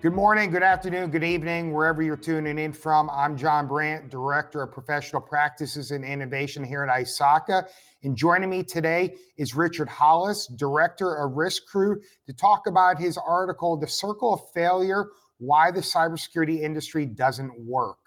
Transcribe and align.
Good 0.00 0.12
morning, 0.12 0.52
good 0.52 0.62
afternoon, 0.62 1.10
good 1.10 1.24
evening, 1.24 1.72
wherever 1.72 2.02
you're 2.02 2.16
tuning 2.16 2.56
in 2.56 2.72
from. 2.72 3.10
I'm 3.10 3.36
John 3.36 3.66
Brandt, 3.66 4.10
Director 4.10 4.62
of 4.62 4.70
Professional 4.70 5.20
Practices 5.20 5.90
and 5.90 6.04
Innovation 6.04 6.62
here 6.62 6.84
at 6.84 6.88
ISACA. 6.88 7.66
And 8.04 8.16
joining 8.16 8.48
me 8.48 8.62
today 8.62 9.16
is 9.38 9.56
Richard 9.56 9.88
Hollis, 9.88 10.46
Director 10.54 11.16
of 11.16 11.32
Risk 11.32 11.66
Crew, 11.66 12.00
to 12.28 12.32
talk 12.32 12.68
about 12.68 13.00
his 13.00 13.18
article, 13.18 13.76
The 13.76 13.88
Circle 13.88 14.34
of 14.34 14.40
Failure 14.54 15.06
Why 15.38 15.72
the 15.72 15.80
Cybersecurity 15.80 16.60
Industry 16.60 17.04
Doesn't 17.04 17.58
Work. 17.58 17.98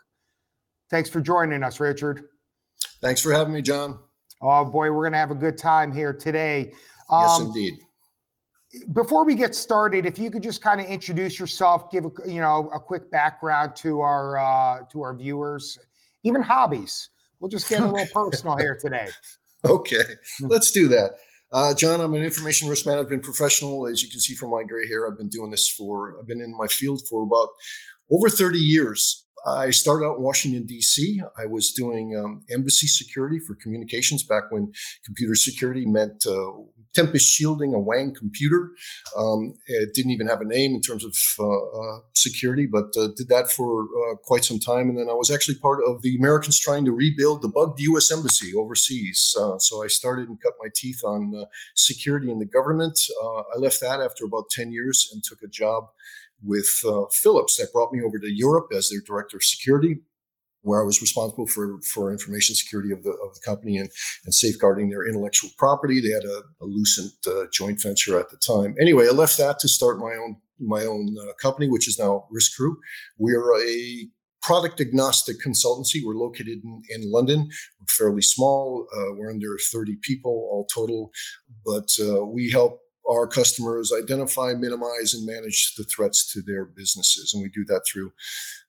Thanks 0.89 1.09
for 1.09 1.19
joining 1.19 1.61
us, 1.61 1.81
Richard. 1.81 2.23
Thanks 3.01 3.21
for 3.21 3.33
having 3.33 3.53
me, 3.53 3.61
John. 3.61 3.99
Oh, 4.41 4.63
boy, 4.63 4.91
we're 4.91 5.03
going 5.03 5.11
to 5.11 5.19
have 5.19 5.31
a 5.31 5.35
good 5.35 5.57
time 5.57 5.91
here 5.91 6.13
today. 6.13 6.71
Um, 7.09 7.23
yes, 7.23 7.39
indeed 7.41 7.73
before 8.93 9.25
we 9.25 9.35
get 9.35 9.53
started, 9.53 10.05
if 10.05 10.17
you 10.17 10.31
could 10.31 10.43
just 10.43 10.61
kind 10.61 10.79
of 10.79 10.87
introduce 10.87 11.39
yourself, 11.39 11.91
give 11.91 12.05
a, 12.05 12.09
you 12.25 12.39
know 12.41 12.69
a 12.73 12.79
quick 12.79 13.11
background 13.11 13.75
to 13.77 14.01
our 14.01 14.37
uh, 14.37 14.79
to 14.91 15.01
our 15.01 15.15
viewers, 15.15 15.77
even 16.23 16.41
hobbies. 16.41 17.09
We'll 17.39 17.49
just 17.49 17.69
get 17.69 17.81
a 17.81 17.85
little 17.85 18.07
personal 18.13 18.57
here 18.57 18.77
today. 18.79 19.07
Okay, 19.63 20.01
let's 20.39 20.71
do 20.71 20.87
that. 20.87 21.11
Uh, 21.51 21.71
John, 21.75 22.01
I'm 22.01 22.15
an 22.15 22.23
information 22.23 22.67
risk 22.67 22.87
management 22.87 23.21
professional. 23.21 23.85
As 23.85 24.01
you 24.01 24.09
can 24.09 24.19
see 24.19 24.33
from 24.33 24.49
my 24.49 24.63
gray 24.63 24.87
hair, 24.87 25.07
I've 25.07 25.19
been 25.19 25.29
doing 25.29 25.51
this 25.51 25.69
for 25.69 26.17
I've 26.19 26.25
been 26.25 26.41
in 26.41 26.57
my 26.57 26.65
field 26.65 27.03
for 27.07 27.21
about 27.21 27.49
over 28.09 28.27
30 28.27 28.57
years. 28.57 29.23
I 29.45 29.69
started 29.69 30.05
out 30.05 30.17
in 30.17 30.23
Washington, 30.23 30.65
D.C. 30.65 31.21
I 31.37 31.45
was 31.45 31.73
doing 31.73 32.17
um, 32.17 32.43
embassy 32.49 32.87
security 32.87 33.39
for 33.39 33.55
communications 33.55 34.23
back 34.23 34.45
when 34.49 34.71
computer 35.05 35.35
security 35.35 35.85
meant 35.85 36.25
uh, 36.27 36.53
Tempest 36.93 37.25
shielding 37.25 37.73
a 37.73 37.79
Wang 37.79 38.13
computer. 38.13 38.71
Um, 39.17 39.53
it 39.67 39.93
didn't 39.93 40.11
even 40.11 40.27
have 40.27 40.41
a 40.41 40.45
name 40.45 40.75
in 40.75 40.81
terms 40.81 41.05
of 41.05 41.15
uh, 41.39 41.45
uh, 41.45 41.99
security, 42.13 42.65
but 42.65 42.85
uh, 42.97 43.09
did 43.15 43.29
that 43.29 43.49
for 43.49 43.83
uh, 43.83 44.15
quite 44.23 44.43
some 44.43 44.59
time. 44.59 44.89
And 44.89 44.97
then 44.97 45.09
I 45.09 45.13
was 45.13 45.31
actually 45.31 45.55
part 45.55 45.81
of 45.87 46.01
the 46.01 46.15
Americans 46.17 46.59
trying 46.59 46.85
to 46.85 46.91
rebuild 46.91 47.41
the 47.41 47.47
bugged 47.47 47.79
U.S. 47.79 48.11
Embassy 48.11 48.53
overseas. 48.53 49.35
Uh, 49.39 49.57
so 49.57 49.83
I 49.83 49.87
started 49.87 50.27
and 50.27 50.41
cut 50.41 50.53
my 50.61 50.67
teeth 50.75 51.01
on 51.03 51.33
uh, 51.35 51.45
security 51.75 52.29
in 52.29 52.39
the 52.39 52.45
government. 52.45 52.99
I 53.55 53.57
left 53.57 53.79
that 53.81 54.01
after 54.01 54.25
about 54.25 54.49
10 54.49 54.71
years 54.71 55.09
and 55.13 55.23
took 55.23 55.41
a 55.43 55.47
job 55.47 55.85
with 56.43 56.67
Philips 57.11 57.57
that 57.57 57.71
brought 57.71 57.93
me 57.93 58.01
over 58.01 58.17
to 58.17 58.31
Europe 58.31 58.71
as 58.75 58.89
their 58.89 59.01
director 59.05 59.37
of 59.37 59.43
security 59.43 59.99
where 60.63 60.81
I 60.81 60.85
was 60.85 61.01
responsible 61.01 61.47
for 61.47 61.79
for 61.81 62.11
information 62.11 62.55
security 62.55 62.91
of 62.91 63.03
the 63.03 63.11
of 63.11 63.33
the 63.33 63.41
company 63.45 63.77
and 63.77 63.89
and 64.25 64.33
safeguarding 64.33 64.89
their 64.89 65.07
intellectual 65.07 65.49
property. 65.57 66.01
They 66.01 66.13
had 66.13 66.25
a, 66.25 66.41
a 66.61 66.65
Lucent 66.65 67.13
uh, 67.27 67.45
joint 67.51 67.81
venture 67.81 68.19
at 68.19 68.29
the 68.29 68.37
time. 68.37 68.75
Anyway, 68.79 69.07
I 69.07 69.11
left 69.11 69.37
that 69.37 69.59
to 69.59 69.67
start 69.67 69.99
my 69.99 70.13
own 70.13 70.37
my 70.59 70.85
own 70.85 71.15
uh, 71.19 71.33
company, 71.41 71.69
which 71.69 71.87
is 71.87 71.99
now 71.99 72.27
Risk 72.31 72.55
Crew. 72.55 72.77
We're 73.17 73.59
a 73.59 74.07
product 74.41 74.81
agnostic 74.81 75.37
consultancy. 75.39 76.01
We're 76.03 76.15
located 76.15 76.63
in, 76.63 76.81
in 76.89 77.11
London. 77.11 77.49
We're 77.79 77.85
fairly 77.89 78.21
small. 78.21 78.87
Uh, 78.95 79.13
we're 79.15 79.29
under 79.29 79.57
30 79.71 79.97
people 80.01 80.31
all 80.51 80.65
total, 80.65 81.11
but 81.65 81.89
uh, 81.99 82.25
we 82.25 82.49
help 82.49 82.81
our 83.09 83.27
customers 83.27 83.91
identify, 83.91 84.53
minimize, 84.53 85.13
and 85.13 85.25
manage 85.25 85.75
the 85.75 85.83
threats 85.83 86.31
to 86.33 86.41
their 86.41 86.65
businesses. 86.65 87.33
And 87.33 87.43
we 87.43 87.49
do 87.49 87.65
that 87.65 87.83
through 87.91 88.11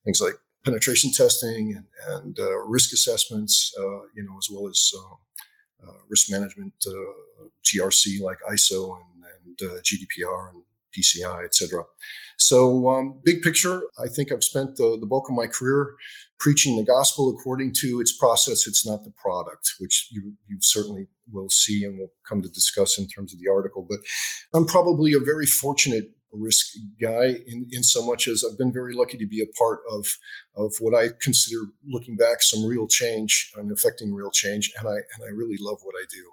things 0.05 0.21
like 0.21 0.35
penetration 0.65 1.11
testing 1.13 1.75
and, 1.77 2.25
and 2.25 2.39
uh, 2.39 2.59
risk 2.67 2.93
assessments, 2.93 3.73
uh, 3.79 4.03
you 4.15 4.23
know, 4.23 4.37
as 4.39 4.49
well 4.51 4.69
as 4.69 4.93
uh, 4.97 5.89
uh 5.89 5.99
risk 6.09 6.31
management, 6.31 6.75
uh, 6.87 7.45
GRC 7.65 8.21
like 8.21 8.39
ISO 8.51 8.97
and, 8.97 9.25
and 9.47 9.71
uh, 9.71 9.81
GDPR 9.81 10.51
and 10.51 10.63
PCI, 10.97 11.45
et 11.45 11.55
cetera. 11.55 11.85
So, 12.39 12.89
um, 12.89 13.21
big 13.25 13.43
picture, 13.43 13.83
I 13.99 14.09
think 14.09 14.33
I've 14.33 14.45
spent 14.45 14.77
the, 14.77 14.99
the, 15.01 15.07
bulk 15.07 15.29
of 15.29 15.37
my 15.37 15.47
career 15.47 15.95
preaching 16.39 16.77
the 16.77 16.83
gospel 16.83 17.31
according 17.31 17.73
to 17.81 18.01
its 18.01 18.17
process. 18.17 18.67
It's 18.67 18.87
not 18.87 19.05
the 19.05 19.13
product, 19.13 19.75
which 19.79 20.09
you, 20.11 20.35
you 20.49 20.59
certainly 20.61 21.07
will 21.31 21.49
see 21.49 21.85
and 21.85 21.99
will 21.99 22.13
come 22.29 22.43
to 22.43 22.49
discuss 22.49 22.99
in 22.99 23.07
terms 23.07 23.33
of 23.33 23.41
the 23.41 23.49
article. 23.49 23.87
But 23.89 24.01
I'm 24.53 24.67
probably 24.67 25.13
a 25.13 25.21
very 25.21 25.47
fortunate 25.47 26.11
risk 26.33 26.67
guy 27.01 27.37
in, 27.47 27.67
in 27.71 27.83
so 27.83 28.05
much 28.05 28.27
as 28.27 28.45
I've 28.45 28.59
been 28.59 28.73
very 28.73 28.95
lucky 28.95 29.19
to 29.19 29.27
be 29.27 29.43
a 29.43 29.59
part 29.59 29.81
of 29.91 30.07
of 30.57 30.75
what 30.81 30.95
I 30.95 31.11
consider 31.21 31.63
looking 31.87 32.17
back 32.17 32.43
some 32.43 32.65
real 32.65 32.87
change 32.87 33.53
and 33.57 33.71
affecting 33.71 34.15
real 34.15 34.31
change 34.31 34.73
and 34.79 34.89
I 34.89 34.95
and 34.95 35.25
I 35.25 35.31
really 35.35 35.57
love 35.61 35.79
what 35.83 35.95
I 35.97 36.05
do. 36.11 36.31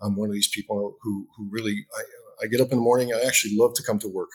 I'm 0.00 0.16
one 0.16 0.28
of 0.28 0.34
these 0.34 0.48
people 0.48 0.96
who 1.02 1.26
who 1.36 1.48
really 1.50 1.86
I, 1.96 2.44
I 2.44 2.46
get 2.46 2.60
up 2.60 2.70
in 2.70 2.78
the 2.78 2.84
morning 2.84 3.12
I 3.12 3.20
actually 3.26 3.56
love 3.56 3.74
to 3.74 3.82
come 3.82 3.98
to 4.00 4.08
work. 4.08 4.30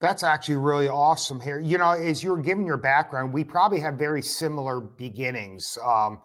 That's 0.00 0.22
actually 0.22 0.56
really 0.56 0.88
awesome 0.88 1.40
here. 1.40 1.58
You 1.58 1.78
know, 1.78 1.92
as 1.92 2.22
you're 2.22 2.36
giving 2.36 2.66
your 2.66 2.76
background, 2.76 3.32
we 3.32 3.44
probably 3.44 3.80
have 3.80 3.94
very 3.94 4.20
similar 4.20 4.78
beginnings. 4.78 5.78
Um, 5.82 6.20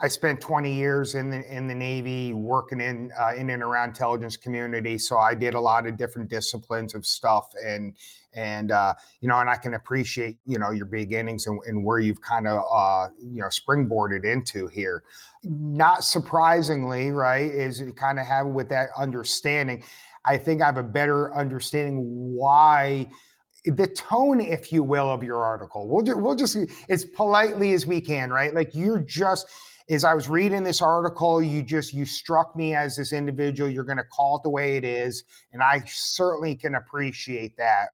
I 0.00 0.06
spent 0.06 0.40
20 0.40 0.72
years 0.72 1.16
in 1.16 1.28
the 1.30 1.44
in 1.52 1.66
the 1.66 1.74
Navy 1.74 2.32
working 2.32 2.80
in 2.80 3.10
uh, 3.18 3.34
in 3.34 3.50
and 3.50 3.62
around 3.62 3.88
intelligence 3.88 4.36
community, 4.36 4.96
so 4.96 5.18
I 5.18 5.34
did 5.34 5.54
a 5.54 5.60
lot 5.60 5.88
of 5.88 5.96
different 5.96 6.30
disciplines 6.30 6.94
of 6.94 7.04
stuff, 7.04 7.48
and 7.64 7.96
and 8.32 8.70
uh, 8.70 8.94
you 9.20 9.28
know, 9.28 9.40
and 9.40 9.50
I 9.50 9.56
can 9.56 9.74
appreciate 9.74 10.36
you 10.46 10.58
know 10.58 10.70
your 10.70 10.86
beginnings 10.86 11.48
and, 11.48 11.60
and 11.66 11.84
where 11.84 11.98
you've 11.98 12.20
kind 12.20 12.46
of 12.46 12.62
uh, 12.72 13.08
you 13.18 13.40
know 13.40 13.48
springboarded 13.48 14.24
into 14.24 14.68
here. 14.68 15.02
Not 15.42 16.04
surprisingly, 16.04 17.10
right, 17.10 17.50
is 17.50 17.82
kind 17.96 18.20
of 18.20 18.26
have 18.26 18.46
with 18.46 18.68
that 18.68 18.90
understanding. 18.96 19.82
I 20.24 20.36
think 20.36 20.62
I 20.62 20.66
have 20.66 20.76
a 20.76 20.82
better 20.82 21.34
understanding 21.34 22.36
why 22.36 23.08
the 23.64 23.88
tone, 23.88 24.40
if 24.40 24.72
you 24.72 24.84
will, 24.84 25.10
of 25.10 25.24
your 25.24 25.42
article. 25.42 25.88
We'll 25.88 26.04
we'll 26.20 26.36
just 26.36 26.56
as 26.88 27.04
politely 27.04 27.72
as 27.72 27.84
we 27.84 28.00
can, 28.00 28.30
right? 28.30 28.54
Like 28.54 28.76
you're 28.76 29.00
just 29.00 29.48
is 29.88 30.04
I 30.04 30.14
was 30.14 30.28
reading 30.28 30.62
this 30.62 30.82
article, 30.82 31.42
you 31.42 31.62
just 31.62 31.94
you 31.94 32.04
struck 32.04 32.54
me 32.54 32.74
as 32.74 32.96
this 32.96 33.12
individual. 33.12 33.70
You're 33.70 33.84
going 33.84 33.98
to 33.98 34.04
call 34.04 34.36
it 34.36 34.42
the 34.42 34.50
way 34.50 34.76
it 34.76 34.84
is, 34.84 35.24
and 35.52 35.62
I 35.62 35.82
certainly 35.86 36.54
can 36.54 36.74
appreciate 36.74 37.56
that. 37.56 37.88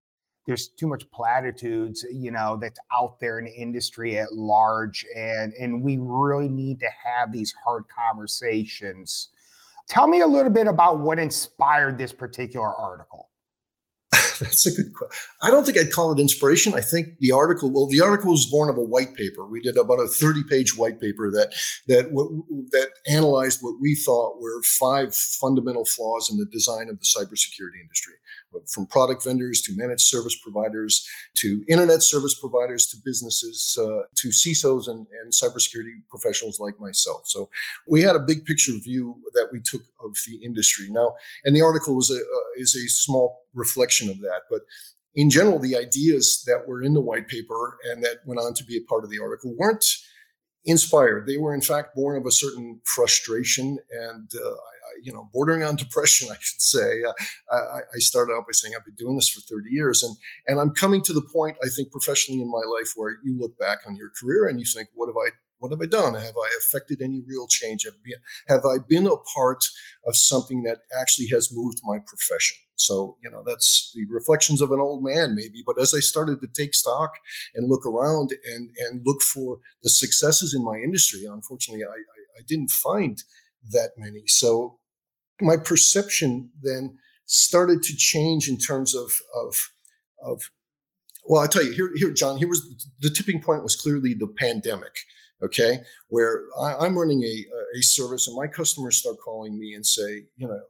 There's 0.47 0.69
too 0.69 0.89
much 0.89 1.11
platitudes, 1.11 2.05
you 2.13 2.31
know, 2.31 2.59
that's 2.61 2.79
out 2.93 3.19
there 3.19 3.39
in 3.39 3.47
the 3.47 3.55
industry 3.55 4.19
at 4.19 4.33
large, 4.33 5.07
and 5.17 5.53
and 5.55 5.83
we 5.83 5.99
really 6.01 6.49
need 6.49 6.81
to 6.81 6.89
have 7.03 7.33
these 7.33 7.55
hard 7.65 7.85
conversations. 7.89 9.29
Tell 9.89 10.07
me 10.07 10.21
a 10.21 10.27
little 10.27 10.53
bit 10.53 10.67
about 10.67 10.99
what 10.99 11.19
inspired 11.19 11.97
this 11.97 12.13
particular 12.13 12.75
article. 12.75 13.29
That's 14.41 14.67
a 14.67 14.71
good 14.71 14.93
question. 14.93 15.17
I 15.43 15.51
don't 15.51 15.65
think 15.65 15.79
I'd 15.79 15.93
call 15.93 16.13
it 16.13 16.21
inspiration. 16.21 16.75
I 16.75 16.81
think 16.81 17.19
the 17.19 17.33
article, 17.33 17.71
well, 17.71 17.87
the 17.87 18.01
article 18.01 18.31
was 18.31 18.47
born 18.47 18.69
of 18.69 18.77
a 18.77 18.83
white 18.83 19.15
paper. 19.15 19.47
We 19.47 19.61
did 19.61 19.77
about 19.77 20.01
a 20.01 20.09
30 20.09 20.45
page 20.45 20.77
white 20.77 21.01
paper 21.01 21.31
that, 21.31 21.55
that, 21.89 22.11
that 22.73 22.89
analyzed 23.07 23.61
what 23.63 23.75
we 23.81 23.95
thought 23.95 24.41
were 24.41 24.63
five 24.63 25.15
fundamental 25.15 25.85
flaws 25.85 26.31
in 26.31 26.39
the 26.39 26.47
design 26.47 26.89
of 26.89 26.99
the 26.99 27.07
cybersecurity 27.07 27.81
industry 27.81 28.15
from 28.69 28.87
product 28.87 29.25
vendors 29.25 29.61
to 29.63 29.77
managed 29.77 30.03
service 30.03 30.37
providers 30.43 31.07
to 31.35 31.65
internet 31.69 32.03
service 32.03 32.39
providers 32.39 32.87
to 32.89 32.97
businesses 33.05 33.79
uh, 33.81 34.03
to 34.15 34.29
CISOs 34.29 34.89
and, 34.89 35.07
and 35.23 35.33
cybersecurity 35.33 36.03
professionals 36.09 36.61
like 36.61 36.79
myself. 36.81 37.23
So 37.27 37.49
we 37.87 38.03
had 38.03 38.17
a 38.17 38.21
big 38.21 38.45
picture 38.45 38.73
view 38.73 39.17
that 39.35 39.49
we 39.53 39.61
took 39.61 39.83
of 40.05 40.17
the 40.27 40.37
industry. 40.45 40.89
Now, 40.91 41.15
and 41.45 41.55
the 41.55 41.63
article 41.63 41.95
was 41.95 42.11
a, 42.11 42.17
uh, 42.17 42.49
is 42.57 42.75
a 42.75 42.89
small 42.89 43.43
reflection 43.55 44.09
of 44.11 44.21
that, 44.21 44.43
but 44.51 44.63
in 45.15 45.31
general, 45.31 45.59
the 45.59 45.77
ideas 45.77 46.43
that 46.47 46.67
were 46.67 46.83
in 46.83 46.93
the 46.93 47.01
white 47.01 47.29
paper 47.29 47.79
and 47.85 48.03
that 48.03 48.19
went 48.27 48.41
on 48.41 48.53
to 48.55 48.65
be 48.65 48.77
a 48.77 48.89
part 48.89 49.05
of 49.05 49.11
the 49.11 49.21
article 49.21 49.55
weren't 49.57 49.85
inspired. 50.65 51.27
They 51.27 51.37
were, 51.37 51.55
in 51.55 51.61
fact, 51.61 51.95
born 51.95 52.17
of 52.17 52.27
a 52.27 52.33
certain 52.33 52.81
frustration 52.85 53.79
and 53.91 54.31
uh, 54.35 54.55
you 55.03 55.13
know, 55.13 55.29
bordering 55.33 55.63
on 55.63 55.77
depression, 55.77 56.29
I 56.33 56.37
should 56.41 56.61
say. 56.61 57.03
Uh, 57.03 57.13
I, 57.53 57.81
I, 57.95 57.99
started 57.99 58.33
out 58.33 58.47
by 58.47 58.53
saying 58.53 58.75
I've 58.77 58.85
been 58.85 58.95
doing 58.95 59.17
this 59.17 59.29
for 59.29 59.41
30 59.41 59.71
years, 59.71 60.03
and 60.03 60.17
and 60.47 60.61
I'm 60.61 60.75
coming 60.75 61.03
to 61.03 61.13
the 61.13 61.23
point, 61.23 61.57
I 61.65 61.69
think, 61.69 61.91
professionally 61.91 62.43
in 62.43 62.51
my 62.51 62.63
life 62.79 62.93
where 62.97 63.17
you 63.23 63.39
look 63.39 63.59
back 63.59 63.79
on 63.87 63.97
your 63.97 64.11
career 64.21 64.47
and 64.47 64.59
you 64.59 64.67
think, 64.67 64.89
what 64.95 65.07
have 65.09 65.17
I 65.17 65.31
what 65.59 65.71
have 65.71 65.81
I 65.81 65.87
done? 65.87 66.15
Have 66.15 66.37
I 66.37 66.51
affected 66.59 67.01
any 67.01 67.23
real 67.27 67.47
change? 67.47 67.85
Have, 67.85 68.03
been, 68.03 68.19
have 68.49 68.67
I 68.67 68.77
been 68.87 69.07
a 69.07 69.17
part 69.35 69.65
of 70.07 70.15
something 70.15 70.63
that 70.65 70.81
actually 71.01 71.29
has 71.29 71.51
moved 71.55 71.81
my 71.85 71.99
profession? 72.07 72.59
So, 72.77 73.17
you 73.23 73.31
know, 73.31 73.43
that's 73.47 73.93
the 73.95 74.05
reflections 74.11 74.61
of 74.61 74.73
an 74.73 74.81
old 74.81 75.03
man, 75.03 75.35
maybe. 75.35 75.63
But 75.65 75.81
as 75.81 75.95
I 75.95 76.01
started 76.01 76.41
to 76.41 76.49
take 76.49 76.75
stock 76.75 77.15
and 77.55 77.71
look 77.71 77.87
around 77.87 78.35
and, 78.45 78.71
and 78.79 79.01
look 79.07 79.23
for 79.23 79.59
the 79.83 79.89
successes 79.89 80.53
in 80.55 80.63
my 80.63 80.77
industry, 80.77 81.25
unfortunately, 81.25 81.85
I, 81.85 81.89
I, 81.89 82.41
I 82.41 82.43
didn't 82.47 82.71
find 82.71 83.23
that 83.71 83.91
many. 83.97 84.23
So 84.27 84.79
my 85.41 85.57
perception 85.57 86.51
then 86.63 86.99
started 87.27 87.83
to 87.83 87.97
change 87.97 88.49
in 88.49 88.59
terms 88.59 88.95
of 88.95 89.11
of 89.35 89.71
of 90.23 90.51
well 91.25 91.43
i 91.43 91.47
tell 91.47 91.65
you 91.65 91.73
here 91.73 91.91
here 91.95 92.11
john 92.13 92.37
here 92.37 92.49
was 92.49 92.63
the 93.01 93.09
tipping 93.09 93.41
point 93.41 93.63
was 93.63 93.75
clearly 93.75 94.13
the 94.13 94.27
pandemic 94.27 94.95
okay 95.43 95.79
where 96.09 96.43
I, 96.61 96.85
am 96.85 96.99
running 96.99 97.23
a 97.23 97.79
a 97.79 97.83
service 97.83 98.29
and 98.29 98.37
my 98.37 98.47
customers 98.47 98.99
start 98.99 99.17
calling 99.25 99.59
me 99.59 99.73
and 99.73 99.87
say 99.87 100.25
you 100.37 100.47
know 100.47 100.61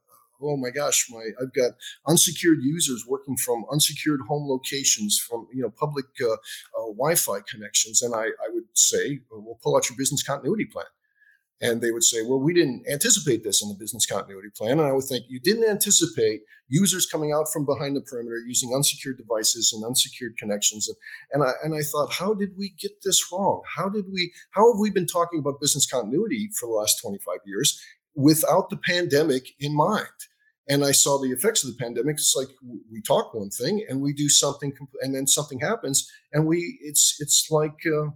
oh 0.43 0.57
my 0.57 0.71
gosh, 0.71 1.07
my 1.11 1.25
I've 1.41 1.53
got 1.53 1.73
unsecured 2.07 2.59
users 2.61 3.05
working 3.07 3.37
from 3.37 3.65
unsecured 3.71 4.21
home 4.29 4.49
locations, 4.49 5.19
from 5.19 5.47
you 5.53 5.63
know 5.63 5.71
public 5.71 6.07
uh, 6.23 6.33
uh, 6.33 6.37
Wi-Fi 6.97 7.41
connections, 7.49 8.03
and 8.03 8.15
I, 8.15 8.25
I 8.25 8.49
would 8.51 8.65
say, 8.75 9.21
well, 9.31 9.59
pull 9.63 9.77
out 9.77 9.89
your 9.89 9.97
business 9.97 10.23
continuity 10.23 10.67
plan. 10.67 10.87
And 11.61 11.81
they 11.81 11.93
would 11.93 12.05
say, 12.05 12.23
well, 12.23 12.41
we 12.41 12.53
didn't 12.53 12.85
anticipate 12.91 13.45
this 13.45 13.63
in 13.63 13.69
the 13.69 13.77
business 13.77 14.07
continuity 14.07 14.49
plan. 14.55 14.73
And 14.73 14.83
I 14.83 14.93
would 14.93 15.05
think, 15.05 15.25
you 15.29 15.41
didn't 15.41 15.69
anticipate 15.69 16.43
users 16.69 17.07
coming 17.07 17.33
out 17.33 17.47
from 17.53 17.65
behind 17.65 17.97
the 17.97 18.01
perimeter 18.01 18.39
using 18.47 18.75
unsecured 18.75 19.19
devices 19.19 19.73
and 19.73 19.85
unsecured 19.85 20.37
connections. 20.37 20.91
And, 21.33 21.43
I, 21.43 21.53
and 21.63 21.75
I 21.75 21.83
thought, 21.83 22.13
how 22.13 22.35
did 22.35 22.51
we 22.57 22.75
get 22.79 23.03
this 23.05 23.25
wrong? 23.33 23.63
How 23.77 23.89
did 23.89 24.07
we, 24.13 24.33
how 24.51 24.73
have 24.73 24.81
we 24.81 24.91
been 24.91 25.07
talking 25.07 25.39
about 25.39 25.61
business 25.61 25.91
continuity 25.91 26.51
for 26.59 26.67
the 26.67 26.73
last 26.75 27.01
25 27.01 27.39
years 27.47 27.81
without 28.15 28.71
the 28.71 28.79
pandemic 28.79 29.47
in 29.61 29.75
mind? 29.75 30.09
and 30.69 30.85
I 30.85 30.93
saw 30.93 31.19
the 31.19 31.31
effects 31.31 31.63
of 31.65 31.71
the 31.71 31.83
pandemic. 31.83 32.15
It's 32.15 32.35
like 32.37 32.49
we 32.91 33.03
talk 33.03 33.35
one 33.35 33.51
thing 33.51 33.85
and 33.89 34.01
we 34.01 34.13
do 34.13 34.29
something, 34.29 34.73
and 35.03 35.15
then 35.15 35.27
something 35.27 35.61
happens, 35.61 36.11
and 36.33 36.47
we 36.47 36.79
it's 36.83 37.17
it's 37.21 37.49
like 37.51 37.79
uh, 37.87 38.11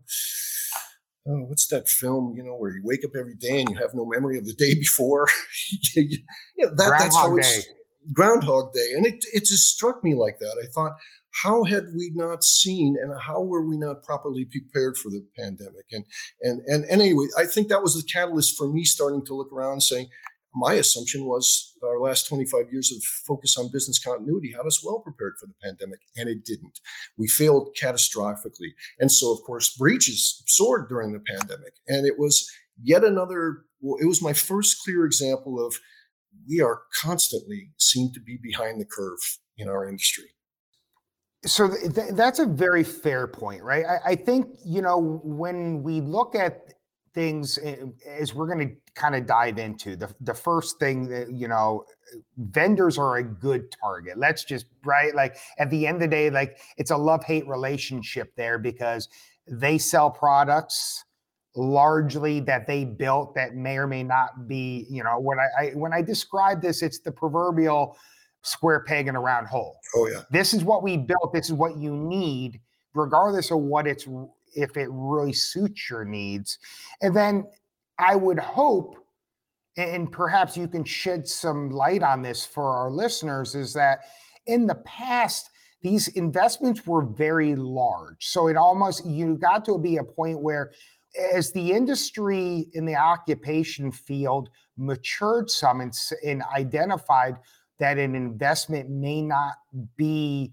oh, 1.28 1.44
what's 1.44 1.66
that 1.68 1.88
film? 1.88 2.34
You 2.36 2.42
know, 2.42 2.56
where 2.56 2.70
you 2.70 2.82
wake 2.84 3.04
up 3.04 3.12
every 3.18 3.34
day 3.34 3.60
and 3.60 3.70
you 3.70 3.76
have 3.76 3.94
no 3.94 4.06
memory 4.06 4.38
of 4.38 4.46
the 4.46 4.54
day 4.54 4.74
before. 4.74 5.28
yeah, 5.94 6.66
that, 6.76 6.96
that's 6.98 7.16
how 7.16 7.36
it's 7.36 7.66
day. 7.66 7.72
Groundhog 8.12 8.72
Day, 8.72 8.92
and 8.96 9.06
it 9.06 9.24
it 9.32 9.40
just 9.44 9.68
struck 9.68 10.02
me 10.02 10.14
like 10.14 10.38
that. 10.38 10.56
I 10.62 10.66
thought, 10.72 10.92
how 11.42 11.64
had 11.64 11.84
we 11.94 12.10
not 12.14 12.42
seen, 12.42 12.96
and 13.00 13.12
how 13.20 13.42
were 13.42 13.66
we 13.66 13.76
not 13.76 14.02
properly 14.02 14.46
prepared 14.46 14.96
for 14.96 15.10
the 15.10 15.24
pandemic? 15.36 15.86
And 15.92 16.04
and 16.42 16.60
and, 16.66 16.84
and 16.84 17.02
anyway, 17.02 17.26
I 17.36 17.44
think 17.44 17.68
that 17.68 17.82
was 17.82 17.94
the 17.94 18.08
catalyst 18.10 18.56
for 18.56 18.72
me 18.72 18.84
starting 18.84 19.24
to 19.26 19.34
look 19.34 19.52
around 19.52 19.72
and 19.72 19.82
saying, 19.82 20.08
my 20.54 20.74
assumption 20.74 21.26
was 21.26 21.76
our 21.82 22.00
last 22.00 22.28
25 22.28 22.72
years 22.72 22.92
of 22.92 23.02
focus 23.02 23.56
on 23.58 23.70
business 23.72 23.98
continuity 23.98 24.52
had 24.52 24.66
us 24.66 24.82
well 24.84 25.00
prepared 25.00 25.34
for 25.38 25.46
the 25.46 25.54
pandemic, 25.62 26.00
and 26.16 26.28
it 26.28 26.44
didn't. 26.44 26.80
We 27.16 27.28
failed 27.28 27.76
catastrophically. 27.80 28.72
And 28.98 29.12
so, 29.12 29.32
of 29.32 29.42
course, 29.42 29.76
breaches 29.76 30.42
soared 30.46 30.88
during 30.88 31.12
the 31.12 31.20
pandemic. 31.20 31.74
And 31.86 32.06
it 32.06 32.18
was 32.18 32.50
yet 32.82 33.04
another, 33.04 33.64
well, 33.80 33.98
it 34.00 34.06
was 34.06 34.22
my 34.22 34.32
first 34.32 34.82
clear 34.82 35.04
example 35.04 35.64
of 35.64 35.78
we 36.48 36.60
are 36.60 36.82
constantly 36.94 37.70
seem 37.78 38.10
to 38.14 38.20
be 38.20 38.38
behind 38.42 38.80
the 38.80 38.86
curve 38.86 39.38
in 39.56 39.68
our 39.68 39.88
industry. 39.88 40.34
So 41.44 41.68
th- 41.68 42.12
that's 42.12 42.40
a 42.40 42.46
very 42.46 42.82
fair 42.82 43.26
point, 43.28 43.62
right? 43.62 43.84
I, 43.84 44.10
I 44.10 44.14
think, 44.16 44.48
you 44.64 44.82
know, 44.82 45.20
when 45.22 45.82
we 45.82 46.00
look 46.00 46.34
at 46.34 46.74
things 47.18 47.58
eh, 47.64 47.76
as 48.06 48.32
we're 48.32 48.46
going 48.46 48.68
to 48.68 48.74
kind 48.94 49.16
of 49.16 49.26
dive 49.26 49.58
into 49.58 49.96
the, 49.96 50.08
the 50.20 50.34
first 50.34 50.78
thing 50.78 51.08
that 51.08 51.32
you 51.32 51.48
know 51.48 51.84
vendors 52.36 52.96
are 52.96 53.16
a 53.16 53.22
good 53.24 53.74
target 53.82 54.16
let's 54.16 54.44
just 54.44 54.66
right 54.84 55.14
like 55.16 55.36
at 55.58 55.68
the 55.70 55.84
end 55.84 55.96
of 55.96 56.00
the 56.02 56.08
day 56.08 56.30
like 56.30 56.58
it's 56.76 56.92
a 56.92 56.96
love 56.96 57.24
hate 57.24 57.46
relationship 57.48 58.32
there 58.36 58.56
because 58.56 59.08
they 59.48 59.78
sell 59.78 60.08
products 60.08 61.04
largely 61.56 62.38
that 62.38 62.68
they 62.68 62.84
built 62.84 63.34
that 63.34 63.56
may 63.56 63.76
or 63.78 63.88
may 63.88 64.04
not 64.04 64.46
be 64.46 64.86
you 64.88 65.02
know 65.02 65.18
when 65.18 65.38
I, 65.40 65.48
I 65.60 65.70
when 65.70 65.92
i 65.92 66.00
describe 66.00 66.62
this 66.62 66.82
it's 66.82 67.00
the 67.00 67.10
proverbial 67.10 67.96
square 68.42 68.80
peg 68.80 69.08
in 69.08 69.16
a 69.16 69.20
round 69.20 69.46
hole. 69.46 69.78
Oh 69.94 70.08
yeah. 70.08 70.22
This 70.30 70.54
is 70.54 70.64
what 70.64 70.82
we 70.82 70.96
built 70.96 71.32
this 71.32 71.46
is 71.46 71.52
what 71.52 71.76
you 71.76 71.96
need 71.96 72.60
regardless 72.94 73.50
of 73.50 73.58
what 73.58 73.86
it's 73.86 74.06
if 74.58 74.76
it 74.76 74.88
really 74.90 75.32
suits 75.32 75.88
your 75.88 76.04
needs. 76.04 76.58
And 77.00 77.14
then 77.14 77.44
I 77.98 78.16
would 78.16 78.38
hope, 78.38 78.96
and 79.76 80.10
perhaps 80.10 80.56
you 80.56 80.68
can 80.68 80.84
shed 80.84 81.28
some 81.28 81.70
light 81.70 82.02
on 82.02 82.22
this 82.22 82.44
for 82.44 82.76
our 82.76 82.90
listeners, 82.90 83.54
is 83.54 83.72
that 83.74 84.00
in 84.46 84.66
the 84.66 84.76
past, 84.76 85.50
these 85.82 86.08
investments 86.08 86.86
were 86.86 87.02
very 87.02 87.54
large. 87.54 88.26
So 88.26 88.48
it 88.48 88.56
almost, 88.56 89.06
you 89.06 89.36
got 89.36 89.64
to 89.66 89.78
be 89.78 89.98
a 89.98 90.04
point 90.04 90.40
where 90.40 90.72
as 91.32 91.52
the 91.52 91.72
industry 91.72 92.68
in 92.74 92.84
the 92.84 92.96
occupation 92.96 93.90
field 93.92 94.50
matured 94.76 95.50
some 95.50 95.80
and, 95.80 95.92
and 96.24 96.42
identified 96.54 97.36
that 97.78 97.98
an 97.98 98.14
investment 98.14 98.90
may 98.90 99.22
not 99.22 99.54
be 99.96 100.52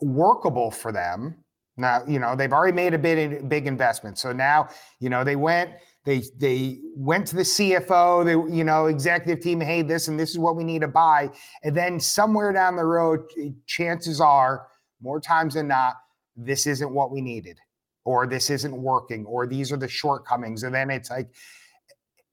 workable 0.00 0.70
for 0.70 0.92
them, 0.92 1.36
now, 1.76 2.02
you 2.06 2.18
know, 2.18 2.34
they've 2.34 2.52
already 2.52 2.74
made 2.74 2.94
a 2.94 2.98
big 2.98 3.48
big 3.48 3.66
investment. 3.66 4.18
So 4.18 4.32
now, 4.32 4.68
you 4.98 5.10
know, 5.10 5.24
they 5.24 5.36
went, 5.36 5.70
they 6.04 6.22
they 6.38 6.78
went 6.96 7.26
to 7.28 7.36
the 7.36 7.42
CFO, 7.42 8.24
the 8.24 8.54
you 8.54 8.64
know, 8.64 8.86
executive 8.86 9.42
team, 9.42 9.60
hey, 9.60 9.82
this 9.82 10.08
and 10.08 10.18
this 10.18 10.30
is 10.30 10.38
what 10.38 10.56
we 10.56 10.64
need 10.64 10.80
to 10.80 10.88
buy. 10.88 11.30
And 11.62 11.76
then 11.76 12.00
somewhere 12.00 12.52
down 12.52 12.76
the 12.76 12.84
road, 12.84 13.24
chances 13.66 14.20
are, 14.20 14.68
more 15.02 15.20
times 15.20 15.54
than 15.54 15.68
not, 15.68 15.96
this 16.36 16.66
isn't 16.66 16.90
what 16.90 17.10
we 17.10 17.20
needed, 17.20 17.58
or 18.04 18.26
this 18.26 18.48
isn't 18.48 18.74
working, 18.74 19.26
or 19.26 19.46
these 19.46 19.70
are 19.70 19.76
the 19.76 19.88
shortcomings. 19.88 20.62
And 20.62 20.74
then 20.74 20.90
it's 20.90 21.10
like, 21.10 21.28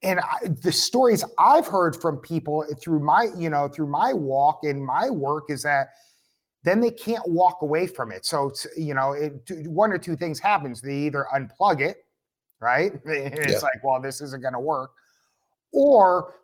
and 0.03 0.19
I, 0.19 0.47
the 0.61 0.71
stories 0.71 1.23
I've 1.37 1.67
heard 1.67 1.95
from 2.01 2.17
people 2.17 2.65
through 2.81 2.99
my, 2.99 3.27
you 3.37 3.49
know, 3.49 3.67
through 3.67 3.87
my 3.87 4.13
walk 4.13 4.59
and 4.63 4.85
my 4.85 5.09
work 5.09 5.45
is 5.49 5.63
that 5.63 5.89
then 6.63 6.79
they 6.79 6.91
can't 6.91 7.27
walk 7.27 7.61
away 7.61 7.87
from 7.87 8.11
it. 8.11 8.25
So 8.25 8.51
you 8.77 8.93
know, 8.93 9.13
it, 9.13 9.33
one 9.67 9.91
or 9.91 9.97
two 9.97 10.15
things 10.15 10.39
happens. 10.39 10.81
They 10.81 10.95
either 10.95 11.27
unplug 11.33 11.81
it, 11.81 11.97
right? 12.59 12.93
It's 13.05 13.51
yeah. 13.53 13.59
like, 13.59 13.83
well, 13.83 14.01
this 14.01 14.21
isn't 14.21 14.41
going 14.41 14.53
to 14.53 14.59
work, 14.59 14.91
or 15.71 16.35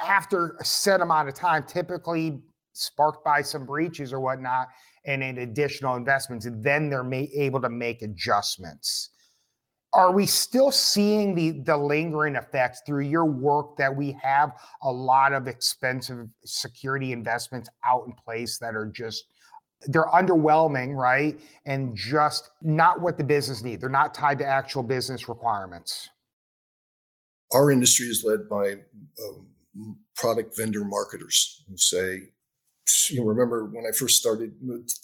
after 0.00 0.56
a 0.60 0.64
set 0.64 1.00
amount 1.00 1.28
of 1.28 1.34
time, 1.34 1.64
typically 1.64 2.40
sparked 2.72 3.24
by 3.24 3.42
some 3.42 3.66
breaches 3.66 4.12
or 4.12 4.20
whatnot, 4.20 4.68
and 5.04 5.22
in 5.22 5.38
additional 5.38 5.96
investments, 5.96 6.46
then 6.50 6.88
they're 6.88 7.04
ma- 7.04 7.26
able 7.34 7.60
to 7.60 7.68
make 7.68 8.02
adjustments 8.02 9.10
are 9.92 10.12
we 10.12 10.26
still 10.26 10.70
seeing 10.70 11.34
the 11.34 11.50
the 11.50 11.76
lingering 11.76 12.36
effects 12.36 12.82
through 12.86 13.04
your 13.04 13.24
work 13.24 13.76
that 13.76 13.94
we 13.94 14.16
have 14.22 14.52
a 14.82 14.90
lot 14.90 15.32
of 15.32 15.48
expensive 15.48 16.28
security 16.44 17.12
investments 17.12 17.68
out 17.84 18.04
in 18.06 18.12
place 18.12 18.58
that 18.58 18.74
are 18.74 18.86
just 18.86 19.24
they're 19.86 20.06
underwhelming 20.06 20.94
right? 20.94 21.40
And 21.64 21.96
just 21.96 22.50
not 22.62 23.00
what 23.00 23.18
the 23.18 23.24
business 23.24 23.62
need 23.62 23.80
they're 23.80 23.88
not 23.88 24.14
tied 24.14 24.38
to 24.38 24.46
actual 24.46 24.82
business 24.82 25.28
requirements. 25.28 26.08
Our 27.52 27.72
industry 27.72 28.06
is 28.06 28.24
led 28.24 28.48
by 28.48 28.74
um, 29.24 29.96
product 30.14 30.56
vendor 30.56 30.84
marketers 30.84 31.64
who 31.68 31.76
say 31.76 32.28
you 33.08 33.24
remember 33.24 33.66
when 33.66 33.84
i 33.86 33.92
first 33.96 34.18
started 34.18 34.52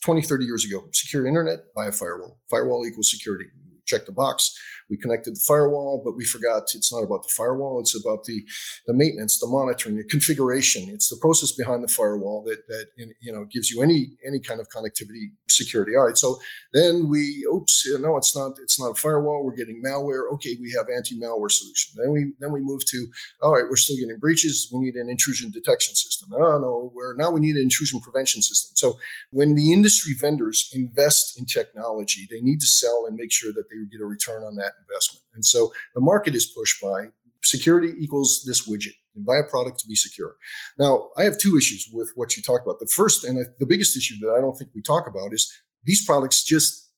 20 0.05 0.23
30 0.23 0.45
years 0.45 0.65
ago 0.65 0.85
secure 0.93 1.27
internet 1.27 1.61
buy 1.75 1.87
a 1.87 1.93
firewall. 1.93 2.39
Firewall 2.51 2.87
equals 2.87 3.11
security 3.11 3.47
check 3.87 4.05
the 4.05 4.13
box 4.13 4.59
we 4.89 4.97
connected 4.97 5.37
the 5.37 5.41
firewall, 5.41 6.03
but 6.05 6.17
we 6.17 6.25
forgot 6.25 6.75
it's 6.75 6.93
not 6.93 7.03
about 7.03 7.23
the 7.23 7.33
firewall. 7.37 7.81
It's 7.81 7.99
about 7.99 8.25
the, 8.25 8.45
the 8.87 8.95
maintenance, 8.95 9.39
the 9.39 9.47
monitoring, 9.47 9.97
the 9.97 10.05
configuration. 10.05 10.89
It's 10.89 11.09
the 11.09 11.17
process 11.17 11.53
behind 11.53 11.83
the 11.83 11.93
firewall 11.93 12.45
that, 12.45 12.67
that, 12.69 12.87
you 12.97 13.33
know, 13.33 13.45
gives 13.45 13.71
you 13.71 13.83
any, 13.83 14.11
any 14.27 14.41
kind 14.41 14.61
of 14.61 14.69
connectivity 14.69 15.33
security. 15.49 15.97
All 15.97 16.07
right. 16.07 16.17
So 16.17 16.39
then 16.73 17.09
we, 17.09 17.47
oops, 17.53 17.87
no, 18.01 18.17
it's 18.17 18.37
not, 18.37 18.53
it's 18.63 18.79
not 18.79 18.91
a 18.91 18.95
firewall. 18.95 19.45
We're 19.45 19.57
getting 19.57 19.83
malware. 19.83 20.33
Okay. 20.35 20.57
We 20.61 20.73
have 20.77 20.87
anti-malware 20.95 21.51
solution. 21.51 21.95
Then 21.97 22.13
we, 22.13 22.33
then 22.39 22.53
we 22.53 22.61
move 22.61 22.85
to, 22.87 23.07
all 23.43 23.55
right, 23.55 23.65
we're 23.69 23.77
still 23.77 23.97
getting 23.97 24.19
breaches. 24.19 24.71
We 24.73 24.81
need 24.81 24.95
an 24.95 25.09
intrusion 25.09 25.51
detection 25.51 25.95
system. 25.95 26.33
Oh 26.35 26.59
no, 26.59 26.93
we're 26.95 27.15
now 27.17 27.31
we 27.31 27.41
need 27.41 27.57
an 27.57 27.63
intrusion 27.63 28.01
prevention 28.01 28.43
system. 28.43 28.73
So 28.77 28.99
when 29.31 29.55
the 29.55 29.73
industry 29.73 30.15
vendors 30.19 30.71
invest 30.75 31.39
in 31.39 31.47
technology, 31.47 32.27
they 32.31 32.41
need 32.41 32.61
to 32.61 32.67
sell 32.67 33.07
and 33.07 33.17
make 33.17 33.33
sure 33.33 33.53
that 33.53 33.65
they 33.69 33.77
get 33.91 34.03
a 34.03 34.07
return 34.07 34.43
on 34.43 34.57
that 34.57 34.73
investment. 34.81 35.25
And 35.35 35.45
so 35.45 35.73
the 35.95 36.01
market 36.01 36.35
is 36.35 36.47
pushed 36.47 36.83
by 36.83 37.09
security 37.43 37.93
equals 37.99 38.45
this 38.47 38.69
widget 38.69 38.95
and 39.15 39.25
buy 39.25 39.37
a 39.37 39.45
product 39.45 39.79
to 39.81 39.89
be 39.89 39.95
secure. 39.95 40.37
Now, 40.79 41.11
I 41.17 41.25
have 41.25 41.39
two 41.39 41.57
issues 41.57 41.89
with 41.93 42.13
what 42.15 42.37
you 42.37 42.43
talked 42.43 42.67
about. 42.67 42.81
The 42.81 42.87
first 42.87 43.25
and 43.25 43.47
the 43.59 43.67
biggest 43.67 43.97
issue 43.97 44.19
that 44.21 44.35
I 44.37 44.41
don't 44.41 44.57
think 44.57 44.71
we 44.75 44.83
talk 44.83 45.09
about 45.09 45.33
is 45.33 45.53
these 45.85 46.05
products 46.05 46.45
just 46.45 46.91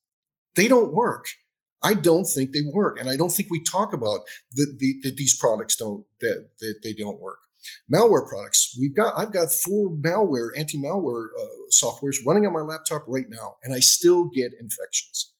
they 0.54 0.68
don't 0.68 0.92
work. 0.92 1.26
I 1.82 1.94
don't 1.94 2.24
think 2.24 2.52
they 2.52 2.62
work, 2.72 2.98
and 2.98 3.08
I 3.08 3.16
don't 3.16 3.30
think 3.30 3.50
we 3.50 3.62
talk 3.62 3.92
about 3.92 4.20
that 4.54 4.76
the, 4.80 5.00
the, 5.02 5.14
these 5.14 5.38
products 5.38 5.76
don't 5.76 6.04
that, 6.20 6.48
that 6.58 6.80
they 6.82 6.92
don't 6.92 7.20
work. 7.20 7.38
Malware 7.92 8.26
products. 8.26 8.76
We've 8.80 8.94
got 8.94 9.16
I've 9.16 9.32
got 9.32 9.52
four 9.52 9.90
malware 9.90 10.48
anti-malware 10.56 11.26
uh, 11.38 11.46
softwares 11.70 12.16
running 12.26 12.46
on 12.46 12.52
my 12.52 12.60
laptop 12.60 13.04
right 13.06 13.26
now, 13.28 13.56
and 13.62 13.74
I 13.74 13.80
still 13.80 14.24
get 14.24 14.52
infections. 14.60 15.34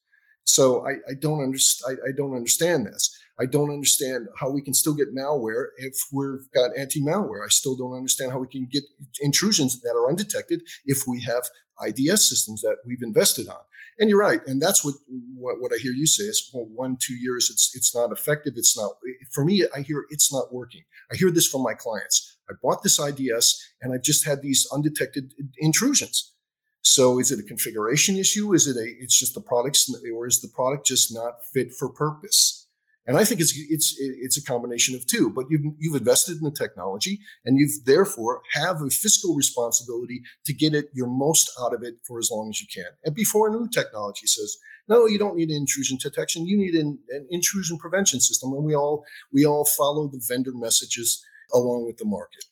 So 0.49 0.83
I, 0.87 0.93
I 1.07 1.13
don't 1.19 1.43
understand. 1.43 1.99
I, 2.03 2.09
I, 2.09 2.11
don't 2.11 2.35
understand 2.35 2.87
this. 2.87 3.15
I 3.39 3.45
don't 3.45 3.69
understand 3.69 4.27
how 4.39 4.49
we 4.49 4.63
can 4.63 4.73
still 4.73 4.95
get 4.95 5.15
malware 5.15 5.67
if 5.77 5.95
we've 6.11 6.49
got 6.55 6.75
anti-malware. 6.75 7.45
I 7.45 7.49
still 7.49 7.77
don't 7.77 7.93
understand 7.93 8.31
how 8.31 8.39
we 8.39 8.47
can 8.47 8.67
get 8.69 8.83
intrusions 9.21 9.79
that 9.81 9.91
are 9.95 10.09
undetected 10.09 10.63
if 10.85 11.03
we 11.07 11.21
have 11.21 11.43
IDS 11.85 12.27
systems 12.27 12.61
that 12.61 12.77
we've 12.83 13.03
invested 13.03 13.47
on. 13.47 13.59
And 13.99 14.09
you're 14.09 14.19
right, 14.19 14.41
and 14.47 14.59
that's 14.59 14.83
what 14.83 14.95
what, 15.35 15.61
what 15.61 15.71
I 15.71 15.77
hear 15.77 15.91
you 15.91 16.07
say 16.07 16.23
is 16.23 16.49
well, 16.51 16.65
one 16.73 16.97
two 16.99 17.15
years 17.15 17.49
it's 17.51 17.75
it's 17.75 17.93
not 17.93 18.11
effective. 18.11 18.53
It's 18.55 18.75
not 18.75 18.93
for 19.31 19.45
me. 19.45 19.65
I 19.75 19.81
hear 19.81 20.05
it's 20.09 20.33
not 20.33 20.51
working. 20.51 20.81
I 21.11 21.15
hear 21.15 21.29
this 21.29 21.47
from 21.47 21.61
my 21.61 21.75
clients. 21.75 22.37
I 22.49 22.53
bought 22.63 22.81
this 22.81 22.97
IDS 22.97 23.61
and 23.81 23.93
I've 23.93 24.01
just 24.01 24.25
had 24.25 24.41
these 24.41 24.67
undetected 24.73 25.33
intrusions. 25.59 26.33
So 26.81 27.19
is 27.19 27.31
it 27.31 27.39
a 27.39 27.43
configuration 27.43 28.17
issue? 28.17 28.53
Is 28.53 28.67
it 28.67 28.77
a 28.77 28.85
it's 28.99 29.17
just 29.17 29.33
the 29.33 29.41
products 29.41 29.93
or 30.13 30.27
is 30.27 30.41
the 30.41 30.47
product 30.47 30.87
just 30.87 31.13
not 31.13 31.43
fit 31.53 31.73
for 31.73 31.89
purpose? 31.89 32.67
And 33.05 33.17
I 33.17 33.23
think 33.25 33.41
it's 33.41 33.53
it's 33.57 33.95
it's 33.97 34.37
a 34.37 34.43
combination 34.43 34.95
of 34.95 35.05
two. 35.07 35.31
But 35.31 35.45
you've 35.49 35.63
you've 35.79 35.95
invested 35.95 36.37
in 36.37 36.43
the 36.43 36.51
technology, 36.51 37.19
and 37.43 37.57
you've 37.57 37.83
therefore 37.85 38.41
have 38.53 38.81
a 38.83 38.89
fiscal 38.89 39.35
responsibility 39.35 40.21
to 40.45 40.53
get 40.53 40.75
it 40.75 40.89
your 40.93 41.07
most 41.07 41.51
out 41.59 41.73
of 41.73 41.81
it 41.81 41.95
for 42.05 42.19
as 42.19 42.29
long 42.31 42.49
as 42.49 42.61
you 42.61 42.67
can. 42.71 42.91
And 43.03 43.15
before 43.15 43.49
new 43.49 43.67
technology 43.67 44.27
says, 44.27 44.57
no, 44.87 45.07
you 45.07 45.17
don't 45.17 45.35
need 45.35 45.49
an 45.49 45.55
intrusion 45.55 45.97
detection. 46.01 46.45
You 46.45 46.57
need 46.57 46.75
an, 46.75 46.99
an 47.09 47.27
intrusion 47.31 47.79
prevention 47.79 48.19
system, 48.19 48.53
and 48.53 48.63
we 48.63 48.75
all 48.75 49.03
we 49.33 49.43
all 49.43 49.65
follow 49.65 50.07
the 50.07 50.23
vendor 50.27 50.53
messages 50.53 51.25
along 51.51 51.87
with 51.87 51.97
the 51.97 52.05
market. 52.05 52.45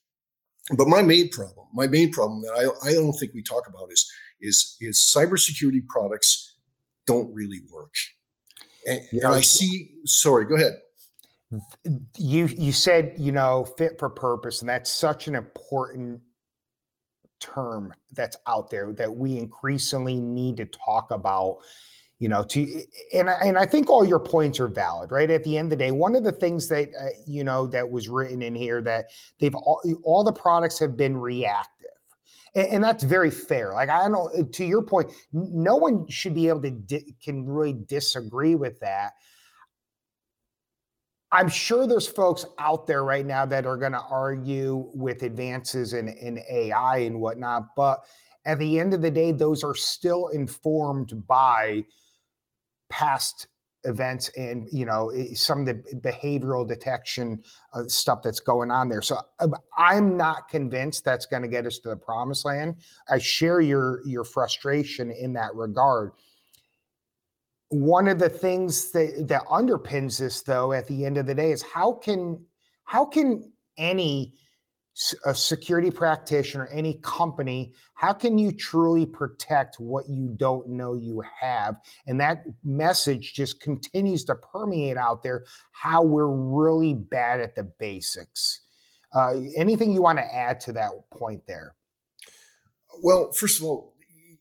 But 0.75 0.87
my 0.87 1.01
main 1.01 1.29
problem, 1.29 1.67
my 1.73 1.87
main 1.87 2.11
problem 2.11 2.41
that 2.41 2.51
I, 2.51 2.89
I 2.89 2.93
don't 2.93 3.13
think 3.13 3.33
we 3.33 3.41
talk 3.41 3.67
about 3.67 3.91
is 3.91 4.09
is 4.41 4.77
is 4.81 4.97
cybersecurity 4.97 5.87
products 5.87 6.55
don't 7.05 7.33
really 7.33 7.61
work. 7.71 7.93
And, 8.85 9.01
and 9.11 9.25
I 9.25 9.41
see. 9.41 9.91
Sorry, 10.05 10.45
go 10.45 10.55
ahead. 10.55 10.73
You 12.17 12.47
you 12.47 12.71
said 12.73 13.13
you 13.17 13.31
know 13.31 13.65
fit 13.77 13.97
for 13.97 14.09
purpose, 14.09 14.61
and 14.61 14.69
that's 14.69 14.91
such 14.91 15.27
an 15.27 15.35
important 15.35 16.21
term 17.39 17.93
that's 18.13 18.35
out 18.47 18.69
there 18.69 18.91
that 18.93 19.13
we 19.13 19.37
increasingly 19.37 20.19
need 20.19 20.57
to 20.57 20.65
talk 20.65 21.11
about 21.11 21.59
you 22.19 22.29
know 22.29 22.43
to 22.43 22.81
and 23.13 23.29
and 23.29 23.57
I 23.57 23.65
think 23.65 23.89
all 23.89 24.05
your 24.05 24.19
points 24.19 24.59
are 24.59 24.67
valid 24.67 25.11
right? 25.11 25.29
At 25.29 25.43
the 25.43 25.57
end 25.57 25.67
of 25.67 25.77
the 25.77 25.85
day 25.85 25.91
one 25.91 26.15
of 26.15 26.23
the 26.23 26.31
things 26.31 26.67
that 26.69 26.89
uh, 26.99 27.09
you 27.25 27.43
know 27.43 27.67
that 27.67 27.89
was 27.89 28.09
written 28.09 28.41
in 28.41 28.55
here 28.55 28.81
that 28.81 29.05
they've 29.39 29.55
all, 29.55 29.81
all 30.03 30.23
the 30.23 30.33
products 30.33 30.79
have 30.79 30.97
been 30.97 31.15
reactive 31.15 31.87
and, 32.55 32.67
and, 32.67 32.83
that's 32.83 33.03
very 33.03 33.29
fair. 33.29 33.73
Like 33.73 33.89
I 33.89 34.07
don't 34.07 34.53
to 34.53 34.65
your 34.65 34.81
point 34.81 35.11
no 35.31 35.75
one 35.75 36.07
should 36.07 36.33
be 36.33 36.47
able 36.47 36.61
to 36.63 36.71
di- 36.71 37.15
can 37.23 37.45
really 37.45 37.77
disagree 37.87 38.55
with 38.55 38.79
that. 38.79 39.13
I'm 41.31 41.49
sure 41.49 41.85
there's 41.85 42.07
folks 42.07 42.45
out 42.57 42.87
there 42.87 43.03
right 43.03 43.25
now 43.25 43.45
that 43.45 43.65
are 43.65 43.75
going 43.75 43.91
to 43.91 44.01
argue 44.09 44.89
with 44.93 45.23
advances 45.23 45.91
in, 45.91 46.07
in 46.07 46.39
AI 46.49 46.99
and 46.99 47.19
whatnot, 47.19 47.75
but 47.75 47.99
at 48.45 48.59
the 48.59 48.79
end 48.79 48.93
of 48.93 49.01
the 49.01 49.11
day, 49.11 49.33
those 49.33 49.61
are 49.61 49.75
still 49.75 50.29
informed 50.29 51.27
by 51.27 51.83
past 52.89 53.47
events 53.83 54.29
and 54.35 54.67
you 54.71 54.85
know 54.85 55.11
some 55.33 55.61
of 55.61 55.65
the 55.65 55.75
behavioral 56.01 56.67
detection 56.67 57.41
uh, 57.73 57.83
stuff 57.87 58.21
that's 58.21 58.39
going 58.39 58.69
on 58.69 58.89
there. 58.89 59.01
So 59.01 59.19
um, 59.39 59.55
i'm 59.77 60.17
not 60.17 60.49
convinced 60.49 61.05
that's 61.05 61.25
going 61.25 61.41
to 61.41 61.47
get 61.47 61.65
us 61.65 61.79
to 61.79 61.89
the 61.89 61.95
promised 61.95 62.45
land. 62.45 62.75
I 63.09 63.17
share 63.17 63.61
your 63.61 64.01
your 64.05 64.23
frustration 64.23 65.11
in 65.11 65.33
that 65.33 65.55
regard. 65.55 66.11
One 67.69 68.07
of 68.07 68.19
the 68.19 68.29
things 68.29 68.91
that 68.91 69.27
that 69.27 69.43
underpins 69.45 70.19
this 70.19 70.41
though 70.41 70.73
at 70.73 70.87
the 70.87 71.05
end 71.05 71.17
of 71.17 71.25
the 71.25 71.35
day 71.35 71.51
is 71.51 71.61
how 71.61 71.93
can 71.93 72.43
how 72.83 73.05
can 73.05 73.51
any 73.77 74.33
a 75.25 75.35
security 75.35 75.91
practitioner, 75.91 76.67
any 76.71 76.95
company, 77.03 77.73
how 77.93 78.13
can 78.13 78.37
you 78.37 78.51
truly 78.51 79.05
protect 79.05 79.79
what 79.79 80.09
you 80.09 80.33
don't 80.37 80.67
know 80.67 80.95
you 80.95 81.21
have? 81.39 81.75
And 82.07 82.19
that 82.19 82.45
message 82.63 83.33
just 83.33 83.61
continues 83.61 84.23
to 84.25 84.35
permeate 84.35 84.97
out 84.97 85.21
there 85.21 85.45
how 85.71 86.01
we're 86.01 86.31
really 86.31 86.95
bad 86.95 87.39
at 87.41 87.55
the 87.55 87.63
basics. 87.63 88.61
Uh, 89.13 89.35
anything 89.55 89.91
you 89.91 90.01
want 90.01 90.17
to 90.17 90.35
add 90.35 90.59
to 90.61 90.73
that 90.73 90.91
point 91.11 91.41
there? 91.47 91.75
Well, 93.01 93.31
first 93.31 93.59
of 93.59 93.65
all, 93.65 93.93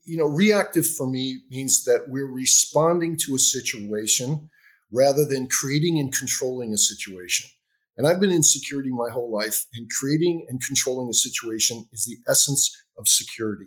you 0.05 0.17
know, 0.17 0.27
reactive 0.27 0.87
for 0.87 1.07
me 1.07 1.41
means 1.51 1.85
that 1.85 2.05
we're 2.09 2.33
responding 2.33 3.17
to 3.27 3.35
a 3.35 3.39
situation 3.39 4.49
rather 4.93 5.25
than 5.25 5.49
creating 5.49 5.99
and 5.99 6.15
controlling 6.15 6.73
a 6.73 6.79
situation. 6.79 7.51
And 7.97 8.07
I've 8.07 8.21
been 8.21 8.31
in 8.31 8.43
security 8.43 8.91
my 8.91 9.11
whole 9.11 9.31
life, 9.31 9.65
and 9.75 9.89
creating 9.99 10.47
and 10.49 10.63
controlling 10.63 11.09
a 11.09 11.15
situation 11.15 11.87
is 11.93 12.05
the 12.05 12.19
essence 12.31 12.77
of 12.99 13.09
security. 13.09 13.67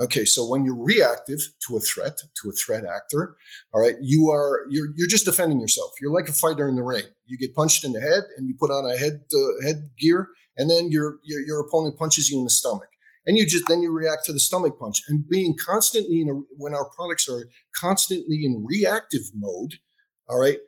Okay, 0.00 0.24
so 0.24 0.46
when 0.46 0.64
you're 0.64 0.74
reactive 0.74 1.38
to 1.68 1.76
a 1.76 1.80
threat, 1.80 2.18
to 2.42 2.48
a 2.48 2.52
threat 2.52 2.84
actor, 2.84 3.36
all 3.72 3.80
right, 3.80 3.94
you 4.00 4.28
are 4.28 4.66
you're 4.68 4.88
you're 4.96 5.08
just 5.08 5.24
defending 5.24 5.60
yourself. 5.60 5.92
You're 6.00 6.12
like 6.12 6.28
a 6.28 6.32
fighter 6.32 6.68
in 6.68 6.74
the 6.74 6.82
ring. 6.82 7.04
You 7.26 7.38
get 7.38 7.54
punched 7.54 7.84
in 7.84 7.92
the 7.92 8.00
head, 8.00 8.24
and 8.36 8.48
you 8.48 8.56
put 8.58 8.72
on 8.72 8.90
a 8.90 8.96
head 8.98 9.22
uh, 9.32 9.66
head 9.66 9.90
gear, 9.98 10.30
and 10.56 10.68
then 10.68 10.90
your, 10.90 11.18
your 11.22 11.40
your 11.40 11.60
opponent 11.60 11.96
punches 11.96 12.28
you 12.28 12.38
in 12.38 12.44
the 12.44 12.50
stomach, 12.50 12.88
and 13.24 13.36
you 13.36 13.46
just 13.46 13.68
then 13.68 13.82
you 13.82 13.92
react 13.92 14.24
to 14.24 14.32
the 14.32 14.40
stomach 14.40 14.78
punch. 14.80 15.00
And 15.06 15.28
being 15.28 15.54
constantly 15.56 16.20
in 16.22 16.28
a, 16.28 16.34
when 16.56 16.74
our 16.74 16.90
products 16.90 17.28
are 17.28 17.48
constantly 17.80 18.44
in 18.44 18.64
reactive 18.66 19.22
mode, 19.32 19.74
all 20.28 20.40
right, 20.40 20.58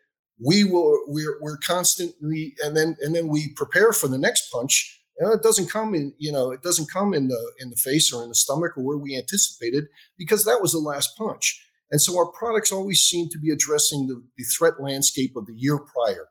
we 0.44 0.64
will 0.64 0.98
we're 1.06 1.38
we're 1.40 1.58
constantly 1.58 2.54
and 2.62 2.76
then 2.76 2.96
and 3.00 3.14
then 3.14 3.28
we 3.28 3.52
prepare 3.54 3.92
for 3.92 4.08
the 4.08 4.18
next 4.18 4.50
punch. 4.50 4.92
And 5.18 5.32
it 5.32 5.42
doesn't 5.42 5.70
come 5.70 5.94
in 5.94 6.12
you 6.18 6.30
know 6.30 6.50
it 6.50 6.62
doesn't 6.62 6.90
come 6.90 7.14
in 7.14 7.28
the 7.28 7.52
in 7.58 7.70
the 7.70 7.76
face 7.76 8.12
or 8.12 8.22
in 8.22 8.28
the 8.28 8.34
stomach 8.34 8.76
or 8.76 8.84
where 8.84 8.98
we 8.98 9.16
anticipated 9.16 9.84
because 10.18 10.44
that 10.44 10.60
was 10.60 10.72
the 10.72 10.78
last 10.78 11.16
punch. 11.16 11.62
And 11.90 12.00
so 12.00 12.18
our 12.18 12.26
products 12.32 12.72
always 12.72 13.00
seem 13.00 13.28
to 13.28 13.38
be 13.38 13.50
addressing 13.50 14.08
the, 14.08 14.20
the 14.36 14.44
threat 14.44 14.80
landscape 14.80 15.36
of 15.36 15.46
the 15.46 15.54
year 15.54 15.78
prior 15.78 16.26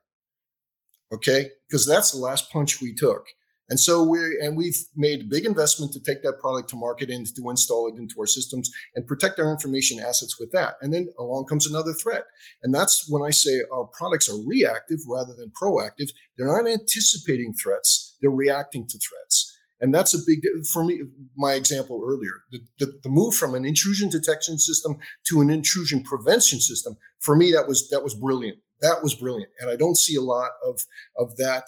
okay? 1.13 1.49
Because 1.67 1.85
that's 1.85 2.11
the 2.11 2.19
last 2.19 2.51
punch 2.51 2.81
we 2.81 2.93
took 2.93 3.25
and 3.69 3.79
so 3.79 4.03
we 4.03 4.19
and 4.41 4.55
we've 4.55 4.77
made 4.95 5.21
a 5.21 5.25
big 5.25 5.45
investment 5.45 5.91
to 5.93 5.99
take 5.99 6.21
that 6.23 6.39
product 6.39 6.69
to 6.69 6.75
market 6.75 7.09
and 7.09 7.25
to 7.35 7.49
install 7.49 7.87
it 7.87 7.97
into 7.97 8.15
our 8.19 8.27
systems 8.27 8.69
and 8.95 9.07
protect 9.07 9.39
our 9.39 9.51
information 9.51 9.99
assets 9.99 10.39
with 10.39 10.51
that. 10.51 10.75
And 10.81 10.93
then 10.93 11.09
along 11.17 11.45
comes 11.45 11.67
another 11.67 11.93
threat. 11.93 12.25
And 12.61 12.73
that's 12.73 13.07
when 13.09 13.23
I 13.23 13.31
say 13.31 13.61
our 13.73 13.85
products 13.97 14.29
are 14.29 14.37
reactive 14.45 14.99
rather 15.07 15.33
than 15.33 15.51
proactive. 15.59 16.11
They're 16.37 16.47
not 16.47 16.69
anticipating 16.69 17.53
threats, 17.53 18.17
they're 18.21 18.29
reacting 18.29 18.87
to 18.87 18.99
threats. 18.99 19.51
And 19.81 19.93
that's 19.93 20.13
a 20.13 20.19
big 20.25 20.41
for 20.71 20.85
me. 20.85 21.01
My 21.35 21.53
example 21.53 22.01
earlier, 22.05 22.43
the, 22.51 22.59
the, 22.79 22.99
the, 23.03 23.09
move 23.09 23.35
from 23.35 23.55
an 23.55 23.65
intrusion 23.65 24.09
detection 24.09 24.57
system 24.57 24.97
to 25.27 25.41
an 25.41 25.49
intrusion 25.49 26.01
prevention 26.01 26.61
system, 26.61 26.95
for 27.19 27.35
me, 27.35 27.51
that 27.51 27.67
was 27.67 27.89
that 27.89 28.01
was 28.01 28.15
brilliant. 28.15 28.57
That 28.81 29.03
was 29.03 29.15
brilliant, 29.15 29.51
and 29.59 29.69
I 29.69 29.75
don't 29.75 29.97
see 29.97 30.15
a 30.15 30.21
lot 30.21 30.51
of 30.65 30.79
of 31.17 31.35
that 31.37 31.65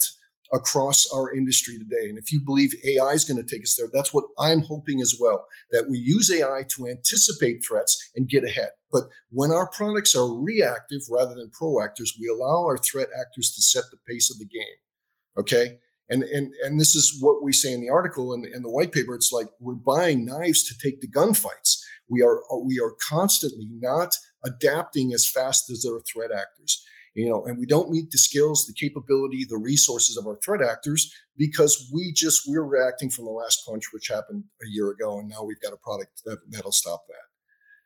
across 0.52 1.06
our 1.12 1.32
industry 1.34 1.78
today. 1.78 2.08
And 2.08 2.18
if 2.18 2.32
you 2.32 2.40
believe 2.44 2.74
AI 2.84 3.10
is 3.10 3.24
going 3.24 3.42
to 3.42 3.48
take 3.48 3.62
us 3.62 3.76
there, 3.76 3.88
that's 3.92 4.14
what 4.14 4.24
I'm 4.38 4.62
hoping 4.62 5.00
as 5.00 5.16
well 5.20 5.46
that 5.70 5.88
we 5.88 5.98
use 5.98 6.30
AI 6.32 6.64
to 6.76 6.86
anticipate 6.86 7.64
threats 7.66 8.10
and 8.16 8.28
get 8.28 8.44
ahead. 8.44 8.70
But 8.90 9.04
when 9.30 9.50
our 9.50 9.68
products 9.68 10.14
are 10.14 10.32
reactive 10.32 11.02
rather 11.10 11.34
than 11.34 11.50
proactive, 11.50 12.08
we 12.20 12.28
allow 12.28 12.64
our 12.64 12.78
threat 12.78 13.08
actors 13.18 13.52
to 13.54 13.62
set 13.62 13.84
the 13.90 13.98
pace 14.08 14.30
of 14.30 14.38
the 14.38 14.46
game. 14.46 14.64
Okay. 15.38 15.78
And, 16.10 16.22
and, 16.22 16.52
and 16.64 16.80
this 16.80 16.94
is 16.94 17.18
what 17.20 17.42
we 17.42 17.52
say 17.52 17.72
in 17.72 17.82
the 17.82 17.90
article 17.90 18.32
and, 18.32 18.46
and 18.46 18.64
the 18.64 18.70
white 18.70 18.92
paper. 18.92 19.14
It's 19.14 19.32
like 19.32 19.48
we're 19.60 19.74
buying 19.74 20.24
knives 20.24 20.64
to 20.64 20.74
take 20.82 21.02
the 21.02 21.08
gunfights. 21.08 21.80
We 22.08 22.22
are, 22.22 22.40
we 22.64 22.80
are 22.80 22.94
constantly 23.06 23.68
not 23.70 24.14
adapting 24.42 25.12
as 25.12 25.30
fast 25.30 25.68
as 25.68 25.84
our 25.86 26.00
threat 26.00 26.30
actors 26.32 26.82
you 27.14 27.28
know, 27.28 27.44
and 27.44 27.58
we 27.58 27.66
don't 27.66 27.90
meet 27.90 28.10
the 28.10 28.18
skills, 28.18 28.66
the 28.66 28.74
capability, 28.74 29.44
the 29.44 29.56
resources 29.56 30.16
of 30.16 30.26
our 30.26 30.38
threat 30.44 30.62
actors 30.62 31.12
because 31.36 31.90
we 31.92 32.12
just 32.12 32.42
we're 32.46 32.64
reacting 32.64 33.10
from 33.10 33.24
the 33.24 33.30
last 33.30 33.62
punch, 33.66 33.84
which 33.92 34.08
happened 34.08 34.44
a 34.62 34.68
year 34.68 34.90
ago, 34.90 35.18
and 35.18 35.28
now 35.28 35.42
we've 35.42 35.60
got 35.60 35.72
a 35.72 35.76
product 35.76 36.22
that, 36.24 36.38
that'll 36.50 36.72
stop 36.72 37.04
that. 37.08 37.14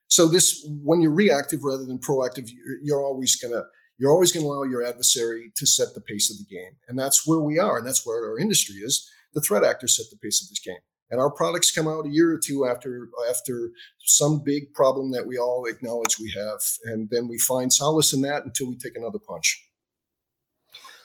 So 0.08 0.28
this, 0.28 0.66
when 0.82 1.00
you're 1.00 1.10
reactive 1.10 1.64
rather 1.64 1.86
than 1.86 1.98
proactive, 1.98 2.50
you're, 2.82 3.02
always 3.02 3.36
gonna 3.36 3.64
you're 3.98 4.10
always 4.10 4.32
to 4.32 4.40
allow 4.40 4.64
your 4.64 4.84
adversary 4.84 5.52
to 5.56 5.66
set 5.66 5.94
the 5.94 6.00
pace 6.00 6.30
of 6.30 6.38
the 6.38 6.54
game, 6.54 6.76
and 6.88 6.98
that's 6.98 7.26
where 7.26 7.40
we 7.40 7.58
are, 7.58 7.78
and 7.78 7.86
that's 7.86 8.06
where 8.06 8.24
our 8.24 8.38
industry 8.38 8.76
is. 8.76 9.08
The 9.34 9.40
threat 9.40 9.64
actors 9.64 9.96
set 9.96 10.06
the 10.10 10.18
pace 10.18 10.42
of 10.42 10.48
this 10.50 10.60
game 10.60 10.82
and 11.12 11.20
our 11.20 11.30
products 11.30 11.70
come 11.70 11.86
out 11.86 12.06
a 12.06 12.08
year 12.08 12.32
or 12.32 12.38
two 12.38 12.64
after 12.64 13.10
after 13.28 13.70
some 13.98 14.42
big 14.42 14.72
problem 14.72 15.12
that 15.12 15.26
we 15.26 15.38
all 15.38 15.66
acknowledge 15.66 16.18
we 16.18 16.32
have. 16.34 16.60
And 16.86 17.08
then 17.10 17.28
we 17.28 17.38
find 17.38 17.70
solace 17.70 18.14
in 18.14 18.22
that 18.22 18.46
until 18.46 18.70
we 18.70 18.76
take 18.76 18.96
another 18.96 19.18
punch. 19.18 19.62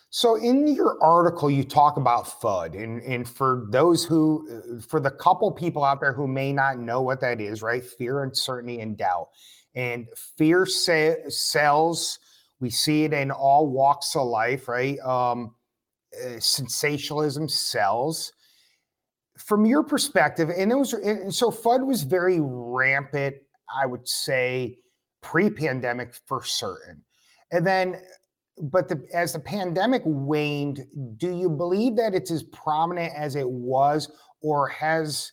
So 0.10 0.36
in 0.36 0.66
your 0.74 0.98
article 1.04 1.52
you 1.52 1.66
talk 1.66 1.98
about 1.98 2.26
fud. 2.26 2.82
And, 2.82 3.04
and 3.04 3.28
for 3.28 3.68
those 3.70 4.06
who 4.06 4.80
for 4.88 5.02
the 5.02 5.12
couple 5.12 5.52
people 5.52 5.84
out 5.84 6.00
there 6.00 6.14
who 6.14 6.26
may 6.26 6.54
not 6.54 6.80
know 6.80 7.02
what 7.02 7.20
that 7.20 7.42
is 7.42 7.62
right? 7.62 7.84
Fear 7.84 8.24
uncertainty 8.24 8.80
and 8.80 8.98
doubt. 8.98 9.28
And 9.76 10.08
fear 10.38 10.66
sa- 10.66 11.28
sells. 11.28 12.20
We 12.62 12.70
see 12.70 13.04
it 13.04 13.12
in 13.12 13.30
all 13.30 13.68
walks 13.68 14.16
of 14.16 14.26
life 14.26 14.70
right? 14.70 14.98
Um, 15.00 15.54
uh, 16.16 16.40
sensationalism 16.40 17.50
sells 17.50 18.32
from 19.48 19.66
your 19.66 19.82
perspective, 19.82 20.50
and 20.50 20.72
it 20.72 20.76
was 20.76 20.92
and 20.92 21.34
so 21.34 21.50
FUD 21.50 21.86
was 21.88 22.04
very 22.04 22.40
rampant, 22.42 23.38
I 23.74 23.86
would 23.86 24.08
say, 24.08 24.78
pre-pandemic 25.22 26.14
for 26.26 26.44
certain. 26.44 27.02
And 27.52 27.66
then 27.66 28.02
but 28.60 28.90
the, 28.90 29.08
as 29.14 29.34
the 29.34 29.40
pandemic 29.40 30.02
waned, 30.04 30.86
do 31.18 31.34
you 31.34 31.50
believe 31.50 31.96
that 31.96 32.14
it's 32.14 32.32
as 32.32 32.44
prominent 32.44 33.14
as 33.16 33.36
it 33.36 33.50
was, 33.50 34.12
or 34.42 34.68
has 34.68 35.32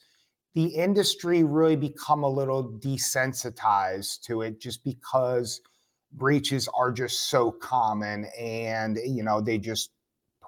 the 0.54 0.66
industry 0.66 1.42
really 1.42 1.75
become 1.75 2.23
a 2.23 2.28
little 2.28 2.78
desensitized 2.78 4.21
to 4.23 4.42
it 4.42 4.61
just 4.61 4.85
because 4.85 5.61
breaches 6.12 6.68
are 6.73 6.92
just 6.92 7.28
so 7.28 7.50
common 7.50 8.26
and 8.38 8.97
you 9.04 9.25
know 9.25 9.40
they 9.40 9.59
just 9.59 9.90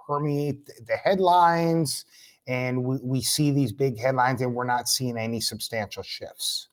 permeate 0.06 0.64
the 0.86 0.96
headlines 0.96 2.04
and 2.46 2.84
we, 2.84 2.98
we 3.02 3.20
see 3.20 3.50
these 3.50 3.72
big 3.72 3.98
headlines 3.98 4.40
and 4.40 4.54
we're 4.54 4.64
not 4.64 4.88
seeing 4.88 5.18
any 5.18 5.40
substantial 5.40 6.02
shifts. 6.02 6.68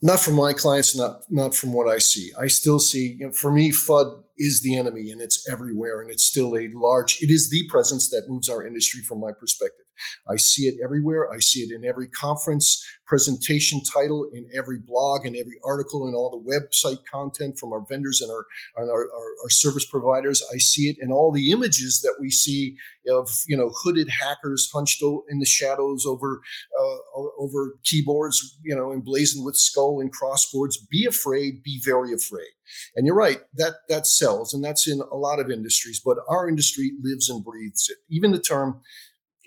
Not 0.00 0.20
from 0.20 0.34
my 0.34 0.52
clients 0.52 0.96
not 0.96 1.22
not 1.28 1.56
from 1.56 1.72
what 1.72 1.88
i 1.88 1.98
see. 1.98 2.30
I 2.38 2.46
still 2.46 2.78
see 2.78 3.16
you 3.18 3.26
know, 3.26 3.32
for 3.32 3.50
me 3.50 3.72
fud 3.72 4.22
is 4.36 4.60
the 4.62 4.76
enemy 4.76 5.10
and 5.10 5.20
it's 5.20 5.48
everywhere 5.50 6.00
and 6.00 6.10
it's 6.10 6.22
still 6.22 6.56
a 6.56 6.68
large 6.72 7.20
it 7.20 7.30
is 7.30 7.50
the 7.50 7.66
presence 7.68 8.08
that 8.10 8.28
moves 8.28 8.48
our 8.48 8.64
industry 8.64 9.02
from 9.02 9.18
my 9.20 9.32
perspective 9.32 9.86
I 10.28 10.36
see 10.36 10.64
it 10.64 10.76
everywhere. 10.82 11.32
I 11.32 11.38
see 11.38 11.60
it 11.60 11.74
in 11.74 11.84
every 11.84 12.08
conference 12.08 12.84
presentation 13.06 13.80
title, 13.82 14.28
in 14.32 14.46
every 14.54 14.78
blog, 14.78 15.24
in 15.24 15.34
every 15.34 15.58
article, 15.64 16.06
in 16.06 16.14
all 16.14 16.30
the 16.30 16.50
website 16.50 16.98
content 17.10 17.58
from 17.58 17.72
our 17.72 17.84
vendors 17.88 18.20
and 18.20 18.30
our, 18.30 18.44
and 18.76 18.90
our, 18.90 19.00
our, 19.00 19.28
our 19.44 19.50
service 19.50 19.86
providers. 19.86 20.42
I 20.54 20.58
see 20.58 20.88
it 20.90 20.96
in 21.00 21.10
all 21.10 21.32
the 21.32 21.50
images 21.50 22.00
that 22.02 22.16
we 22.20 22.30
see 22.30 22.76
of 23.10 23.30
you 23.46 23.56
know 23.56 23.70
hooded 23.82 24.08
hackers 24.08 24.70
hunched 24.72 25.02
in 25.28 25.38
the 25.38 25.46
shadows 25.46 26.04
over 26.06 26.40
uh, 26.78 26.96
over 27.38 27.74
keyboards, 27.84 28.58
you 28.62 28.74
know, 28.74 28.92
emblazoned 28.92 29.44
with 29.44 29.56
skull 29.56 30.00
and 30.00 30.12
crossboards. 30.12 30.76
Be 30.90 31.06
afraid. 31.06 31.62
Be 31.62 31.80
very 31.84 32.12
afraid. 32.12 32.50
And 32.96 33.06
you're 33.06 33.14
right 33.14 33.40
that 33.54 33.74
that 33.88 34.06
sells, 34.06 34.52
and 34.52 34.62
that's 34.62 34.86
in 34.86 35.00
a 35.00 35.16
lot 35.16 35.40
of 35.40 35.50
industries. 35.50 36.00
But 36.04 36.18
our 36.28 36.48
industry 36.48 36.92
lives 37.02 37.30
and 37.30 37.44
breathes 37.44 37.88
it. 37.88 37.98
Even 38.08 38.32
the 38.32 38.40
term 38.40 38.80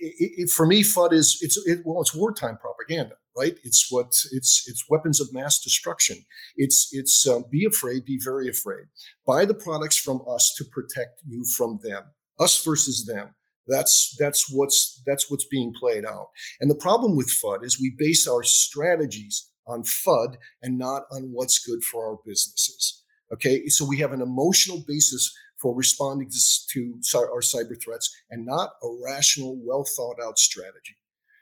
it, 0.02 0.32
it, 0.38 0.50
for 0.50 0.66
me, 0.66 0.84
FUD 0.84 1.14
is 1.14 1.38
it's 1.42 1.58
it, 1.66 1.82
well, 1.86 2.02
it's 2.02 2.16
wartime 2.16 2.58
propaganda, 2.58 3.16
right? 3.38 3.56
It's 3.64 3.88
what 3.90 4.08
it's 4.32 4.66
it's 4.68 4.86
weapons 4.90 5.22
of 5.22 5.34
mass 5.34 5.62
destruction. 5.62 6.18
It's 6.56 6.90
it's 6.92 7.28
um, 7.28 7.46
be 7.50 7.66
afraid, 7.66 8.06
be 8.06 8.20
very 8.24 8.50
afraid. 8.50 8.86
Buy 9.26 9.46
the 9.46 9.54
products 9.54 9.98
from 9.98 10.22
us 10.28 10.54
to 10.58 10.66
protect 10.66 11.22
you 11.28 11.46
from 11.46 11.80
them. 11.84 12.04
Us 12.40 12.64
versus 12.64 13.06
them. 13.06 13.36
That's 13.68 14.16
that's 14.20 14.52
what's 14.52 15.02
that's 15.06 15.30
what's 15.30 15.46
being 15.46 15.74
played 15.80 16.06
out. 16.06 16.28
And 16.60 16.70
the 16.70 16.76
problem 16.76 17.16
with 17.16 17.28
FUD 17.28 17.64
is 17.64 17.80
we 17.80 17.96
base 17.98 18.28
our 18.28 18.44
strategies 18.44 19.50
on 19.68 19.84
FUD 19.84 20.36
and 20.62 20.78
not 20.78 21.04
on 21.12 21.30
what's 21.32 21.60
good 21.60 21.84
for 21.84 22.08
our 22.08 22.18
businesses. 22.26 23.04
Okay, 23.34 23.68
so 23.68 23.86
we 23.86 23.98
have 24.00 24.12
an 24.12 24.22
emotional 24.22 24.84
basis 24.88 25.32
for 25.62 25.76
responding 25.76 26.30
to, 26.30 27.00
our 27.16 27.42
cyber 27.42 27.82
threats 27.82 28.14
and 28.30 28.46
not 28.46 28.72
a 28.82 28.88
rational, 29.04 29.58
well 29.64 29.86
thought 29.86 30.18
out 30.24 30.40
strategy. 30.40 30.98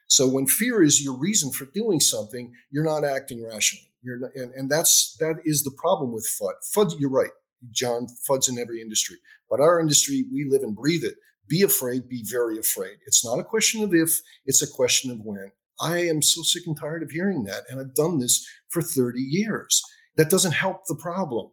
So 0.07 0.27
when 0.27 0.47
fear 0.47 0.83
is 0.83 1.03
your 1.03 1.17
reason 1.17 1.51
for 1.51 1.65
doing 1.65 1.99
something, 1.99 2.51
you're 2.71 2.83
not 2.83 3.05
acting 3.05 3.45
rationally. 3.45 3.91
You're 4.01 4.19
not, 4.19 4.31
and, 4.35 4.51
and 4.53 4.69
that's 4.69 5.15
that 5.19 5.35
is 5.45 5.63
the 5.63 5.75
problem 5.77 6.11
with 6.11 6.27
FUD. 6.41 6.53
FUD, 6.75 6.99
you're 6.99 7.09
right, 7.09 7.31
John. 7.71 8.07
FUD's 8.27 8.49
in 8.49 8.57
every 8.57 8.81
industry, 8.81 9.17
but 9.49 9.59
our 9.59 9.79
industry, 9.79 10.25
we 10.33 10.45
live 10.49 10.63
and 10.63 10.75
breathe 10.75 11.03
it. 11.03 11.15
Be 11.47 11.61
afraid, 11.63 12.09
be 12.09 12.23
very 12.23 12.57
afraid. 12.57 12.97
It's 13.05 13.25
not 13.25 13.39
a 13.39 13.43
question 13.43 13.83
of 13.83 13.93
if, 13.93 14.21
it's 14.45 14.61
a 14.61 14.67
question 14.67 15.11
of 15.11 15.19
when. 15.21 15.51
I 15.81 15.99
am 15.99 16.21
so 16.21 16.41
sick 16.41 16.63
and 16.67 16.77
tired 16.77 17.03
of 17.03 17.11
hearing 17.11 17.43
that, 17.45 17.63
and 17.69 17.79
I've 17.79 17.95
done 17.95 18.19
this 18.19 18.47
for 18.69 18.81
30 18.81 19.19
years. 19.19 19.81
That 20.17 20.29
doesn't 20.29 20.51
help 20.51 20.85
the 20.87 20.95
problem 20.95 21.51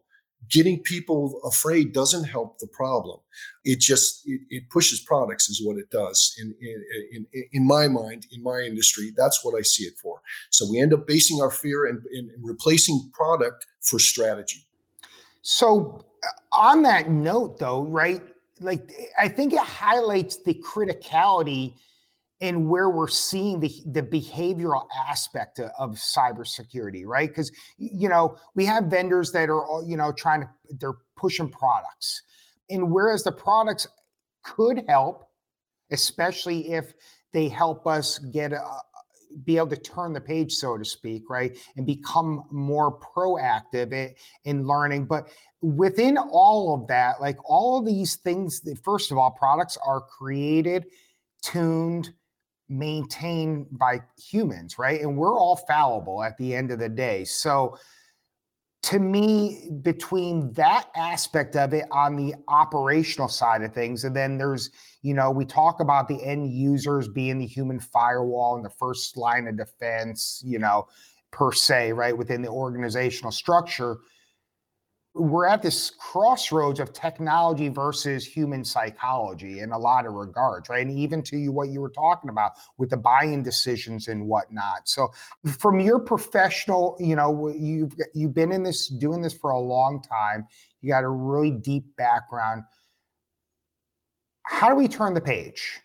getting 0.49 0.79
people 0.81 1.41
afraid 1.45 1.93
doesn't 1.93 2.23
help 2.23 2.59
the 2.59 2.67
problem. 2.67 3.19
It 3.65 3.79
just 3.79 4.21
it, 4.25 4.41
it 4.49 4.69
pushes 4.69 4.99
products 5.01 5.49
is 5.49 5.65
what 5.65 5.77
it 5.77 5.89
does. 5.89 6.35
In, 6.39 6.55
in, 6.61 7.25
in 7.33 7.45
in 7.51 7.67
my 7.67 7.87
mind, 7.87 8.27
in 8.31 8.43
my 8.43 8.61
industry, 8.61 9.11
that's 9.15 9.43
what 9.43 9.57
I 9.57 9.61
see 9.61 9.83
it 9.83 9.95
for. 10.01 10.21
So 10.49 10.69
we 10.69 10.79
end 10.79 10.93
up 10.93 11.07
basing 11.07 11.41
our 11.41 11.51
fear 11.51 11.85
and, 11.85 12.01
and 12.13 12.29
replacing 12.41 13.09
product 13.13 13.65
for 13.81 13.99
strategy. 13.99 14.65
So 15.41 16.05
uh, 16.23 16.57
on 16.57 16.83
that 16.83 17.09
note, 17.09 17.59
though, 17.59 17.83
right? 17.83 18.21
Like 18.59 18.91
I 19.19 19.27
think 19.27 19.53
it 19.53 19.59
highlights 19.59 20.37
the 20.37 20.53
criticality 20.53 21.73
and 22.39 22.69
where 22.69 22.89
we're 22.89 23.07
seeing 23.07 23.59
the, 23.59 23.71
the 23.87 24.03
behavioral 24.03 24.85
aspect 25.07 25.59
of, 25.59 25.71
of 25.77 25.91
cybersecurity, 25.95 27.05
right? 27.05 27.29
Because 27.29 27.51
you 27.77 28.09
know 28.09 28.37
we 28.55 28.65
have 28.65 28.85
vendors 28.85 29.31
that 29.31 29.49
are 29.49 29.83
you 29.85 29.97
know 29.97 30.11
trying 30.11 30.41
to 30.41 30.49
they're 30.79 30.97
pushing 31.15 31.49
products, 31.49 32.21
and 32.69 32.91
whereas 32.91 33.23
the 33.23 33.31
products 33.31 33.87
could 34.43 34.83
help, 34.87 35.29
especially 35.91 36.73
if 36.73 36.93
they 37.33 37.49
help 37.49 37.87
us 37.87 38.19
get 38.19 38.53
a, 38.53 38.61
be 39.43 39.57
able 39.57 39.67
to 39.67 39.77
turn 39.77 40.13
the 40.13 40.21
page, 40.21 40.53
so 40.53 40.77
to 40.77 40.85
speak, 40.85 41.29
right, 41.29 41.57
and 41.75 41.85
become 41.85 42.43
more 42.51 42.99
proactive 42.99 43.91
in, 43.93 44.13
in 44.45 44.65
learning. 44.65 45.05
But 45.05 45.29
within 45.61 46.17
all 46.17 46.73
of 46.73 46.87
that, 46.87 47.19
like 47.19 47.37
all 47.45 47.79
of 47.79 47.85
these 47.85 48.15
things, 48.17 48.61
first 48.83 49.11
of 49.11 49.17
all, 49.17 49.31
products 49.31 49.77
are 49.85 50.01
created, 50.01 50.85
tuned, 51.41 52.13
maintained 52.69 53.67
by 53.71 54.01
humans, 54.17 54.77
right? 54.77 55.01
And 55.01 55.17
we're 55.17 55.39
all 55.39 55.55
fallible 55.55 56.23
at 56.23 56.37
the 56.37 56.55
end 56.55 56.71
of 56.71 56.79
the 56.79 56.89
day. 56.89 57.23
So, 57.23 57.77
to 58.83 58.99
me, 58.99 59.69
between 59.81 60.53
that 60.53 60.89
aspect 60.95 61.55
of 61.57 61.73
it 61.73 61.85
on 61.91 62.15
the 62.15 62.35
operational 62.47 63.27
side 63.27 63.61
of 63.61 63.73
things, 63.73 64.05
and 64.05 64.15
then 64.15 64.37
there's, 64.37 64.69
you 65.01 65.13
know, 65.13 65.29
we 65.29 65.45
talk 65.45 65.81
about 65.81 66.07
the 66.07 66.23
end 66.23 66.53
users 66.53 67.09
being 67.09 67.37
the 67.37 67.45
human 67.45 67.79
firewall 67.79 68.55
and 68.55 68.63
the 68.63 68.69
first 68.69 69.17
line 69.17 69.47
of 69.47 69.57
defense, 69.57 70.41
you 70.45 70.59
know, 70.59 70.87
per 71.31 71.51
se, 71.51 71.91
right, 71.91 72.17
within 72.17 72.41
the 72.41 72.47
organizational 72.47 73.31
structure 73.31 73.97
we're 75.17 75.45
at 75.45 75.61
this 75.61 75.89
crossroads 75.89 76.79
of 76.79 76.93
technology 76.93 77.69
versus 77.69 78.25
human 78.25 78.63
psychology 78.63 79.59
in 79.59 79.71
a 79.71 79.77
lot 79.77 80.05
of 80.05 80.13
regards, 80.13 80.69
right? 80.69 80.85
And 80.85 80.97
even 80.97 81.21
to 81.23 81.37
you, 81.37 81.51
what 81.51 81.69
you 81.69 81.81
were 81.81 81.89
talking 81.89 82.29
about 82.29 82.53
with 82.77 82.89
the 82.89 82.97
buying 82.97 83.43
decisions 83.43 84.07
and 84.07 84.27
whatnot. 84.27 84.87
So, 84.87 85.11
from 85.59 85.79
your 85.79 85.99
professional, 85.99 86.95
you 86.99 87.15
know, 87.15 87.49
you've 87.49 87.93
you've 88.13 88.33
been 88.33 88.51
in 88.51 88.63
this 88.63 88.87
doing 88.87 89.21
this 89.21 89.33
for 89.33 89.51
a 89.51 89.59
long 89.59 90.01
time. 90.01 90.45
You 90.81 90.89
got 90.89 91.03
a 91.03 91.09
really 91.09 91.51
deep 91.51 91.95
background. 91.95 92.63
How 94.43 94.69
do 94.69 94.75
we 94.75 94.87
turn 94.87 95.13
the 95.13 95.21
page? 95.21 95.81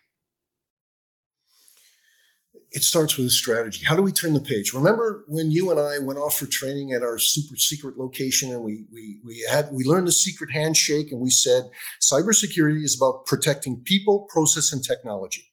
It 2.72 2.84
starts 2.84 3.18
with 3.18 3.26
a 3.26 3.30
strategy. 3.30 3.84
How 3.84 3.94
do 3.94 4.02
we 4.02 4.12
turn 4.12 4.32
the 4.32 4.40
page? 4.40 4.72
Remember 4.72 5.24
when 5.28 5.50
you 5.50 5.70
and 5.70 5.78
I 5.78 5.98
went 5.98 6.18
off 6.18 6.38
for 6.38 6.46
training 6.46 6.92
at 6.92 7.02
our 7.02 7.18
super 7.18 7.56
secret 7.56 7.98
location 7.98 8.50
and 8.50 8.62
we 8.62 8.84
we 8.90 9.20
we 9.24 9.46
had 9.50 9.68
we 9.72 9.84
learned 9.84 10.08
the 10.08 10.12
secret 10.12 10.50
handshake 10.50 11.12
and 11.12 11.20
we 11.20 11.30
said 11.30 11.64
cybersecurity 12.00 12.82
is 12.82 12.96
about 12.96 13.26
protecting 13.26 13.82
people, 13.84 14.26
process, 14.30 14.72
and 14.72 14.82
technology. 14.82 15.52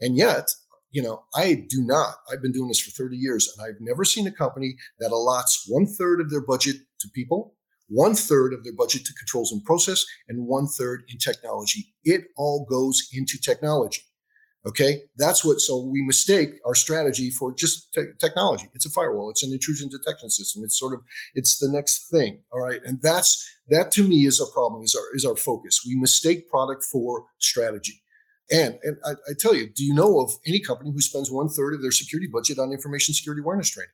And 0.00 0.16
yet, 0.16 0.48
you 0.90 1.02
know, 1.02 1.24
I 1.34 1.64
do 1.68 1.82
not. 1.82 2.16
I've 2.30 2.42
been 2.42 2.52
doing 2.52 2.68
this 2.68 2.80
for 2.80 2.90
30 2.90 3.16
years 3.16 3.52
and 3.56 3.66
I've 3.66 3.80
never 3.80 4.04
seen 4.04 4.26
a 4.26 4.32
company 4.32 4.76
that 5.00 5.10
allots 5.10 5.64
one 5.68 5.86
third 5.86 6.20
of 6.20 6.30
their 6.30 6.44
budget 6.44 6.76
to 7.00 7.08
people, 7.14 7.54
one 7.88 8.14
third 8.14 8.52
of 8.52 8.62
their 8.62 8.74
budget 8.74 9.06
to 9.06 9.14
controls 9.14 9.52
and 9.52 9.64
process, 9.64 10.04
and 10.28 10.46
one 10.46 10.66
third 10.66 11.04
in 11.08 11.18
technology. 11.18 11.94
It 12.04 12.24
all 12.36 12.66
goes 12.68 13.08
into 13.12 13.38
technology. 13.38 14.02
Okay, 14.66 15.02
that's 15.16 15.44
what. 15.44 15.60
So 15.60 15.80
we 15.80 16.02
mistake 16.02 16.50
our 16.66 16.74
strategy 16.74 17.30
for 17.30 17.54
just 17.54 17.92
te- 17.94 18.12
technology. 18.18 18.66
It's 18.74 18.86
a 18.86 18.90
firewall. 18.90 19.30
It's 19.30 19.44
an 19.44 19.52
intrusion 19.52 19.88
detection 19.88 20.30
system. 20.30 20.64
It's 20.64 20.78
sort 20.78 20.94
of 20.94 21.00
it's 21.34 21.58
the 21.58 21.70
next 21.70 22.10
thing. 22.10 22.42
All 22.52 22.60
right, 22.60 22.80
and 22.84 23.00
that's 23.00 23.48
that 23.68 23.92
to 23.92 24.02
me 24.02 24.26
is 24.26 24.40
a 24.40 24.52
problem. 24.52 24.82
Is 24.82 24.96
our 24.96 25.14
is 25.14 25.24
our 25.24 25.36
focus. 25.36 25.84
We 25.86 25.94
mistake 25.94 26.50
product 26.50 26.82
for 26.84 27.26
strategy. 27.38 28.02
And 28.50 28.78
and 28.82 28.96
I, 29.04 29.12
I 29.12 29.32
tell 29.38 29.54
you, 29.54 29.68
do 29.72 29.84
you 29.84 29.94
know 29.94 30.20
of 30.20 30.32
any 30.44 30.58
company 30.58 30.90
who 30.92 31.00
spends 31.00 31.30
one 31.30 31.48
third 31.48 31.74
of 31.74 31.82
their 31.82 31.92
security 31.92 32.28
budget 32.30 32.58
on 32.58 32.72
information 32.72 33.14
security 33.14 33.42
awareness 33.42 33.70
training? 33.70 33.92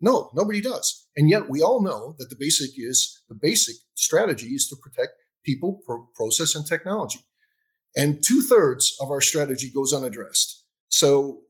No, 0.00 0.30
nobody 0.32 0.60
does. 0.60 1.06
And 1.16 1.28
yet 1.28 1.48
we 1.48 1.60
all 1.60 1.82
know 1.82 2.14
that 2.18 2.30
the 2.30 2.36
basic 2.38 2.70
is 2.76 3.20
the 3.28 3.34
basic 3.34 3.76
strategy 3.94 4.48
is 4.48 4.68
to 4.68 4.76
protect 4.76 5.14
people, 5.44 5.80
pro- 5.84 6.08
process, 6.14 6.54
and 6.54 6.64
technology 6.64 7.20
and 7.96 8.22
two 8.22 8.42
thirds 8.42 8.96
of 9.00 9.10
our 9.10 9.20
strategy 9.20 9.70
goes 9.70 9.92
unaddressed. 9.92 10.64
So, 10.88 11.40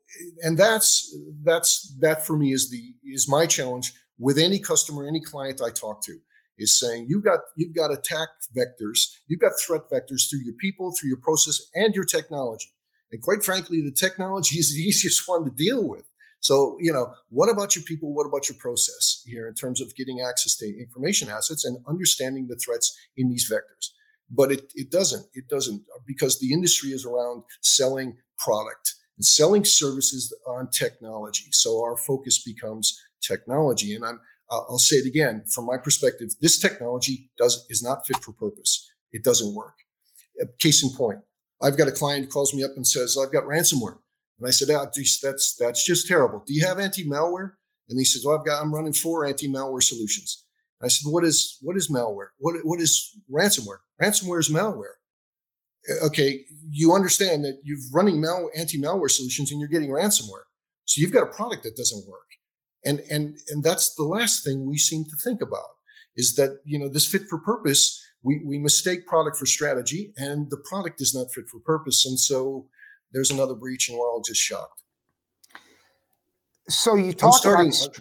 and 0.43 0.57
that's 0.59 1.17
that's 1.43 1.95
that 2.01 2.27
for 2.27 2.37
me 2.37 2.53
is 2.53 2.71
the 2.71 2.95
is 3.05 3.29
my 3.29 3.47
challenge 3.47 3.93
with 4.19 4.39
any 4.39 4.59
customer, 4.59 5.07
any 5.07 5.21
client 5.21 5.61
I 5.61 5.71
talk 5.71 6.03
to 6.05 6.19
is 6.57 6.79
saying 6.79 7.07
you've 7.09 7.25
got 7.25 7.41
you've 7.57 7.75
got 7.75 7.93
attack 7.93 8.29
vectors, 8.57 9.17
you've 9.27 9.41
got 9.41 9.53
threat 9.67 9.83
vectors 9.93 10.29
through 10.31 10.45
your 10.45 10.55
people, 10.55 10.93
through 10.93 11.09
your 11.09 11.21
process, 11.21 11.61
and 11.75 11.95
your 11.95 12.05
technology. 12.05 12.71
And 13.11 13.23
quite 13.23 13.45
frankly, 13.45 13.81
the 13.81 13.93
technology 13.93 14.59
is 14.59 14.75
the 14.75 14.81
easiest 14.89 15.29
one 15.29 15.45
to 15.45 15.51
deal 15.51 15.87
with. 15.87 16.05
So, 16.41 16.77
you 16.79 16.93
know, 16.93 17.15
what 17.31 17.49
about 17.49 17.75
your 17.75 17.85
people? 17.85 18.13
What 18.13 18.27
about 18.27 18.51
your 18.51 18.59
process 18.59 19.23
here 19.25 19.49
in 19.49 19.55
terms 19.55 19.81
of 19.81 19.95
getting 19.97 20.21
access 20.21 20.57
to 20.57 20.67
information 20.79 21.31
assets 21.31 21.65
and 21.65 21.79
understanding 21.89 22.49
the 22.49 22.57
threats 22.57 22.95
in 23.17 23.31
these 23.31 23.51
vectors? 23.51 23.91
But 24.35 24.53
it, 24.53 24.73
it 24.75 24.91
doesn't. 24.91 25.27
It 25.35 25.49
doesn't 25.49 25.83
because 26.07 26.39
the 26.39 26.53
industry 26.53 26.91
is 26.91 27.05
around 27.05 27.43
selling 27.61 28.17
product 28.39 28.95
and 29.17 29.25
selling 29.25 29.65
services 29.65 30.35
on 30.47 30.71
technology. 30.71 31.47
So 31.53 31.83
our 31.83 31.97
focus 31.97 32.43
becomes 32.43 32.99
technology. 33.23 33.95
And 33.95 34.05
I'm, 34.05 34.21
I'll 34.51 34.79
say 34.79 34.97
it 34.97 35.07
again 35.07 35.45
from 35.53 35.67
my 35.67 35.77
perspective, 35.77 36.31
this 36.41 36.59
technology 36.59 37.31
does 37.39 37.67
is 37.71 37.83
not 37.83 38.07
fit 38.07 38.23
for 38.23 38.33
purpose. 38.33 38.91
It 39.13 39.25
doesn't 39.25 39.55
work. 39.55 39.75
Uh, 40.41 40.47
case 40.59 40.83
in 40.83 40.91
point, 40.91 41.21
I've 41.63 41.79
got 41.79 41.89
a 41.89 41.93
client 41.93 42.25
who 42.25 42.31
calls 42.31 42.55
me 42.55 42.65
up 42.65 42.73
and 42.77 42.87
says, 42.87 43.17
I've 43.21 43.33
got 43.33 43.45
ransomware. 43.45 43.99
And 44.39 44.49
I 44.49 44.51
said, 44.51 44.69
oh, 44.71 44.87
that's 45.23 45.55
that's 45.55 45.85
just 45.85 46.09
terrible. 46.09 46.43
Do 46.45 46.53
you 46.53 46.67
have 46.67 46.81
anti-malware? 46.81 47.53
And 47.89 47.99
he 47.99 48.05
says, 48.05 48.25
Well, 48.25 48.39
I've 48.39 48.47
got 48.47 48.63
I'm 48.63 48.75
running 48.75 48.93
four 48.93 49.27
anti-malware 49.27 49.83
solutions. 49.83 50.44
I 50.85 50.89
said, 50.89 51.11
What 51.11 51.25
is 51.25 51.59
what 51.63 51.77
is 51.77 51.91
malware? 51.91 52.29
What 52.39 52.57
what 52.65 52.81
is 52.81 53.17
ransomware? 53.31 53.79
Ransomware 54.03 54.41
is 54.41 54.51
malware. 54.51 54.97
Okay, 56.03 56.45
you 56.71 56.95
understand 56.95 57.45
that 57.45 57.61
you're 57.63 57.79
running 57.93 58.21
mal- 58.21 58.51
anti-malware 58.57 59.11
solutions 59.11 59.51
and 59.51 59.61
you're 59.61 59.69
getting 59.69 59.91
ransomware. 59.91 60.45
So 60.87 61.01
you've 61.01 61.13
got 61.13 61.25
a 61.25 61.35
product 61.35 61.63
that 61.65 61.77
doesn't 61.77 62.09
work. 62.09 62.21
And 62.85 63.01
and 63.11 63.37
and 63.49 63.63
that's 63.63 63.95
the 63.95 64.05
last 64.05 64.45
thing 64.45 64.67
we 64.69 64.79
seem 64.79 65.05
to 65.05 65.17
think 65.23 65.41
about 65.41 65.71
is 66.17 66.35
that 66.37 66.61
you 66.65 66.79
know 66.79 66.89
this 66.89 67.07
fit 67.07 67.23
for 67.29 67.39
purpose. 67.39 68.01
We 68.23 68.43
we 68.45 68.59
mistake 68.59 69.07
product 69.07 69.37
for 69.37 69.47
strategy, 69.47 70.13
and 70.17 70.51
the 70.51 70.57
product 70.57 71.01
is 71.01 71.15
not 71.15 71.33
fit 71.33 71.49
for 71.49 71.61
purpose. 71.61 72.07
And 72.07 72.19
so 72.19 72.69
there's 73.13 73.31
another 73.31 73.55
breach 73.55 73.89
and 73.89 73.97
we're 73.97 74.11
all 74.11 74.21
just 74.21 74.41
shocked. 74.41 74.83
So 76.69 76.97
you 76.97 77.13
talk 77.13 77.35
starting, 77.35 77.69
about. 77.69 78.01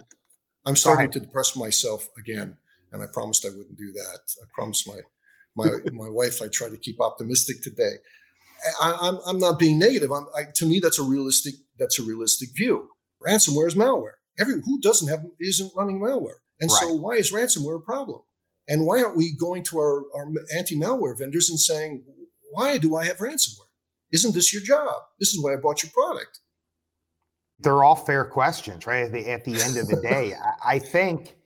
I'm 0.66 0.76
starting 0.76 1.10
to 1.12 1.20
depress 1.20 1.56
myself 1.56 2.08
again, 2.18 2.56
and 2.94 3.02
I 3.02 3.06
promised 3.12 3.44
I 3.44 3.50
wouldn't 3.50 3.76
do 3.76 3.92
that. 3.92 4.20
I 4.40 4.46
promised 4.54 4.88
my 4.88 5.00
my 5.56 5.70
my 5.92 6.08
wife 6.08 6.40
I 6.40 6.48
try 6.48 6.70
to 6.70 6.78
keep 6.78 7.00
optimistic 7.00 7.62
today. 7.62 7.96
I, 8.80 8.90
am 8.90 8.96
I'm, 9.00 9.18
I'm 9.26 9.38
not 9.38 9.58
being 9.58 9.78
negative. 9.78 10.10
I'm, 10.10 10.26
I, 10.34 10.44
to 10.54 10.64
me, 10.64 10.80
that's 10.80 10.98
a 10.98 11.02
realistic 11.02 11.54
that's 11.78 11.98
a 11.98 12.02
realistic 12.02 12.50
view. 12.56 12.88
Ransomware 13.26 13.66
is 13.66 13.74
malware. 13.74 14.14
Every 14.38 14.54
who 14.64 14.80
doesn't 14.80 15.08
have 15.08 15.24
isn't 15.40 15.72
running 15.76 16.00
malware, 16.00 16.40
and 16.60 16.70
right. 16.70 16.80
so 16.80 16.94
why 16.94 17.14
is 17.16 17.32
ransomware 17.32 17.76
a 17.76 17.80
problem? 17.80 18.20
And 18.66 18.86
why 18.86 19.02
aren't 19.02 19.16
we 19.16 19.36
going 19.38 19.62
to 19.64 19.78
our, 19.78 20.04
our 20.16 20.26
anti 20.56 20.74
malware 20.74 21.18
vendors 21.18 21.50
and 21.50 21.60
saying, 21.60 22.02
why 22.52 22.78
do 22.78 22.96
I 22.96 23.04
have 23.04 23.18
ransomware? 23.18 23.68
Isn't 24.10 24.32
this 24.32 24.54
your 24.54 24.62
job? 24.62 25.02
This 25.20 25.34
is 25.34 25.42
why 25.42 25.52
I 25.52 25.56
bought 25.56 25.82
your 25.82 25.92
product. 25.92 26.38
They're 27.58 27.84
all 27.84 27.96
fair 27.96 28.24
questions, 28.24 28.86
right? 28.86 29.04
At 29.04 29.12
the, 29.12 29.30
at 29.30 29.44
the 29.44 29.60
end 29.60 29.76
of 29.76 29.86
the 29.88 30.00
day, 30.08 30.34
I, 30.34 30.76
I 30.76 30.78
think 30.78 31.36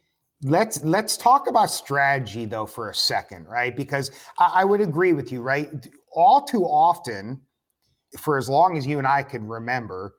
let's 0.43 0.83
let's 0.85 1.17
talk 1.17 1.49
about 1.49 1.71
strategy 1.71 2.45
though 2.45 2.67
for 2.67 2.91
a 2.91 2.95
second, 2.95 3.47
right? 3.47 3.77
Because 3.77 4.11
I, 4.39 4.53
I 4.57 4.65
would 4.65 4.81
agree 4.81 5.13
with 5.13 5.33
you, 5.33 5.43
right? 5.43 5.71
All 6.13 6.43
too 6.43 6.65
often, 6.65 7.41
for 8.19 8.39
as 8.39 8.49
long 8.49 8.77
as 8.77 8.87
you 8.87 8.99
and 8.99 9.07
I 9.07 9.23
can 9.23 9.47
remember, 9.47 10.15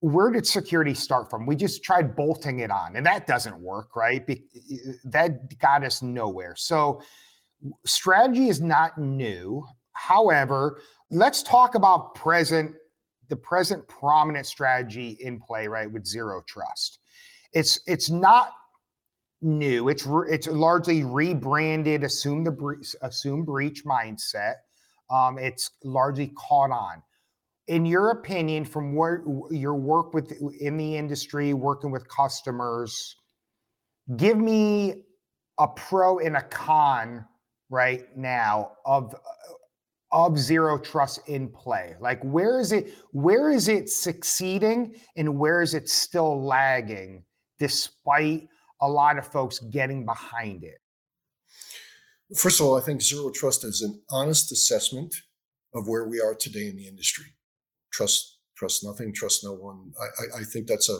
where 0.00 0.30
did 0.30 0.46
security 0.46 0.94
start 0.94 1.30
from? 1.30 1.46
We 1.46 1.56
just 1.56 1.82
tried 1.82 2.14
bolting 2.14 2.60
it 2.60 2.70
on, 2.70 2.96
and 2.96 3.06
that 3.06 3.26
doesn't 3.26 3.58
work, 3.58 3.96
right? 3.96 4.26
Be- 4.26 4.44
that 5.04 5.58
got 5.58 5.84
us 5.84 6.02
nowhere. 6.02 6.54
So, 6.56 7.02
strategy 7.86 8.48
is 8.48 8.60
not 8.60 8.98
new. 8.98 9.64
However, 9.92 10.80
let's 11.10 11.42
talk 11.42 11.74
about 11.74 12.14
present 12.14 12.74
the 13.28 13.36
present 13.36 13.86
prominent 13.88 14.44
strategy 14.46 15.16
in 15.20 15.40
play 15.40 15.66
right 15.66 15.90
with 15.90 16.06
zero 16.06 16.42
trust 16.46 16.98
it's 17.52 17.80
it's 17.86 18.10
not 18.10 18.52
new. 19.42 19.88
It's 19.88 20.06
it's 20.28 20.46
largely 20.46 21.04
rebranded 21.04 22.04
assume 22.04 22.44
the 22.44 22.50
breach 22.50 22.94
assume 23.02 23.44
breach 23.44 23.84
mindset. 23.84 24.54
Um, 25.10 25.38
it's 25.38 25.70
largely 25.84 26.32
caught 26.36 26.70
on. 26.70 27.02
In 27.68 27.86
your 27.86 28.10
opinion 28.10 28.64
from 28.64 28.94
where 28.94 29.22
your 29.50 29.74
work 29.74 30.14
with 30.14 30.32
in 30.60 30.76
the 30.76 30.96
industry 30.96 31.54
working 31.54 31.90
with 31.90 32.08
customers 32.08 33.16
give 34.16 34.38
me 34.38 35.04
a 35.58 35.68
pro 35.68 36.18
and 36.18 36.36
a 36.36 36.42
con 36.42 37.24
right 37.70 38.04
now 38.16 38.72
of 38.84 39.14
of 40.12 40.38
zero 40.38 40.78
trust 40.78 41.26
in 41.28 41.48
play? 41.48 41.94
Like 42.00 42.22
where 42.22 42.60
is 42.60 42.72
it 42.72 42.94
where 43.12 43.50
is 43.50 43.68
it 43.68 43.88
succeeding 43.88 44.94
and 45.16 45.38
where 45.38 45.62
is 45.62 45.74
it 45.74 45.88
still 45.88 46.44
lagging 46.44 47.24
despite 47.58 48.48
a 48.82 48.88
lot 48.88 49.16
of 49.16 49.26
folks 49.26 49.58
getting 49.58 50.04
behind 50.04 50.64
it? 50.64 50.78
First 52.36 52.60
of 52.60 52.66
all, 52.66 52.76
I 52.76 52.80
think 52.80 53.00
zero 53.02 53.30
trust 53.30 53.64
is 53.64 53.80
an 53.82 54.00
honest 54.10 54.52
assessment 54.52 55.14
of 55.74 55.86
where 55.86 56.06
we 56.06 56.20
are 56.20 56.34
today 56.34 56.68
in 56.68 56.76
the 56.76 56.86
industry. 56.86 57.26
Trust 57.92 58.38
trust 58.62 58.84
nothing, 58.84 59.12
trust 59.12 59.42
no 59.42 59.52
one. 59.52 59.92
I, 60.00 60.04
I, 60.04 60.40
I 60.40 60.44
think 60.44 60.68
that's 60.68 60.88
a, 60.88 60.96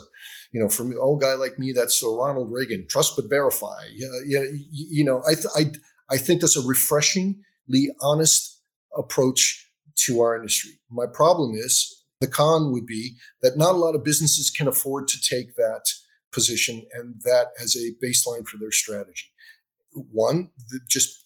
you 0.51 0.59
know, 0.59 0.67
for 0.67 0.83
an 0.83 0.97
old 0.99 1.21
guy 1.21 1.33
like 1.35 1.57
me, 1.57 1.71
that's 1.71 2.03
a 2.03 2.07
Ronald 2.07 2.51
Reagan. 2.51 2.85
Trust 2.89 3.15
but 3.15 3.29
verify. 3.29 3.85
Yeah, 3.93 4.09
yeah. 4.25 4.43
You 4.69 5.05
know, 5.05 5.23
I, 5.25 5.35
I, 5.55 5.71
I 6.09 6.17
think 6.17 6.41
that's 6.41 6.57
a 6.57 6.67
refreshingly 6.67 7.89
honest 8.01 8.61
approach 8.97 9.71
to 10.05 10.19
our 10.19 10.35
industry. 10.35 10.71
My 10.91 11.05
problem 11.05 11.55
is 11.55 12.03
the 12.19 12.27
con 12.27 12.71
would 12.73 12.85
be 12.85 13.15
that 13.41 13.57
not 13.57 13.75
a 13.75 13.77
lot 13.77 13.95
of 13.95 14.03
businesses 14.03 14.49
can 14.49 14.67
afford 14.67 15.07
to 15.07 15.17
take 15.21 15.55
that 15.55 15.85
position 16.33 16.85
and 16.93 17.15
that 17.23 17.47
as 17.61 17.75
a 17.75 17.93
baseline 18.05 18.47
for 18.47 18.57
their 18.57 18.71
strategy. 18.71 19.31
One, 20.11 20.49
just 20.89 21.25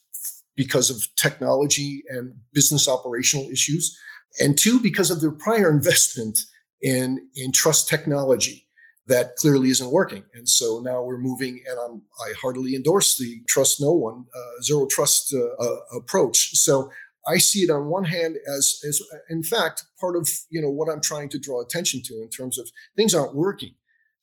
because 0.55 0.89
of 0.89 1.07
technology 1.15 2.03
and 2.09 2.33
business 2.53 2.87
operational 2.87 3.49
issues, 3.49 3.97
and 4.39 4.57
two, 4.57 4.79
because 4.79 5.09
of 5.09 5.21
their 5.21 5.31
prior 5.31 5.69
investment 5.77 6.37
in 6.81 7.27
in 7.35 7.51
trust 7.51 7.89
technology 7.89 8.67
that 9.07 9.35
clearly 9.37 9.69
isn't 9.69 9.91
working. 9.91 10.23
And 10.33 10.47
so 10.47 10.81
now 10.83 11.01
we're 11.01 11.17
moving, 11.17 11.61
and 11.67 11.79
I'm, 11.79 12.01
I 12.19 12.33
heartily 12.41 12.75
endorse 12.75 13.17
the 13.17 13.41
trust 13.47 13.79
no 13.79 13.93
one, 13.93 14.25
uh, 14.35 14.61
zero 14.61 14.85
trust 14.85 15.33
uh, 15.33 15.63
uh, 15.63 15.77
approach. 15.95 16.57
So 16.57 16.91
I 17.25 17.37
see 17.37 17.61
it 17.61 17.69
on 17.69 17.87
one 17.87 18.03
hand 18.03 18.37
as, 18.47 18.79
as, 18.87 19.01
in 19.29 19.43
fact, 19.43 19.85
part 19.99 20.15
of 20.15 20.29
you 20.49 20.61
know 20.61 20.69
what 20.69 20.89
I'm 20.89 21.01
trying 21.01 21.29
to 21.29 21.39
draw 21.39 21.61
attention 21.61 22.01
to 22.05 22.21
in 22.21 22.29
terms 22.29 22.57
of 22.57 22.69
things 22.95 23.13
aren't 23.13 23.35
working. 23.35 23.75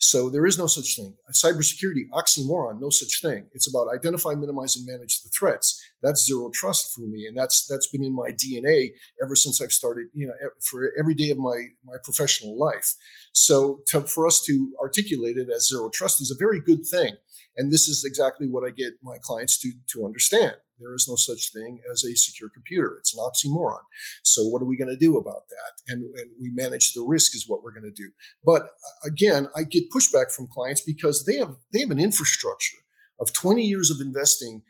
So 0.04 0.28
there 0.28 0.44
is 0.44 0.58
no 0.58 0.66
such 0.66 0.96
thing. 0.96 1.14
Cybersecurity, 1.32 2.10
oxymoron, 2.12 2.78
no 2.78 2.90
such 2.90 3.22
thing. 3.22 3.46
It's 3.54 3.66
about 3.66 3.88
identify, 3.88 4.34
minimize, 4.34 4.76
and 4.76 4.84
manage 4.84 5.22
the 5.22 5.30
threats. 5.30 5.82
That's 6.02 6.26
zero 6.26 6.50
trust 6.52 6.94
for 6.94 7.00
me, 7.00 7.24
and 7.26 7.34
that's 7.34 7.66
that's 7.66 7.86
been 7.86 8.04
in 8.04 8.14
my 8.14 8.30
DNA 8.32 8.90
ever 9.22 9.34
since 9.34 9.62
I've 9.62 9.72
started. 9.72 10.08
You 10.12 10.26
know, 10.26 10.34
for 10.60 10.92
every 10.98 11.14
day 11.14 11.30
of 11.30 11.38
my 11.38 11.68
my 11.86 11.96
professional 12.04 12.58
life. 12.58 12.94
So 13.32 13.80
to, 13.88 14.02
for 14.02 14.26
us 14.26 14.42
to 14.42 14.74
articulate 14.82 15.38
it 15.38 15.48
as 15.48 15.68
zero 15.68 15.88
trust 15.88 16.20
is 16.20 16.30
a 16.30 16.38
very 16.38 16.60
good 16.60 16.84
thing, 16.84 17.16
and 17.56 17.72
this 17.72 17.88
is 17.88 18.04
exactly 18.04 18.46
what 18.46 18.62
I 18.62 18.72
get 18.72 18.92
my 19.02 19.16
clients 19.22 19.58
to 19.60 19.72
to 19.92 20.04
understand. 20.04 20.56
There 20.78 20.94
is 20.94 21.06
no 21.08 21.16
such 21.16 21.52
thing 21.52 21.80
as 21.90 22.04
a 22.04 22.14
secure 22.16 22.48
computer. 22.48 22.96
It's 22.98 23.16
an 23.16 23.20
oxymoron. 23.20 23.82
So 24.22 24.44
what 24.46 24.60
are 24.60 24.66
we 24.66 24.76
going 24.76 24.90
to 24.90 24.96
do 24.96 25.16
about 25.16 25.48
that? 25.48 25.92
And, 25.92 26.02
and 26.16 26.30
we 26.40 26.50
manage 26.50 26.92
the 26.92 27.02
risk 27.02 27.34
is 27.34 27.48
what 27.48 27.62
we're 27.62 27.72
going 27.72 27.90
to 27.90 28.02
do. 28.02 28.10
But 28.44 28.62
uh, 28.62 29.06
again, 29.06 29.48
I 29.56 29.62
get 29.62 29.90
pushback 29.90 30.32
from 30.32 30.48
clients 30.48 30.80
because 30.80 31.24
they 31.24 31.36
have 31.36 31.56
they 31.72 31.80
have 31.80 31.90
an 31.90 32.00
infrastructure 32.00 32.78
of 33.20 33.32
20 33.32 33.62
years 33.62 33.90
of 33.90 34.00
investing 34.00 34.62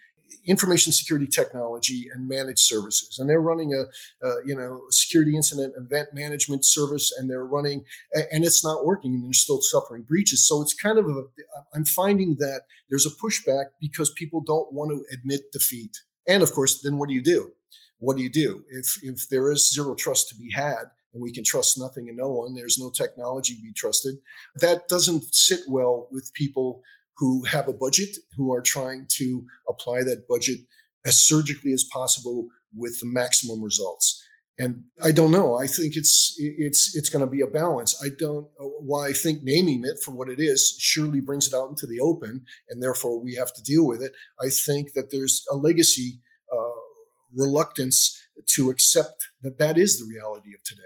information 0.47 0.93
security 0.93 1.27
technology 1.27 2.09
and 2.13 2.29
managed 2.29 2.61
services. 2.61 3.19
And 3.19 3.29
they're 3.29 3.41
running 3.41 3.73
a, 3.75 3.85
you 4.45 4.55
know 4.55 4.83
security 4.91 5.37
incident 5.37 5.75
event 5.77 6.09
management 6.13 6.65
service 6.65 7.13
and 7.17 7.29
they're 7.31 7.47
running 7.47 7.85
and 8.33 8.45
it's 8.45 8.65
not 8.65 8.85
working 8.85 9.15
and 9.15 9.25
they're 9.25 9.33
still 9.33 9.61
suffering 9.61 10.03
breaches. 10.03 10.47
So 10.47 10.63
it's 10.63 10.75
kind 10.75 10.99
of 10.99 11.07
a 11.07 11.23
i'm 11.75 11.85
finding 11.85 12.37
that 12.39 12.63
there's 12.89 13.07
a 13.07 13.11
pushback 13.11 13.67
because 13.81 14.11
people 14.13 14.41
don't 14.41 14.73
want 14.73 14.91
to 14.91 15.05
admit 15.15 15.53
defeat. 15.53 15.97
And 16.27 16.43
of 16.43 16.53
course 16.53 16.81
then 16.83 16.99
what 16.99 17.09
do 17.09 17.15
you 17.15 17.23
do? 17.23 17.53
What 17.99 18.17
do 18.17 18.23
you 18.23 18.31
do? 18.31 18.65
If 18.71 18.99
if 19.03 19.29
there 19.29 19.51
is 19.51 19.73
zero 19.73 19.95
trust 19.95 20.29
to 20.31 20.35
be 20.35 20.51
had 20.51 20.85
and 21.13 21.23
we 21.23 21.33
can 21.33 21.45
trust 21.45 21.79
nothing 21.79 22.09
and 22.09 22.17
no 22.17 22.31
one 22.31 22.55
there's 22.55 22.79
no 22.79 22.91
technology 22.91 23.55
to 23.55 23.63
be 23.63 23.73
trusted 23.73 24.17
that 24.57 24.89
doesn't 24.89 25.35
sit 25.35 25.61
well 25.69 26.09
with 26.11 26.33
people 26.35 26.83
who 27.17 27.45
have 27.45 27.69
a 27.69 27.73
budget, 27.73 28.17
who 28.37 28.53
are 28.53 28.63
trying 28.63 29.07
to 29.09 29.45
apply 29.69 30.03
that 30.03 30.27
budget 30.29 30.59
as 31.05 31.19
surgically 31.19 31.73
as 31.73 31.85
possible 31.85 32.49
with 32.77 32.99
the 33.01 33.07
maximum 33.07 33.63
results. 33.63 34.23
And 34.59 34.85
I 35.03 35.11
don't 35.11 35.33
know. 35.33 35.57
I 35.57 35.67
think 35.67 35.97
it's 35.97 36.37
it's 36.39 36.95
it's 36.95 37.09
going 37.09 37.25
to 37.25 37.31
be 37.31 37.41
a 37.41 37.47
balance. 37.47 38.01
I 38.05 38.09
don't. 38.17 38.47
Why 38.59 39.09
I 39.09 39.13
think 39.13 39.43
naming 39.43 39.83
it 39.85 39.99
for 40.05 40.13
what 40.13 40.29
it 40.29 40.39
is 40.39 40.77
surely 40.79 41.21
brings 41.21 41.49
it 41.49 41.55
out 41.55 41.71
into 41.71 41.89
the 41.89 41.99
open, 41.99 42.45
and 42.69 42.81
therefore 42.81 43.21
we 43.21 43.35
have 43.35 43.53
to 43.55 43.63
deal 43.63 43.85
with 43.85 44.01
it. 44.01 44.13
I 44.41 44.51
think 44.51 44.93
that 44.93 45.11
there's 45.11 45.45
a 45.51 45.57
legacy 45.57 46.21
uh, 46.53 46.81
reluctance 47.35 48.17
to 48.55 48.71
accept 48.71 49.29
that 49.43 49.59
that 49.59 49.77
is 49.77 49.99
the 49.99 50.07
reality 50.07 50.55
of 50.55 50.63
today. 50.63 50.83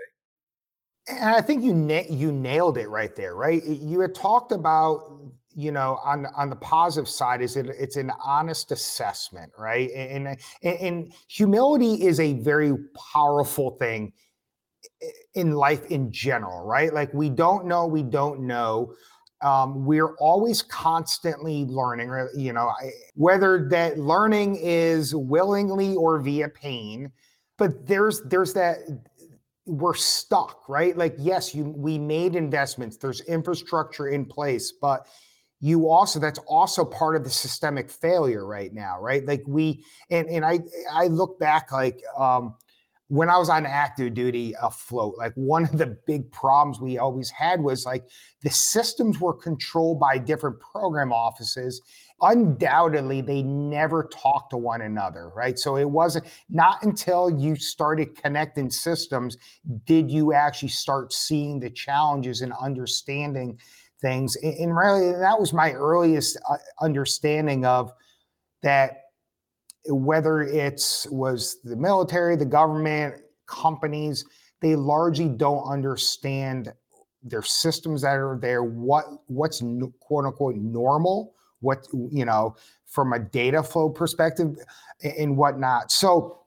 And 1.08 1.34
I 1.34 1.42
think 1.42 1.62
you 1.62 1.74
na- 1.74 2.08
you 2.08 2.32
nailed 2.32 2.78
it 2.78 2.88
right 2.88 3.14
there, 3.16 3.34
right? 3.34 3.62
You 3.64 4.00
had 4.00 4.14
talked 4.14 4.52
about 4.52 5.20
you 5.58 5.72
know 5.72 5.98
on 6.04 6.26
on 6.36 6.48
the 6.48 6.56
positive 6.56 7.08
side 7.08 7.42
is 7.42 7.56
it 7.56 7.66
it's 7.66 7.96
an 7.96 8.12
honest 8.24 8.70
assessment 8.70 9.50
right? 9.58 9.90
And, 9.90 10.28
and 10.28 10.38
and 10.62 11.12
humility 11.26 12.06
is 12.06 12.20
a 12.20 12.34
very 12.34 12.72
powerful 13.12 13.72
thing 13.72 14.12
in 15.34 15.52
life 15.52 15.84
in 15.86 16.12
general 16.12 16.64
right? 16.64 16.94
Like 16.94 17.12
we 17.12 17.28
don't 17.28 17.66
know 17.66 17.86
we 17.86 18.04
don't 18.04 18.42
know. 18.42 18.94
Um, 19.40 19.84
we're 19.84 20.14
always 20.16 20.62
constantly 20.62 21.64
learning 21.64 22.28
you 22.36 22.52
know 22.52 22.70
whether 23.14 23.68
that 23.68 23.98
learning 23.98 24.60
is 24.62 25.12
willingly 25.12 25.96
or 25.96 26.20
via 26.20 26.48
pain 26.48 27.10
but 27.56 27.84
there's 27.84 28.22
there's 28.26 28.52
that 28.54 28.78
we're 29.66 29.94
stuck 29.94 30.68
right? 30.68 30.96
Like 30.96 31.16
yes 31.18 31.52
you 31.52 31.64
we 31.64 31.98
made 31.98 32.36
investments 32.36 32.96
there's 32.96 33.22
infrastructure 33.22 34.06
in 34.06 34.24
place 34.24 34.70
but 34.70 35.08
you 35.60 35.88
also 35.88 36.18
that's 36.18 36.38
also 36.40 36.84
part 36.84 37.16
of 37.16 37.24
the 37.24 37.30
systemic 37.30 37.90
failure 37.90 38.46
right 38.46 38.72
now 38.72 39.00
right? 39.00 39.24
Like 39.26 39.42
we 39.46 39.84
and 40.10 40.28
and 40.28 40.44
i 40.44 40.60
i 40.92 41.06
look 41.06 41.38
back 41.38 41.72
like 41.72 42.00
um 42.16 42.54
when 43.08 43.30
i 43.30 43.38
was 43.38 43.48
on 43.48 43.64
active 43.66 44.14
duty 44.14 44.54
afloat 44.62 45.14
like 45.18 45.32
one 45.34 45.64
of 45.64 45.78
the 45.78 45.98
big 46.06 46.30
problems 46.30 46.80
we 46.80 46.98
always 46.98 47.30
had 47.30 47.60
was 47.60 47.86
like 47.86 48.04
the 48.42 48.50
systems 48.50 49.18
were 49.20 49.34
controlled 49.34 49.98
by 49.98 50.16
different 50.16 50.60
program 50.60 51.12
offices. 51.12 51.82
Undoubtedly 52.20 53.20
they 53.20 53.42
never 53.42 54.08
talked 54.12 54.50
to 54.50 54.56
one 54.56 54.82
another 54.82 55.30
right? 55.30 55.58
So 55.58 55.76
it 55.76 55.88
wasn't 55.88 56.26
not 56.48 56.82
until 56.82 57.30
you 57.30 57.56
started 57.56 58.20
connecting 58.20 58.70
systems 58.70 59.36
did 59.84 60.10
you 60.10 60.32
actually 60.32 60.68
start 60.68 61.12
seeing 61.12 61.60
the 61.60 61.70
challenges 61.70 62.42
and 62.42 62.52
understanding 62.60 63.58
things. 64.00 64.36
And 64.36 64.76
really, 64.76 65.12
that 65.12 65.38
was 65.38 65.52
my 65.52 65.72
earliest 65.72 66.38
uh, 66.48 66.56
understanding 66.80 67.64
of 67.64 67.92
that. 68.62 69.02
Whether 69.90 70.42
it's 70.42 71.06
was 71.06 71.60
the 71.64 71.76
military, 71.76 72.36
the 72.36 72.44
government, 72.44 73.22
companies, 73.46 74.24
they 74.60 74.76
largely 74.76 75.28
don't 75.28 75.64
understand 75.64 76.72
their 77.22 77.42
systems 77.42 78.02
that 78.02 78.16
are 78.16 78.38
there. 78.40 78.64
What 78.64 79.06
what's 79.26 79.62
quote 80.00 80.26
unquote 80.26 80.56
normal? 80.56 81.34
What 81.60 81.86
you 81.92 82.24
know 82.24 82.56
from 82.86 83.12
a 83.12 83.18
data 83.18 83.62
flow 83.62 83.88
perspective 83.88 84.56
and 85.02 85.36
whatnot. 85.36 85.90
So 85.90 86.38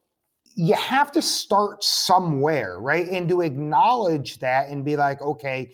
you 0.56 0.76
have 0.76 1.12
to 1.14 1.22
start 1.22 1.84
somewhere, 1.84 2.80
right? 2.80 3.08
And 3.08 3.28
to 3.30 3.42
acknowledge 3.42 4.40
that 4.40 4.70
and 4.70 4.84
be 4.84 4.98
like, 4.98 5.22
okay, 5.22 5.74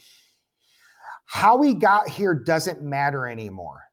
how 1.28 1.58
we 1.58 1.74
got 1.74 2.08
here 2.08 2.34
doesn't 2.34 2.82
matter 2.82 3.28
anymore. 3.28 3.84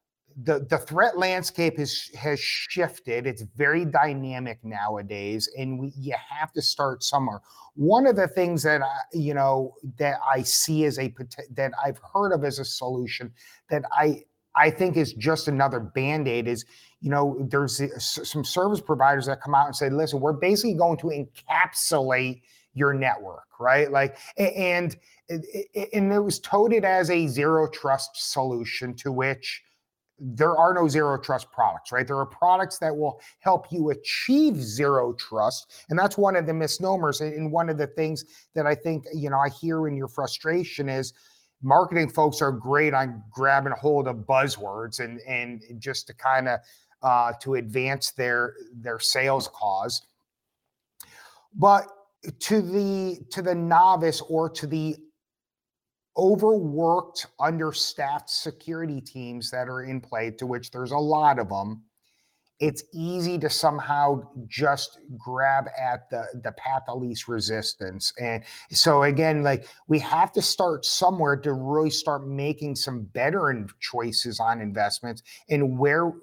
The, 0.43 0.65
the 0.69 0.77
threat 0.77 1.17
landscape 1.17 1.77
has 1.77 2.09
has 2.15 2.39
shifted. 2.39 3.25
It's 3.25 3.43
very 3.55 3.85
dynamic 3.85 4.59
nowadays, 4.63 5.49
and 5.57 5.79
we, 5.79 5.93
you 5.97 6.15
have 6.29 6.51
to 6.53 6.61
start 6.61 7.03
somewhere. 7.03 7.41
One 7.75 8.05
of 8.05 8.15
the 8.15 8.27
things 8.27 8.63
that 8.63 8.81
I, 8.81 8.97
you 9.13 9.33
know 9.33 9.75
that 9.97 10.17
I 10.29 10.41
see 10.41 10.83
as 10.85 10.97
a 10.99 11.13
that 11.55 11.71
I've 11.85 11.99
heard 12.13 12.33
of 12.33 12.43
as 12.43 12.59
a 12.59 12.65
solution 12.65 13.31
that 13.69 13.83
I 13.93 14.23
I 14.55 14.71
think 14.71 14.97
is 14.97 15.13
just 15.13 15.47
another 15.47 15.79
band 15.79 16.27
aid 16.27 16.47
is 16.47 16.65
you 16.99 17.09
know 17.09 17.37
there's 17.49 17.81
some 17.99 18.43
service 18.43 18.81
providers 18.81 19.25
that 19.27 19.41
come 19.41 19.55
out 19.55 19.67
and 19.67 19.75
say, 19.75 19.89
listen, 19.89 20.19
we're 20.19 20.33
basically 20.33 20.73
going 20.73 20.97
to 20.97 21.07
encapsulate 21.07 22.41
your 22.73 22.93
network, 22.93 23.47
right? 23.59 23.89
Like 23.89 24.17
and 24.37 24.95
and 25.29 26.13
it 26.13 26.23
was 26.23 26.39
touted 26.39 26.85
as 26.85 27.09
a 27.09 27.27
zero 27.27 27.67
trust 27.69 28.31
solution 28.31 28.93
to 28.95 29.11
which 29.11 29.63
there 30.17 30.55
are 30.55 30.73
no 30.73 30.87
zero 30.87 31.17
trust 31.17 31.51
products, 31.51 31.91
right? 31.91 32.07
There 32.07 32.17
are 32.17 32.25
products 32.25 32.77
that 32.79 32.95
will 32.95 33.19
help 33.39 33.71
you 33.71 33.89
achieve 33.89 34.61
zero 34.61 35.13
trust. 35.13 35.85
And 35.89 35.99
that's 35.99 36.17
one 36.17 36.35
of 36.35 36.45
the 36.45 36.53
misnomers. 36.53 37.19
And 37.19 37.51
one 37.51 37.69
of 37.69 37.77
the 37.77 37.87
things 37.87 38.23
that 38.53 38.65
I 38.65 38.75
think, 38.75 39.05
you 39.13 39.29
know, 39.29 39.39
I 39.39 39.49
hear 39.49 39.87
in 39.87 39.97
your 39.97 40.07
frustration 40.07 40.87
is 40.87 41.13
marketing 41.61 42.09
folks 42.09 42.41
are 42.41 42.51
great 42.51 42.93
on 42.93 43.23
grabbing 43.29 43.73
hold 43.73 44.07
of 44.07 44.17
buzzwords 44.17 44.99
and 44.99 45.19
and 45.21 45.61
just 45.79 46.07
to 46.07 46.13
kind 46.13 46.47
of 46.47 46.59
uh, 47.01 47.33
to 47.41 47.55
advance 47.55 48.11
their 48.11 48.53
their 48.73 48.99
sales 48.99 49.49
cause. 49.53 50.01
But 51.53 51.87
to 52.39 52.61
the 52.61 53.19
to 53.31 53.41
the 53.41 53.55
novice 53.55 54.21
or 54.21 54.49
to 54.49 54.67
the 54.67 54.95
overworked, 56.17 57.27
understaffed 57.39 58.29
security 58.29 59.01
teams 59.01 59.51
that 59.51 59.67
are 59.67 59.83
in 59.83 60.01
play, 60.01 60.31
to 60.31 60.45
which 60.45 60.71
there's 60.71 60.91
a 60.91 60.97
lot 60.97 61.39
of 61.39 61.49
them, 61.49 61.83
it's 62.59 62.83
easy 62.93 63.37
to 63.37 63.49
somehow 63.49 64.21
just 64.47 64.99
grab 65.17 65.67
at 65.77 66.09
the 66.09 66.25
the 66.43 66.53
path 66.53 66.83
of 66.87 67.01
least 67.01 67.27
resistance. 67.27 68.13
And 68.19 68.43
so 68.71 69.03
again 69.03 69.43
like 69.43 69.67
we 69.87 69.99
have 69.99 70.31
to 70.33 70.41
start 70.41 70.85
somewhere 70.85 71.35
to 71.35 71.53
really 71.53 71.89
start 71.89 72.25
making 72.25 72.75
some 72.75 73.03
better 73.03 73.67
choices 73.81 74.39
on 74.39 74.61
investments 74.61 75.21
and 75.49 75.77
where 75.77 76.13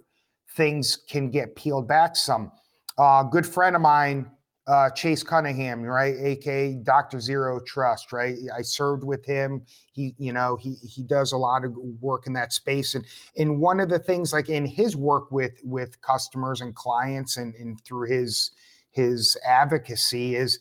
things 0.57 0.99
can 1.09 1.31
get 1.31 1.55
peeled 1.55 1.87
back 1.87 2.17
some. 2.17 2.51
A 2.99 3.03
uh, 3.03 3.23
good 3.25 3.47
friend 3.47 3.77
of 3.77 3.83
mine 3.83 4.31
uh, 4.73 4.89
Chase 4.89 5.23
Cunningham, 5.23 5.83
right, 5.83 6.15
aka 6.19 6.73
Doctor 6.77 7.21
Zero 7.21 7.61
Trust, 7.61 8.11
right? 8.11 8.37
I 8.57 8.63
served 8.63 9.05
with 9.05 9.23
him. 9.27 9.63
He, 9.93 10.15
you 10.17 10.33
know, 10.33 10.57
he 10.57 10.77
he 10.77 11.03
does 11.03 11.33
a 11.33 11.37
lot 11.37 11.67
of 11.67 11.77
work 12.01 12.27
in 12.27 12.33
that 12.33 12.55
space, 12.55 12.95
and 12.95 13.05
and 13.37 13.61
one 13.61 13.81
of 13.81 13.91
the 13.91 13.99
things, 13.99 14.33
like 14.33 14.49
in 14.49 14.65
his 14.65 14.97
work 14.97 15.31
with 15.31 15.61
with 15.63 16.01
customers 16.01 16.63
and 16.63 16.75
clients, 16.75 17.37
and 17.37 17.55
and 17.57 17.85
through 17.85 18.09
his 18.09 18.53
his 18.93 19.37
advocacy 19.47 20.37
is 20.37 20.59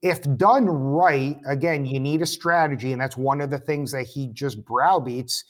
if 0.00 0.20
done 0.36 0.66
right 0.66 1.36
again 1.46 1.86
you 1.86 1.98
need 1.98 2.20
a 2.20 2.26
strategy 2.26 2.92
and 2.92 3.00
that's 3.00 3.16
one 3.16 3.40
of 3.40 3.48
the 3.50 3.58
things 3.58 3.92
that 3.92 4.02
he 4.02 4.26
just 4.28 4.62
browbeats 4.64 5.44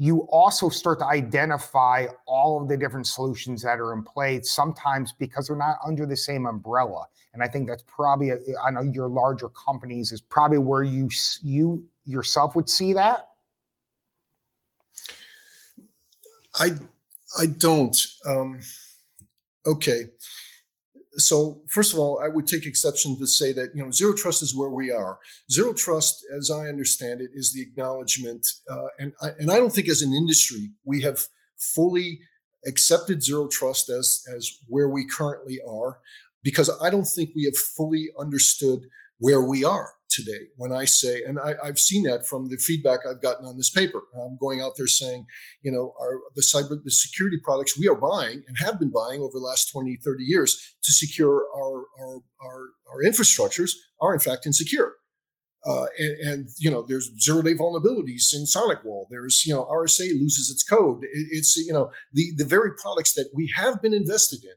you 0.00 0.20
also 0.30 0.70
start 0.70 0.98
to 0.98 1.04
identify 1.04 2.06
all 2.24 2.62
of 2.62 2.68
the 2.68 2.76
different 2.76 3.06
solutions 3.06 3.60
that 3.60 3.78
are 3.78 3.92
in 3.92 4.02
play 4.02 4.40
sometimes 4.40 5.12
because 5.12 5.46
they're 5.46 5.56
not 5.56 5.76
under 5.86 6.06
the 6.06 6.16
same 6.16 6.46
umbrella. 6.46 7.04
And 7.34 7.42
i 7.42 7.46
think 7.46 7.68
that's 7.68 7.84
probably 7.86 8.32
i 8.64 8.70
know 8.70 8.80
your 8.80 9.08
larger 9.08 9.50
companies 9.50 10.10
is 10.10 10.22
probably 10.22 10.56
where 10.56 10.82
you 10.82 11.10
you 11.42 11.84
yourself 12.06 12.56
would 12.56 12.68
see 12.68 12.94
that. 12.94 13.28
I 16.58 16.70
i 17.38 17.44
don't 17.46 17.96
um 18.24 18.58
okay 19.66 20.06
so 21.20 21.62
first 21.68 21.92
of 21.92 21.98
all, 21.98 22.20
I 22.22 22.28
would 22.28 22.46
take 22.46 22.66
exception 22.66 23.18
to 23.18 23.26
say 23.26 23.52
that 23.52 23.70
you 23.74 23.84
know 23.84 23.90
zero 23.90 24.14
trust 24.14 24.42
is 24.42 24.54
where 24.54 24.70
we 24.70 24.90
are. 24.90 25.18
Zero 25.50 25.72
trust, 25.72 26.24
as 26.36 26.50
I 26.50 26.68
understand 26.68 27.20
it, 27.20 27.30
is 27.34 27.52
the 27.52 27.62
acknowledgement, 27.62 28.46
uh, 28.70 28.86
and 28.98 29.12
I, 29.22 29.30
and 29.38 29.50
I 29.50 29.56
don't 29.56 29.72
think 29.72 29.88
as 29.88 30.02
an 30.02 30.12
industry 30.12 30.70
we 30.84 31.02
have 31.02 31.20
fully 31.56 32.20
accepted 32.66 33.22
zero 33.22 33.48
trust 33.48 33.88
as 33.88 34.22
as 34.36 34.50
where 34.68 34.88
we 34.88 35.06
currently 35.06 35.60
are, 35.68 35.98
because 36.42 36.70
I 36.82 36.90
don't 36.90 37.06
think 37.06 37.30
we 37.34 37.44
have 37.44 37.56
fully 37.56 38.08
understood 38.18 38.80
where 39.18 39.42
we 39.42 39.64
are 39.64 39.92
today 40.10 40.48
when 40.56 40.72
I 40.72 40.84
say, 40.84 41.22
and 41.26 41.38
I, 41.38 41.54
have 41.64 41.78
seen 41.78 42.02
that 42.04 42.26
from 42.26 42.48
the 42.48 42.56
feedback 42.56 43.00
I've 43.08 43.22
gotten 43.22 43.46
on 43.46 43.56
this 43.56 43.70
paper. 43.70 44.02
I'm 44.14 44.36
going 44.40 44.60
out 44.60 44.72
there 44.76 44.86
saying, 44.86 45.26
you 45.62 45.70
know, 45.70 45.94
our, 46.00 46.20
the 46.34 46.42
cyber, 46.42 46.82
the 46.82 46.90
security 46.90 47.38
products 47.42 47.78
we 47.78 47.88
are 47.88 47.94
buying 47.94 48.42
and 48.46 48.56
have 48.58 48.78
been 48.78 48.90
buying 48.90 49.20
over 49.20 49.32
the 49.34 49.44
last 49.44 49.70
20, 49.72 49.98
30 50.04 50.24
years 50.24 50.76
to 50.82 50.92
secure 50.92 51.46
our, 51.56 51.84
our, 52.00 52.20
our, 52.44 52.68
our 52.92 53.02
infrastructures 53.04 53.72
are 54.00 54.12
in 54.12 54.20
fact 54.20 54.46
insecure. 54.46 54.94
Uh, 55.66 55.86
and, 55.98 56.28
and, 56.28 56.48
you 56.58 56.70
know, 56.70 56.82
there's 56.88 57.10
zero 57.20 57.42
day 57.42 57.54
vulnerabilities 57.54 58.32
in 58.32 58.44
SonicWall. 58.44 59.04
There's, 59.10 59.44
you 59.44 59.54
know, 59.54 59.66
RSA 59.66 60.18
loses 60.18 60.50
its 60.50 60.62
code. 60.62 61.02
It, 61.02 61.28
it's, 61.30 61.54
you 61.56 61.72
know, 61.72 61.90
the, 62.14 62.32
the 62.36 62.46
very 62.46 62.70
products 62.82 63.12
that 63.14 63.28
we 63.34 63.52
have 63.54 63.82
been 63.82 63.92
invested 63.92 64.42
in 64.42 64.54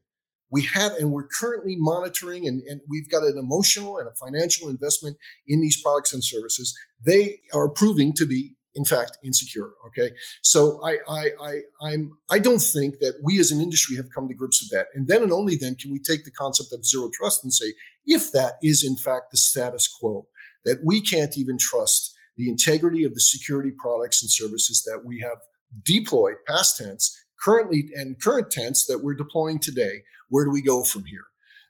we 0.54 0.62
have 0.62 0.94
and 0.94 1.12
we're 1.12 1.28
currently 1.28 1.76
monitoring 1.78 2.48
and, 2.48 2.62
and 2.70 2.80
we've 2.88 3.10
got 3.10 3.24
an 3.24 3.38
emotional 3.39 3.98
and 3.98 4.08
a 4.08 4.13
financial 4.13 4.70
investment 4.70 5.18
in 5.48 5.60
these 5.60 5.82
products 5.82 6.13
and 6.13 6.24
services. 6.24 6.78
They 7.04 7.39
are 7.54 7.68
proving 7.68 8.13
to 8.13 8.26
be 8.28 8.56
in 8.76 8.86
fact 8.86 9.18
insecure 9.24 9.72
okay? 9.88 10.12
So 10.44 10.80
i 10.84 10.98
i 11.10 11.30
i 11.42 11.54
i'm 11.82 12.12
i 12.30 12.38
don't 12.38 12.62
think 12.62 13.00
that 13.00 13.16
we 13.24 13.39
as 13.39 13.52
an 13.52 13.62
industry 13.62 13.96
have 13.98 14.12
come 14.13 14.28
to 14.28 14.36
grips 14.36 14.62
with 14.62 14.70
that. 14.78 14.88
And 14.94 15.08
then 15.08 15.24
and 15.24 15.32
only 15.32 15.56
then 15.56 15.76
can 15.76 15.92
we 15.92 16.00
take 16.00 16.24
the 16.24 16.32
concept 16.32 16.72
of 16.72 16.86
zero 16.86 17.10
trust 17.12 17.44
and 17.44 17.52
say 17.52 17.74
if 18.06 18.32
that 18.34 18.54
is 18.62 18.84
in 18.84 18.96
fact 18.96 19.32
the 19.32 19.38
status 19.38 19.88
quo 19.88 20.28
that 20.66 20.82
we 20.86 21.02
can't 21.02 21.36
even 21.36 21.58
trust 21.58 22.13
the 22.38 22.48
integrity 22.48 23.04
of 23.04 23.16
the 23.16 23.22
security 23.22 23.72
products 23.72 24.22
and 24.22 24.30
services 24.30 24.84
that 24.86 25.02
we 25.04 25.20
have 25.20 25.38
deployed 25.84 26.36
past 26.48 26.78
tense 26.78 27.20
currently 27.44 27.89
and 27.96 28.22
current 28.22 28.52
tense 28.52 28.86
that 28.86 29.00
we're 29.04 29.16
deploying 29.16 29.60
today 29.60 30.04
where 30.30 30.46
do 30.46 30.52
we 30.52 30.62
go 30.62 30.84
from 30.84 31.06
here 31.06 31.26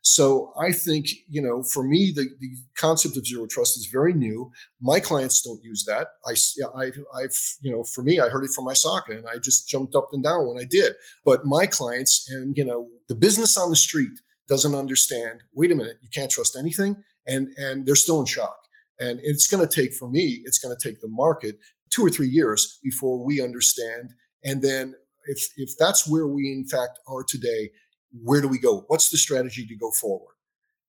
So 0.06 0.52
I 0.60 0.74
think, 0.74 1.08
you 1.30 1.42
know, 1.42 1.64
for 1.64 1.82
me, 1.82 2.12
the, 2.14 2.28
the 2.42 2.50
concept 2.76 3.16
of 3.16 3.26
zero 3.26 3.48
trust 3.48 3.78
is 3.78 3.86
very 3.86 4.14
new. 4.14 4.52
My 4.82 5.00
clients 5.00 5.42
don't 5.42 5.64
use 5.64 5.86
that. 5.86 6.08
I, 6.26 6.34
I, 6.78 6.92
I've, 7.16 7.40
you 7.62 7.72
know, 7.72 7.86
for 7.86 8.04
me, 8.04 8.20
I 8.20 8.28
heard 8.28 8.44
it 8.44 8.52
from 8.52 8.66
my 8.66 8.74
SOCA 8.74 9.12
and 9.18 9.26
I 9.28 9.38
just 9.38 9.70
jumped 9.70 9.96
up 9.96 10.10
and 10.12 10.22
down 10.22 10.46
when 10.46 10.60
I 10.60 10.66
did. 10.66 10.94
But 11.24 11.46
my 11.46 11.66
clients 11.66 12.30
and, 12.30 12.58
you 12.58 12.66
know, 12.66 12.90
the 13.08 13.16
business 13.16 13.58
on 13.58 13.70
the 13.70 13.78
street 13.78 14.12
doesn't 14.50 14.76
understand, 14.76 15.40
wait 15.54 15.72
a 15.72 15.76
minute, 15.76 16.00
you 16.02 16.10
can't 16.14 16.30
trust 16.30 16.58
anything. 16.58 16.98
And, 17.26 17.48
and 17.58 17.86
they're 17.86 17.96
still 17.96 18.20
in 18.20 18.26
shock. 18.26 18.58
And 19.00 19.22
it's 19.24 19.48
going 19.48 19.66
to 19.66 19.74
take, 19.74 19.94
for 19.94 20.10
me, 20.10 20.42
it's 20.44 20.60
going 20.60 20.76
to 20.78 20.84
take 20.90 21.00
the 21.00 21.08
market 21.08 21.56
two 21.92 22.06
or 22.06 22.10
three 22.10 22.28
years 22.28 22.78
before 22.84 23.24
we 23.24 23.42
understand. 23.42 24.12
And 24.44 24.62
then 24.62 24.96
if, 25.28 25.48
if 25.56 25.78
that's 25.80 26.06
where 26.10 26.28
we 26.28 26.52
in 26.52 26.68
fact 26.68 27.00
are 27.08 27.24
today, 27.24 27.72
where 28.22 28.42
do 28.42 28.48
we 28.48 28.60
go? 28.60 28.86
What's 28.88 29.10
the 29.10 29.18
strategy 29.18 29.66
to 29.66 29.76
go 29.76 29.92
forward? 29.92 30.36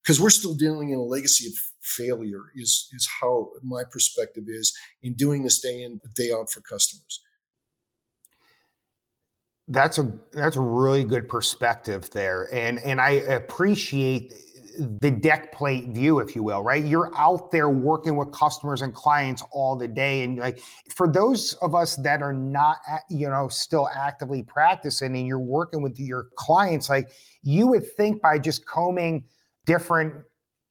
Because 0.03 0.21
we're 0.21 0.31
still 0.31 0.55
dealing 0.55 0.91
in 0.91 0.99
a 0.99 1.03
legacy 1.03 1.49
of 1.49 1.55
failure, 1.81 2.43
is 2.55 2.89
is 2.93 3.09
how 3.21 3.51
my 3.63 3.85
perspective 3.91 4.45
is 4.49 4.77
in 5.03 5.15
doing 5.15 5.43
this 5.43 5.61
day 5.61 5.83
in 5.83 6.01
day 6.15 6.31
out 6.33 6.51
for 6.51 6.61
customers. 6.61 7.23
That's 9.69 9.99
a 9.99 10.13
that's 10.33 10.57
a 10.57 10.61
really 10.61 11.05
good 11.05 11.27
perspective 11.27 12.11
there, 12.11 12.53
and 12.53 12.79
and 12.81 13.01
I 13.01 13.11
appreciate 13.11 14.35
the 14.79 15.11
deck 15.11 15.53
plate 15.53 15.89
view, 15.89 16.19
if 16.19 16.35
you 16.35 16.43
will, 16.43 16.63
right? 16.63 16.85
You're 16.85 17.11
out 17.17 17.51
there 17.51 17.69
working 17.69 18.17
with 18.17 18.33
customers 18.33 18.83
and 18.83 18.95
clients 18.95 19.43
all 19.53 19.77
the 19.77 19.89
day. 19.89 20.23
And 20.23 20.39
like 20.39 20.61
for 20.95 21.11
those 21.11 21.55
of 21.55 21.75
us 21.75 21.97
that 21.97 22.23
are 22.23 22.33
not, 22.33 22.79
you 23.09 23.29
know, 23.29 23.49
still 23.49 23.89
actively 23.95 24.43
practicing 24.43 25.17
and 25.17 25.27
you're 25.27 25.39
working 25.39 25.83
with 25.83 25.99
your 25.99 26.29
clients, 26.37 26.89
like 26.89 27.11
you 27.43 27.67
would 27.69 27.91
think 27.97 28.21
by 28.23 28.39
just 28.39 28.67
combing 28.67 29.25
different 29.67 30.15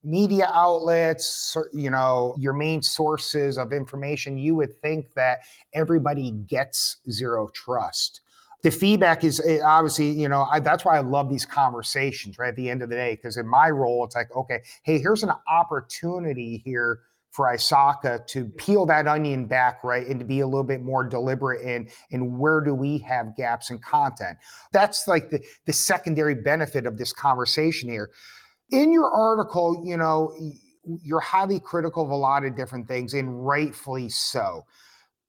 media 0.04 0.50
outlets, 0.54 1.56
you 1.72 1.90
know, 1.90 2.36
your 2.38 2.54
main 2.54 2.82
sources 2.82 3.58
of 3.58 3.72
information, 3.72 4.38
you 4.38 4.56
would 4.56 4.80
think 4.82 5.06
that 5.16 5.40
everybody 5.74 6.32
gets 6.32 6.98
zero 7.10 7.50
trust 7.54 8.22
the 8.64 8.72
feedback 8.72 9.24
is 9.24 9.42
eh, 9.46 9.60
obviously, 9.64 10.10
you 10.10 10.28
know, 10.28 10.48
I, 10.50 10.60
that's 10.60 10.86
why 10.86 10.98
I 10.98 11.02
love 11.02 11.30
these 11.30 11.46
conversations, 11.46 12.40
right? 12.40 12.50
At 12.50 12.56
the 12.56 12.70
end 12.70 12.82
of 12.82 12.90
the 12.90 12.96
day, 12.96 13.16
because 13.16 13.38
in 13.38 13.48
my 13.48 13.70
role, 13.70 14.04
it's 14.06 14.16
like, 14.16 14.36
okay, 14.36 14.62
hey, 14.84 14.98
here's 14.98 15.22
an 15.22 15.32
opportunity 15.48 16.62
here 16.66 17.02
for 17.32 17.48
ISACA 17.48 18.26
to 18.28 18.46
peel 18.46 18.86
that 18.86 19.08
onion 19.08 19.46
back, 19.46 19.84
right, 19.84 20.08
and 20.08 20.20
to 20.20 20.26
be 20.26 20.40
a 20.40 20.48
little 20.48 20.64
bit 20.64 20.82
more 20.82 21.04
deliberate 21.04 21.62
in 21.62 21.90
in 22.12 22.38
where 22.38 22.62
do 22.62 22.74
we 22.74 23.00
have 23.00 23.36
gaps 23.36 23.70
in 23.70 23.80
content. 23.80 24.38
That's 24.72 25.08
like 25.08 25.30
the 25.30 25.44
the 25.66 25.74
secondary 25.74 26.36
benefit 26.36 26.86
of 26.86 26.98
this 26.98 27.12
conversation 27.12 27.90
here. 27.90 28.12
In 28.70 28.94
your 28.94 29.12
article, 29.12 29.84
you 29.86 29.98
know, 29.98 30.34
you're 31.02 31.20
highly 31.20 31.60
critical 31.60 32.04
of 32.04 32.12
a 32.12 32.16
lot 32.16 32.46
of 32.46 32.56
different 32.56 32.88
things, 32.88 33.14
and 33.14 33.46
rightfully 33.46 34.10
so 34.10 34.64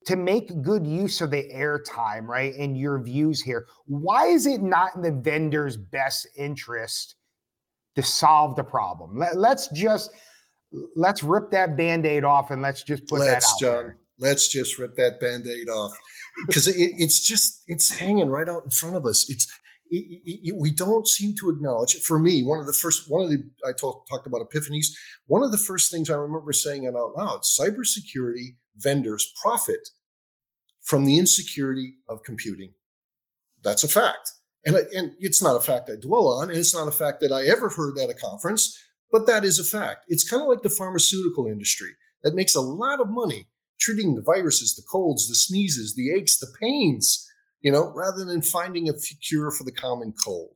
to 0.06 0.16
make 0.16 0.62
good 0.62 0.86
use 0.86 1.20
of 1.20 1.30
the 1.30 1.48
airtime, 1.54 2.26
right? 2.26 2.54
And 2.54 2.76
your 2.76 3.02
views 3.02 3.40
here. 3.40 3.66
Why 3.86 4.26
is 4.26 4.46
it 4.46 4.62
not 4.62 4.94
in 4.96 5.02
the 5.02 5.12
vendor's 5.12 5.76
best 5.76 6.26
interest 6.36 7.14
to 7.96 8.02
solve 8.02 8.56
the 8.56 8.64
problem? 8.64 9.18
Let, 9.18 9.36
us 9.36 9.68
just 9.68 10.10
let's 10.94 11.22
rip 11.22 11.50
that 11.52 11.76
band-aid 11.76 12.24
off 12.24 12.50
and 12.50 12.60
let's 12.60 12.82
just 12.82 13.06
put 13.06 13.20
let's, 13.20 13.30
that 13.30 13.54
out 13.54 13.60
John, 13.60 13.84
there. 13.84 13.90
Um, 13.92 13.96
let's 14.18 14.48
just 14.48 14.78
rip 14.78 14.94
that 14.96 15.20
band-aid 15.20 15.68
off. 15.68 15.92
Because 16.46 16.66
it, 16.66 16.74
it's 16.76 17.20
just 17.20 17.62
it's 17.68 17.90
hanging 17.90 18.28
right 18.28 18.48
out 18.48 18.64
in 18.64 18.70
front 18.70 18.96
of 18.96 19.06
us. 19.06 19.30
It's 19.30 19.46
it, 19.46 19.50
it, 19.50 19.58
we 20.54 20.70
don't 20.70 21.07
seem 21.07 21.35
to 21.37 21.50
acknowledge. 21.50 21.94
For 22.02 22.18
me, 22.18 22.42
one 22.42 22.61
of 22.61 22.66
the 22.66 22.72
first, 22.72 23.11
one 23.11 23.22
of 23.22 23.30
the, 23.30 23.44
I 23.66 23.72
talk, 23.72 24.07
talked 24.09 24.26
about 24.26 24.40
epiphanies. 24.48 24.87
One 25.26 25.42
of 25.42 25.52
the 25.52 25.59
first 25.59 25.90
things 25.90 26.11
I 26.11 26.14
remember 26.14 26.52
saying 26.52 26.87
out 26.87 27.16
loud, 27.16 27.42
cybersecurity 27.42 28.57
vendors 28.76 29.33
profit 29.40 29.88
from 30.83 31.04
the 31.04 31.18
insecurity 31.18 31.94
of 32.09 32.22
computing. 32.22 32.72
That's 33.62 33.85
a 33.85 33.88
fact. 33.88 34.33
And, 34.66 34.76
and 34.76 35.12
it's 35.18 35.42
not 35.42 35.57
a 35.57 35.61
fact 35.61 35.90
I 35.90 35.96
dwell 36.00 36.28
on, 36.28 36.50
and 36.50 36.59
it's 36.59 36.74
not 36.74 36.88
a 36.88 36.92
fact 36.92 37.20
that 37.20 37.33
I 37.33 37.46
ever 37.46 37.68
heard 37.68 37.98
at 37.98 38.11
a 38.11 38.14
conference, 38.14 38.78
but 39.12 39.26
that 39.26 39.44
is 39.44 39.59
a 39.59 39.64
fact. 39.64 40.04
It's 40.09 40.28
kind 40.28 40.42
of 40.42 40.48
like 40.48 40.62
the 40.62 40.70
pharmaceutical 40.70 41.46
industry 41.46 41.90
that 42.22 42.35
makes 42.35 42.54
a 42.54 42.61
lot 42.61 43.00
of 43.00 43.11
money 43.11 43.48
treating 43.78 44.14
the 44.14 44.22
viruses, 44.22 44.74
the 44.74 44.83
colds, 44.90 45.28
the 45.28 45.35
sneezes, 45.35 45.94
the 45.94 46.12
aches, 46.12 46.38
the 46.38 46.52
pains, 46.61 47.28
you 47.64 47.72
know, 47.72 47.90
rather 47.94 48.24
than 48.24 48.42
finding 48.42 48.88
a 48.88 48.92
cure 48.92 49.50
for 49.50 49.64
the 49.64 49.72
common 49.72 50.12
cold. 50.22 50.55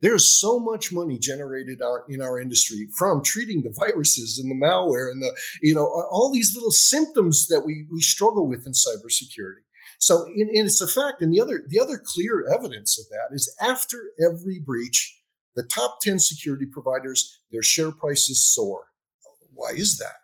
There's 0.00 0.28
so 0.28 0.60
much 0.60 0.92
money 0.92 1.18
generated 1.18 1.80
in 2.08 2.20
our 2.20 2.38
industry 2.38 2.88
from 2.96 3.22
treating 3.22 3.62
the 3.62 3.74
viruses 3.76 4.38
and 4.38 4.50
the 4.50 4.66
malware 4.66 5.10
and 5.10 5.22
the, 5.22 5.34
you 5.62 5.74
know, 5.74 5.86
all 5.86 6.30
these 6.32 6.54
little 6.54 6.70
symptoms 6.70 7.46
that 7.48 7.62
we, 7.64 7.86
we 7.90 8.00
struggle 8.00 8.46
with 8.46 8.66
in 8.66 8.72
cybersecurity. 8.72 9.64
So 9.98 10.26
and, 10.26 10.50
and 10.50 10.66
it's 10.66 10.80
a 10.80 10.86
fact. 10.86 11.22
And 11.22 11.32
the 11.32 11.40
other 11.40 11.62
the 11.66 11.80
other 11.80 12.00
clear 12.04 12.46
evidence 12.52 12.98
of 12.98 13.06
that 13.08 13.34
is 13.34 13.52
after 13.60 14.10
every 14.24 14.60
breach, 14.60 15.20
the 15.56 15.64
top 15.64 16.00
10 16.00 16.20
security 16.20 16.66
providers, 16.66 17.40
their 17.50 17.62
share 17.62 17.90
prices 17.90 18.40
soar. 18.40 18.86
Why 19.52 19.70
is 19.70 19.98
that? 19.98 20.14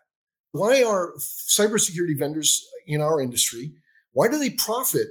Why 0.51 0.83
are 0.83 1.13
cybersecurity 1.17 2.17
vendors 2.17 2.65
in 2.87 3.01
our 3.01 3.19
industry, 3.19 3.73
why 4.13 4.29
do 4.29 4.39
they 4.39 4.51
profit 4.51 5.07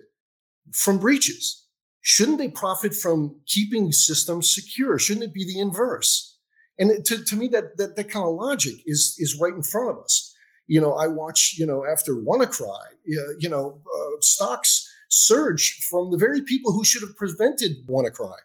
from 0.72 0.98
breaches? 0.98 1.66
Shouldn't 2.02 2.38
they 2.38 2.48
profit 2.48 2.94
from 2.94 3.40
keeping 3.46 3.92
systems 3.92 4.54
secure? 4.54 4.98
Shouldn't 4.98 5.24
it 5.24 5.34
be 5.34 5.44
the 5.44 5.58
inverse? 5.58 6.38
And 6.78 7.04
to, 7.06 7.24
to 7.24 7.36
me, 7.36 7.48
that, 7.48 7.76
that, 7.78 7.96
that 7.96 8.10
kind 8.10 8.26
of 8.26 8.34
logic 8.34 8.74
is, 8.84 9.16
is 9.18 9.38
right 9.40 9.54
in 9.54 9.62
front 9.62 9.90
of 9.90 10.04
us. 10.04 10.34
You 10.66 10.80
know, 10.80 10.94
I 10.94 11.06
watch, 11.06 11.54
you 11.58 11.66
know, 11.66 11.86
after 11.86 12.14
WannaCry, 12.14 12.84
you 13.04 13.48
know, 13.48 13.80
uh, 13.94 14.20
stocks 14.20 14.90
surge 15.08 15.78
from 15.88 16.10
the 16.10 16.18
very 16.18 16.42
people 16.42 16.72
who 16.72 16.84
should 16.84 17.02
have 17.02 17.16
prevented 17.16 17.86
WannaCry. 17.86 18.36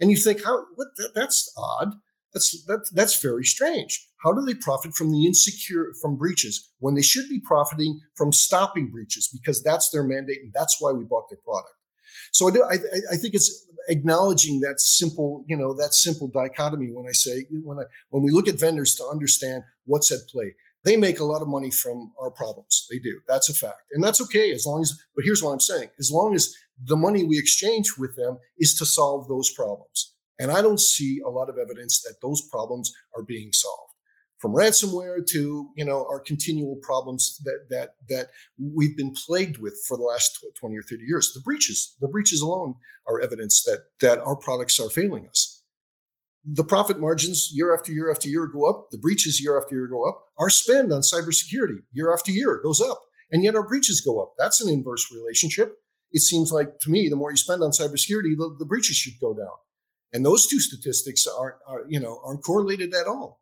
And 0.00 0.10
you 0.10 0.16
think, 0.16 0.44
how, 0.44 0.64
what, 0.74 0.88
that, 0.96 1.12
that's 1.14 1.52
odd. 1.56 1.94
That's, 2.32 2.64
that, 2.64 2.88
that's 2.92 3.20
very 3.20 3.44
strange. 3.44 4.08
How 4.24 4.32
do 4.32 4.42
they 4.42 4.54
profit 4.54 4.94
from 4.94 5.12
the 5.12 5.26
insecure, 5.26 5.92
from 6.00 6.16
breaches 6.16 6.70
when 6.78 6.94
they 6.94 7.02
should 7.02 7.28
be 7.28 7.40
profiting 7.40 8.00
from 8.14 8.32
stopping 8.32 8.90
breaches 8.90 9.28
because 9.28 9.62
that's 9.62 9.90
their 9.90 10.02
mandate 10.02 10.40
and 10.42 10.52
that's 10.54 10.78
why 10.80 10.92
we 10.92 11.04
bought 11.04 11.28
their 11.28 11.38
product. 11.44 11.74
So 12.32 12.48
I, 12.48 12.50
do, 12.50 12.64
I, 12.64 12.74
I 13.12 13.16
think 13.16 13.34
it's 13.34 13.66
acknowledging 13.88 14.60
that 14.60 14.80
simple, 14.80 15.44
you 15.46 15.56
know, 15.56 15.74
that 15.74 15.92
simple 15.92 16.28
dichotomy 16.28 16.90
when 16.90 17.06
I 17.06 17.12
say 17.12 17.44
when 17.50 17.78
I 17.78 17.82
when 18.08 18.22
we 18.22 18.30
look 18.30 18.48
at 18.48 18.58
vendors 18.58 18.94
to 18.96 19.04
understand 19.04 19.62
what's 19.84 20.10
at 20.10 20.26
play. 20.30 20.54
They 20.84 20.96
make 20.96 21.20
a 21.20 21.24
lot 21.24 21.42
of 21.42 21.48
money 21.48 21.70
from 21.70 22.12
our 22.20 22.30
problems. 22.30 22.86
They 22.90 22.98
do. 22.98 23.20
That's 23.28 23.48
a 23.48 23.54
fact. 23.54 23.82
And 23.92 24.04
that's 24.04 24.20
okay 24.20 24.52
as 24.52 24.66
long 24.66 24.82
as, 24.82 24.98
but 25.16 25.24
here's 25.24 25.42
what 25.42 25.52
I'm 25.52 25.60
saying 25.60 25.90
as 25.98 26.10
long 26.10 26.34
as 26.34 26.54
the 26.82 26.96
money 26.96 27.24
we 27.24 27.38
exchange 27.38 27.96
with 27.98 28.16
them 28.16 28.38
is 28.58 28.74
to 28.76 28.86
solve 28.86 29.28
those 29.28 29.50
problems. 29.50 30.14
And 30.38 30.50
I 30.50 30.62
don't 30.62 30.80
see 30.80 31.20
a 31.24 31.30
lot 31.30 31.48
of 31.48 31.58
evidence 31.58 32.02
that 32.02 32.16
those 32.20 32.42
problems 32.50 32.92
are 33.16 33.22
being 33.22 33.52
solved 33.52 33.93
from 34.38 34.52
ransomware 34.52 35.26
to 35.26 35.70
you 35.76 35.84
know 35.84 36.06
our 36.08 36.20
continual 36.20 36.76
problems 36.82 37.40
that 37.44 37.66
that 37.70 37.94
that 38.08 38.28
we've 38.58 38.96
been 38.96 39.12
plagued 39.12 39.58
with 39.58 39.74
for 39.86 39.96
the 39.96 40.02
last 40.02 40.44
20 40.58 40.76
or 40.76 40.82
30 40.82 41.04
years. 41.04 41.32
The 41.32 41.40
breaches 41.40 41.96
the 42.00 42.08
breaches 42.08 42.40
alone 42.40 42.74
are 43.08 43.20
evidence 43.20 43.62
that 43.64 43.84
that 44.00 44.18
our 44.18 44.36
products 44.36 44.78
are 44.80 44.90
failing 44.90 45.26
us. 45.28 45.62
The 46.44 46.64
profit 46.64 47.00
margins 47.00 47.50
year 47.54 47.74
after 47.74 47.90
year 47.90 48.10
after 48.10 48.28
year 48.28 48.46
go 48.46 48.68
up. 48.68 48.90
The 48.90 48.98
breaches 48.98 49.40
year 49.42 49.58
after 49.58 49.76
year 49.76 49.86
go 49.86 50.06
up. 50.06 50.24
Our 50.38 50.50
spend 50.50 50.92
on 50.92 51.00
cybersecurity 51.00 51.78
year 51.92 52.12
after 52.12 52.30
year 52.30 52.60
goes 52.62 52.80
up 52.80 53.00
and 53.30 53.42
yet 53.42 53.54
our 53.54 53.66
breaches 53.66 54.00
go 54.00 54.22
up. 54.22 54.34
That's 54.38 54.60
an 54.60 54.72
inverse 54.72 55.10
relationship. 55.12 55.78
It 56.12 56.20
seems 56.20 56.52
like 56.52 56.78
to 56.80 56.90
me 56.90 57.08
the 57.08 57.16
more 57.16 57.30
you 57.30 57.36
spend 57.36 57.62
on 57.62 57.70
cybersecurity 57.70 58.36
the, 58.36 58.54
the 58.58 58.66
breaches 58.66 58.96
should 58.96 59.18
go 59.20 59.34
down. 59.34 59.56
And 60.12 60.24
those 60.24 60.46
two 60.46 60.60
statistics 60.60 61.26
aren't 61.26 61.56
are, 61.66 61.84
you 61.88 61.98
know 61.98 62.20
aren't 62.24 62.44
correlated 62.44 62.94
at 62.94 63.06
all 63.06 63.40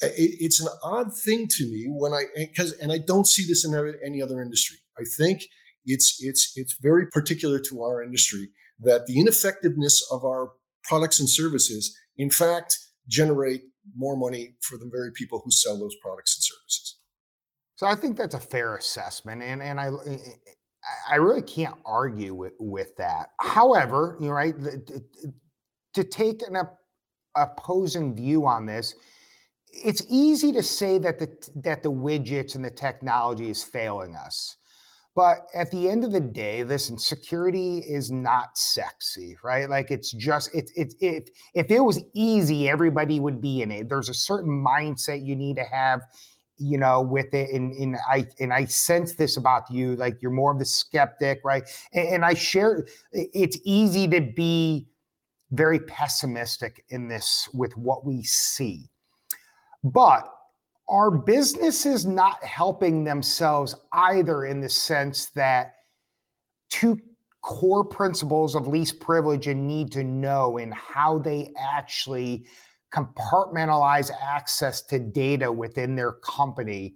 it, 0.00 0.36
it's 0.40 0.60
an 0.60 0.68
odd 0.82 1.16
thing 1.16 1.46
to 1.48 1.64
me 1.64 1.86
when 1.88 2.12
I 2.12 2.24
because 2.36 2.72
and 2.74 2.92
I 2.92 2.98
don't 2.98 3.26
see 3.26 3.46
this 3.46 3.64
in 3.64 3.74
any 4.04 4.22
other 4.22 4.40
industry. 4.40 4.78
I 4.98 5.04
think 5.16 5.44
it's 5.84 6.18
it's 6.20 6.52
it's 6.56 6.76
very 6.80 7.06
particular 7.06 7.58
to 7.60 7.82
our 7.82 8.02
industry 8.02 8.50
that 8.80 9.06
the 9.06 9.18
ineffectiveness 9.18 10.06
of 10.12 10.24
our 10.24 10.52
products 10.84 11.20
and 11.20 11.28
services, 11.28 11.96
in 12.16 12.30
fact, 12.30 12.78
generate 13.08 13.62
more 13.96 14.16
money 14.16 14.54
for 14.60 14.78
the 14.78 14.88
very 14.90 15.10
people 15.12 15.40
who 15.44 15.50
sell 15.50 15.78
those 15.78 15.96
products 16.02 16.36
and 16.36 16.44
services. 16.44 16.98
So 17.76 17.86
I 17.86 17.94
think 17.94 18.16
that's 18.16 18.34
a 18.34 18.40
fair 18.40 18.76
assessment, 18.76 19.42
and 19.42 19.62
and 19.62 19.80
I 19.80 19.90
I 21.10 21.16
really 21.16 21.42
can't 21.42 21.76
argue 21.84 22.34
with 22.34 22.54
with 22.58 22.96
that. 22.96 23.30
However, 23.40 24.16
you 24.20 24.26
know, 24.26 24.32
right, 24.32 24.54
to 25.94 26.04
take 26.04 26.42
an 26.42 26.56
opposing 27.36 28.14
view 28.14 28.46
on 28.46 28.66
this, 28.66 28.94
it's 29.72 30.02
easy 30.10 30.52
to 30.52 30.62
say 30.62 30.98
that 30.98 31.18
the 31.18 31.28
that 31.56 31.82
the 31.82 31.92
widgets 31.92 32.54
and 32.56 32.64
the 32.64 32.70
technology 32.70 33.50
is 33.50 33.62
failing 33.64 34.16
us 34.16 34.56
But 35.14 35.48
at 35.54 35.70
the 35.72 35.90
end 35.90 36.04
of 36.04 36.12
the 36.12 36.20
day, 36.20 36.64
listen, 36.64 36.96
security 36.98 37.80
is 37.80 38.10
not 38.10 38.56
sexy, 38.56 39.36
right? 39.44 39.68
Like 39.68 39.90
it's 39.90 40.12
just 40.12 40.50
it's 40.54 40.72
it's 40.76 40.94
if 41.00 41.24
if 41.54 41.70
it 41.70 41.80
was 41.80 42.02
easy, 42.14 42.68
everybody 42.68 43.20
would 43.20 43.40
be 43.40 43.62
in 43.62 43.72
it. 43.72 43.88
There's 43.88 44.08
a 44.10 44.14
certain 44.14 44.64
mindset 44.64 45.26
you 45.26 45.36
need 45.36 45.56
to 45.56 45.64
have, 45.64 46.02
you 46.58 46.78
know, 46.78 47.02
with 47.02 47.34
it. 47.34 47.50
And, 47.52 47.72
and 47.74 47.98
I 48.08 48.26
and 48.40 48.52
I 48.54 48.66
sense 48.66 49.16
this 49.16 49.36
about 49.36 49.70
you, 49.70 49.96
like 49.96 50.22
you're 50.22 50.30
more 50.30 50.52
of 50.52 50.60
the 50.60 50.64
skeptic, 50.64 51.40
right? 51.44 51.64
And, 51.92 52.08
and 52.08 52.24
I 52.24 52.34
share 52.34 52.86
it's 53.12 53.58
easy 53.64 54.08
to 54.08 54.20
be 54.22 54.86
very 55.52 55.80
pessimistic 55.80 56.84
in 56.90 57.08
this 57.08 57.48
with 57.54 57.76
what 57.76 58.06
we 58.06 58.22
see. 58.22 58.90
But 59.84 60.32
are 60.88 61.10
businesses 61.10 62.06
not 62.06 62.42
helping 62.42 63.04
themselves 63.04 63.74
either 63.92 64.46
in 64.46 64.60
the 64.60 64.68
sense 64.68 65.26
that 65.30 65.74
two 66.70 66.98
core 67.42 67.84
principles 67.84 68.54
of 68.54 68.66
least 68.66 69.00
privilege 69.00 69.46
and 69.46 69.66
need 69.66 69.92
to 69.92 70.02
know 70.02 70.58
and 70.58 70.72
how 70.74 71.18
they 71.18 71.52
actually 71.58 72.46
compartmentalize 72.92 74.10
access 74.22 74.82
to 74.82 74.98
data 74.98 75.50
within 75.52 75.94
their 75.94 76.12
company 76.12 76.94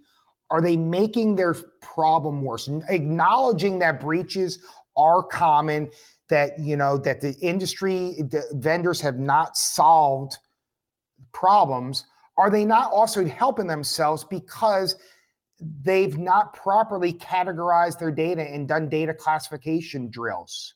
are 0.53 0.61
they 0.61 0.77
making 0.77 1.35
their 1.35 1.55
problem 1.81 2.43
worse? 2.43 2.69
Acknowledging 2.87 3.79
that 3.79 3.99
breaches 3.99 4.59
are 4.95 5.23
common 5.23 5.89
that 6.29 6.59
you 6.59 6.77
know 6.77 6.95
that 6.97 7.21
the 7.21 7.33
industry 7.41 8.21
the 8.29 8.43
vendors 8.53 9.01
have 9.01 9.17
not 9.17 9.57
solved 9.57 10.37
problems 11.33 12.05
are 12.37 12.49
they 12.49 12.65
not 12.65 12.91
also 12.91 13.25
helping 13.25 13.67
themselves 13.67 14.23
because 14.23 14.95
they've 15.81 16.17
not 16.17 16.53
properly 16.53 17.13
categorized 17.13 17.99
their 17.99 18.11
data 18.11 18.41
and 18.41 18.67
done 18.67 18.89
data 18.89 19.13
classification 19.13 20.09
drills? 20.09 20.73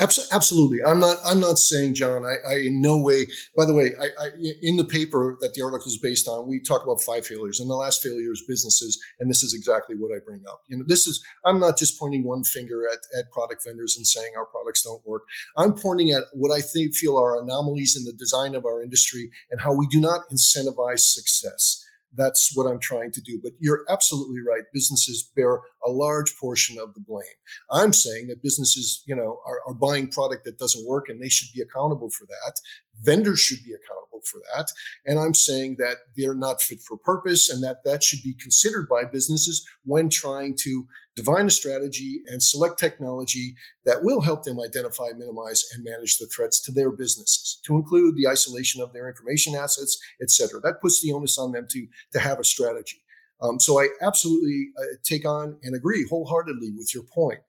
Absolutely. 0.00 0.78
I'm 0.84 1.00
not. 1.00 1.16
I'm 1.24 1.40
not 1.40 1.58
saying, 1.58 1.94
John. 1.94 2.24
I, 2.24 2.36
I 2.48 2.54
in 2.58 2.80
no 2.80 2.98
way. 2.98 3.26
By 3.56 3.64
the 3.64 3.74
way, 3.74 3.94
I, 4.00 4.06
I, 4.22 4.28
in 4.62 4.76
the 4.76 4.84
paper 4.84 5.36
that 5.40 5.54
the 5.54 5.62
article 5.62 5.88
is 5.88 5.98
based 5.98 6.28
on, 6.28 6.46
we 6.46 6.60
talk 6.60 6.84
about 6.84 7.00
five 7.00 7.26
failures, 7.26 7.58
and 7.58 7.68
the 7.68 7.74
last 7.74 8.00
failure 8.02 8.30
is 8.30 8.44
businesses, 8.46 9.00
and 9.18 9.28
this 9.28 9.42
is 9.42 9.54
exactly 9.54 9.96
what 9.96 10.14
I 10.14 10.20
bring 10.24 10.42
up. 10.48 10.62
You 10.68 10.78
know, 10.78 10.84
this 10.86 11.08
is. 11.08 11.24
I'm 11.44 11.58
not 11.58 11.76
just 11.76 11.98
pointing 11.98 12.22
one 12.22 12.44
finger 12.44 12.84
at 12.88 12.98
at 13.18 13.32
product 13.32 13.64
vendors 13.64 13.96
and 13.96 14.06
saying 14.06 14.34
our 14.36 14.46
products 14.46 14.82
don't 14.82 15.04
work. 15.04 15.22
I'm 15.56 15.74
pointing 15.74 16.12
at 16.12 16.24
what 16.32 16.52
I 16.52 16.60
think 16.60 16.94
feel 16.94 17.16
are 17.16 17.42
anomalies 17.42 17.96
in 17.96 18.04
the 18.04 18.12
design 18.12 18.54
of 18.54 18.64
our 18.64 18.82
industry 18.82 19.30
and 19.50 19.60
how 19.60 19.74
we 19.74 19.88
do 19.88 20.00
not 20.00 20.28
incentivize 20.30 21.00
success. 21.00 21.84
That's 22.14 22.52
what 22.54 22.66
I'm 22.66 22.80
trying 22.80 23.12
to 23.12 23.20
do. 23.20 23.38
But 23.42 23.52
you're 23.60 23.84
absolutely 23.88 24.40
right. 24.40 24.62
Businesses 24.72 25.30
bear 25.36 25.60
a 25.86 25.90
large 25.90 26.34
portion 26.40 26.78
of 26.78 26.94
the 26.94 27.00
blame. 27.00 27.24
I'm 27.70 27.92
saying 27.92 28.28
that 28.28 28.42
businesses, 28.42 29.02
you 29.06 29.14
know, 29.14 29.40
are, 29.46 29.60
are 29.66 29.74
buying 29.74 30.08
product 30.08 30.44
that 30.44 30.58
doesn't 30.58 30.86
work 30.86 31.08
and 31.08 31.22
they 31.22 31.28
should 31.28 31.48
be 31.54 31.60
accountable 31.60 32.10
for 32.10 32.26
that. 32.26 32.54
Vendors 33.02 33.40
should 33.40 33.62
be 33.64 33.72
accountable 33.72 34.07
for 34.24 34.40
that. 34.54 34.68
And 35.06 35.18
I'm 35.18 35.34
saying 35.34 35.76
that 35.78 35.96
they're 36.16 36.34
not 36.34 36.62
fit 36.62 36.80
for 36.80 36.96
purpose 36.96 37.50
and 37.50 37.62
that 37.62 37.84
that 37.84 38.02
should 38.02 38.22
be 38.22 38.34
considered 38.34 38.88
by 38.88 39.04
businesses 39.04 39.66
when 39.84 40.08
trying 40.08 40.56
to 40.58 40.86
divine 41.16 41.46
a 41.46 41.50
strategy 41.50 42.22
and 42.26 42.40
select 42.42 42.78
technology 42.78 43.54
that 43.84 44.04
will 44.04 44.20
help 44.20 44.44
them 44.44 44.60
identify, 44.60 45.08
minimize, 45.16 45.64
and 45.74 45.84
manage 45.84 46.18
the 46.18 46.26
threats 46.26 46.60
to 46.62 46.72
their 46.72 46.90
businesses, 46.90 47.60
to 47.64 47.74
include 47.74 48.14
the 48.16 48.28
isolation 48.28 48.80
of 48.80 48.92
their 48.92 49.08
information 49.08 49.54
assets, 49.54 49.98
et 50.22 50.30
cetera. 50.30 50.60
That 50.60 50.80
puts 50.80 51.02
the 51.02 51.12
onus 51.12 51.38
on 51.38 51.52
them 51.52 51.66
to, 51.70 51.86
to 52.12 52.18
have 52.20 52.38
a 52.38 52.44
strategy. 52.44 53.02
Um, 53.40 53.60
so 53.60 53.80
I 53.80 53.88
absolutely 54.02 54.68
uh, 54.78 54.96
take 55.04 55.24
on 55.24 55.56
and 55.62 55.74
agree 55.74 56.06
wholeheartedly 56.08 56.72
with 56.76 56.94
your 56.94 57.04
point. 57.04 57.40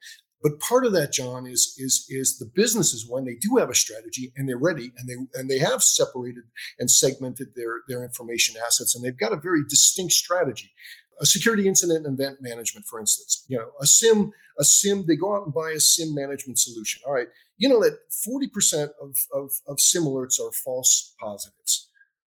But 0.42 0.60
part 0.60 0.86
of 0.86 0.94
that, 0.94 1.12
John, 1.12 1.46
is 1.46 1.76
is 1.78 2.06
is 2.10 2.38
the 2.38 2.50
businesses 2.56 3.06
when 3.08 3.26
they 3.26 3.36
do 3.36 3.58
have 3.58 3.70
a 3.70 3.76
strategy 3.76 4.32
and 4.38 4.48
they're 4.48 4.58
ready 4.58 4.92
and 4.98 5.08
they 5.10 5.40
and 5.40 5.50
they 5.50 5.60
have 5.60 5.84
separated 5.84 6.44
and 6.80 6.90
segmented 6.90 7.50
their 7.56 7.82
their 7.88 8.04
information 8.04 8.56
assets 8.66 8.96
and 8.96 9.04
they've 9.04 9.18
got 9.18 9.34
a 9.34 9.38
very 9.38 9.64
distinct 9.68 10.14
strategy. 10.14 10.72
A 11.22 11.26
security 11.26 11.68
incident 11.68 12.06
and 12.06 12.18
event 12.18 12.38
management, 12.42 12.86
for 12.86 12.98
instance, 12.98 13.44
you 13.50 13.58
know, 13.58 13.72
a 13.82 13.86
SIEM, 13.86 14.32
a 14.58 14.64
SIEM, 14.64 15.06
they 15.06 15.18
go 15.18 15.36
out 15.36 15.44
and 15.44 15.54
buy 15.54 15.72
a 15.72 15.80
SIEM 15.80 16.16
management 16.16 16.58
solution. 16.58 17.02
All 17.06 17.12
right, 17.12 17.28
you 17.58 17.68
know 17.68 17.82
that 17.82 18.00
40% 18.26 18.92
of, 19.02 19.18
of, 19.34 19.52
of 19.68 19.82
SIEM 19.82 20.04
alerts 20.04 20.40
are 20.40 20.52
false 20.54 21.14
positives. 21.20 21.90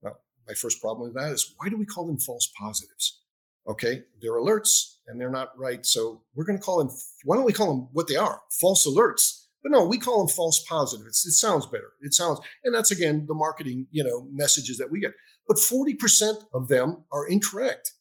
Now, 0.01 0.15
my 0.47 0.55
first 0.55 0.81
problem 0.81 1.07
with 1.07 1.13
that 1.13 1.31
is 1.31 1.53
why 1.57 1.69
do 1.69 1.77
we 1.77 1.85
call 1.85 2.07
them 2.07 2.17
false 2.17 2.51
positives? 2.59 3.20
Okay, 3.67 4.03
they're 4.21 4.39
alerts 4.39 4.95
and 5.07 5.19
they're 5.19 5.29
not 5.29 5.57
right. 5.57 5.85
So 5.85 6.23
we're 6.35 6.45
going 6.45 6.57
to 6.57 6.63
call 6.63 6.79
them, 6.79 6.89
why 7.23 7.35
don't 7.35 7.45
we 7.45 7.53
call 7.53 7.73
them 7.73 7.87
what 7.91 8.07
they 8.07 8.15
are? 8.15 8.41
False 8.59 8.87
alerts. 8.87 9.45
But 9.61 9.71
no, 9.71 9.85
we 9.85 9.99
call 9.99 10.19
them 10.19 10.33
false 10.33 10.63
positives. 10.67 11.23
it 11.25 11.33
sounds 11.33 11.67
better. 11.67 11.91
It 12.01 12.15
sounds, 12.15 12.39
and 12.63 12.73
that's 12.73 12.89
again 12.91 13.25
the 13.27 13.35
marketing, 13.35 13.87
you 13.91 14.03
know, 14.03 14.27
messages 14.31 14.77
that 14.77 14.89
we 14.89 14.99
get. 14.99 15.13
But 15.47 15.57
40% 15.57 16.45
of 16.53 16.67
them 16.67 17.03
are 17.11 17.27
incorrect. 17.27 17.93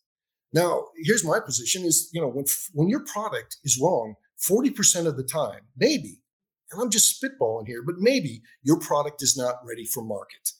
Now, 0.52 0.86
here's 1.04 1.24
my 1.24 1.38
position 1.38 1.84
is, 1.84 2.08
you 2.12 2.20
know, 2.20 2.28
when 2.28 2.46
when 2.72 2.88
your 2.88 3.04
product 3.04 3.58
is 3.62 3.78
wrong 3.80 4.14
40% 4.40 5.06
of 5.06 5.16
the 5.16 5.22
time, 5.22 5.60
maybe, 5.76 6.22
and 6.72 6.80
I'm 6.80 6.90
just 6.90 7.22
spitballing 7.22 7.66
here, 7.66 7.82
but 7.84 7.96
maybe 7.98 8.42
your 8.62 8.78
product 8.78 9.22
is 9.22 9.36
not 9.36 9.56
ready 9.66 9.84
for 9.84 10.02
market. 10.02 10.50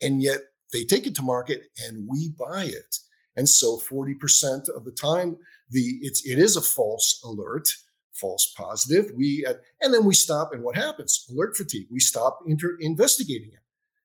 And 0.00 0.22
yet 0.22 0.40
they 0.72 0.84
take 0.84 1.06
it 1.06 1.14
to 1.16 1.22
market 1.22 1.62
and 1.86 2.08
we 2.08 2.32
buy 2.38 2.64
it. 2.64 2.96
And 3.36 3.48
so 3.48 3.78
40% 3.78 4.68
of 4.68 4.84
the 4.84 4.92
time, 4.92 5.36
the 5.70 5.98
it's 6.02 6.26
it 6.26 6.38
is 6.38 6.56
a 6.56 6.60
false 6.60 7.20
alert, 7.24 7.68
false 8.12 8.52
positive. 8.56 9.10
We 9.16 9.44
uh, 9.46 9.54
and 9.80 9.92
then 9.92 10.04
we 10.04 10.14
stop, 10.14 10.52
and 10.52 10.62
what 10.62 10.76
happens? 10.76 11.26
Alert 11.30 11.56
fatigue. 11.56 11.86
We 11.90 12.00
stop 12.00 12.40
inter- 12.46 12.76
investigating 12.80 13.48
it. 13.52 13.60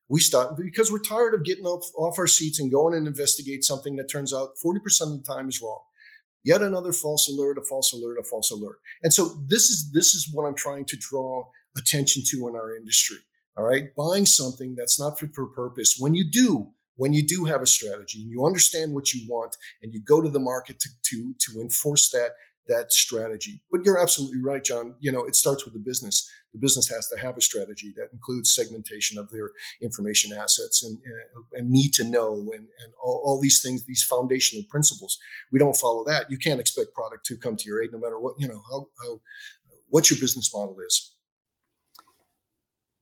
We 0.09 0.21
stop 0.21 0.57
because 0.57 0.91
we're 0.91 0.99
tired 0.99 1.33
of 1.33 1.43
getting 1.43 1.65
off, 1.65 1.91
off 1.97 2.17
our 2.17 2.27
seats 2.27 2.59
and 2.59 2.71
going 2.71 2.93
and 2.93 3.07
investigate 3.07 3.65
something 3.65 3.97
that 3.97 4.09
turns 4.09 4.33
out 4.33 4.55
40% 4.63 5.01
of 5.01 5.09
the 5.17 5.23
time 5.27 5.49
is 5.49 5.61
wrong. 5.61 5.81
Yet 6.45 6.61
another 6.61 6.93
false 6.93 7.27
alert, 7.27 7.57
a 7.57 7.61
false 7.61 7.91
alert, 7.91 8.17
a 8.17 8.23
false 8.23 8.51
alert. 8.51 8.77
And 9.03 9.13
so 9.13 9.37
this 9.47 9.69
is 9.69 9.91
this 9.91 10.15
is 10.15 10.29
what 10.31 10.45
I'm 10.45 10.55
trying 10.55 10.85
to 10.85 10.95
draw 10.95 11.45
attention 11.75 12.23
to 12.27 12.47
in 12.47 12.55
our 12.55 12.73
industry. 12.73 13.17
All 13.57 13.65
right, 13.65 13.93
buying 13.95 14.25
something 14.25 14.75
that's 14.75 14.99
not 14.99 15.19
fit 15.19 15.33
for 15.33 15.47
purpose. 15.47 15.97
When 15.99 16.13
you 16.13 16.23
do, 16.23 16.69
when 16.97 17.13
you 17.13 17.25
do 17.25 17.45
have 17.45 17.61
a 17.61 17.67
strategy 17.67 18.21
and 18.21 18.29
you 18.29 18.45
understand 18.45 18.93
what 18.93 19.13
you 19.13 19.25
want 19.29 19.55
and 19.81 19.93
you 19.93 20.01
go 20.01 20.21
to 20.21 20.29
the 20.29 20.39
market 20.39 20.79
to 20.79 20.89
to 21.03 21.33
to 21.39 21.61
enforce 21.61 22.09
that 22.11 22.31
that 22.67 22.91
strategy. 22.91 23.61
But 23.71 23.85
you're 23.85 23.97
absolutely 23.97 24.41
right, 24.41 24.63
John. 24.63 24.95
You 24.99 25.11
know, 25.11 25.23
it 25.23 25.35
starts 25.35 25.63
with 25.63 25.73
the 25.73 25.79
business. 25.79 26.29
The 26.53 26.59
business 26.59 26.89
has 26.89 27.07
to 27.07 27.17
have 27.17 27.37
a 27.37 27.41
strategy 27.41 27.93
that 27.95 28.09
includes 28.11 28.53
segmentation 28.53 29.17
of 29.17 29.29
their 29.29 29.51
information 29.81 30.33
assets 30.33 30.83
and, 30.83 30.97
uh, 30.97 31.41
and 31.53 31.69
need 31.69 31.93
to 31.93 32.03
know 32.03 32.33
and, 32.33 32.67
and 32.83 32.93
all, 33.01 33.21
all, 33.23 33.41
these 33.41 33.61
things, 33.61 33.85
these 33.85 34.03
foundational 34.03 34.65
principles. 34.69 35.17
We 35.51 35.59
don't 35.59 35.77
follow 35.77 36.03
that. 36.05 36.29
You 36.29 36.37
can't 36.37 36.59
expect 36.59 36.93
product 36.93 37.25
to 37.27 37.37
come 37.37 37.55
to 37.55 37.65
your 37.65 37.81
aid 37.81 37.91
no 37.91 37.99
matter 37.99 38.19
what, 38.19 38.35
you 38.37 38.47
know, 38.47 38.61
how, 38.69 38.87
how 39.01 39.21
what 39.89 40.09
your 40.09 40.19
business 40.19 40.53
model 40.53 40.77
is 40.85 41.15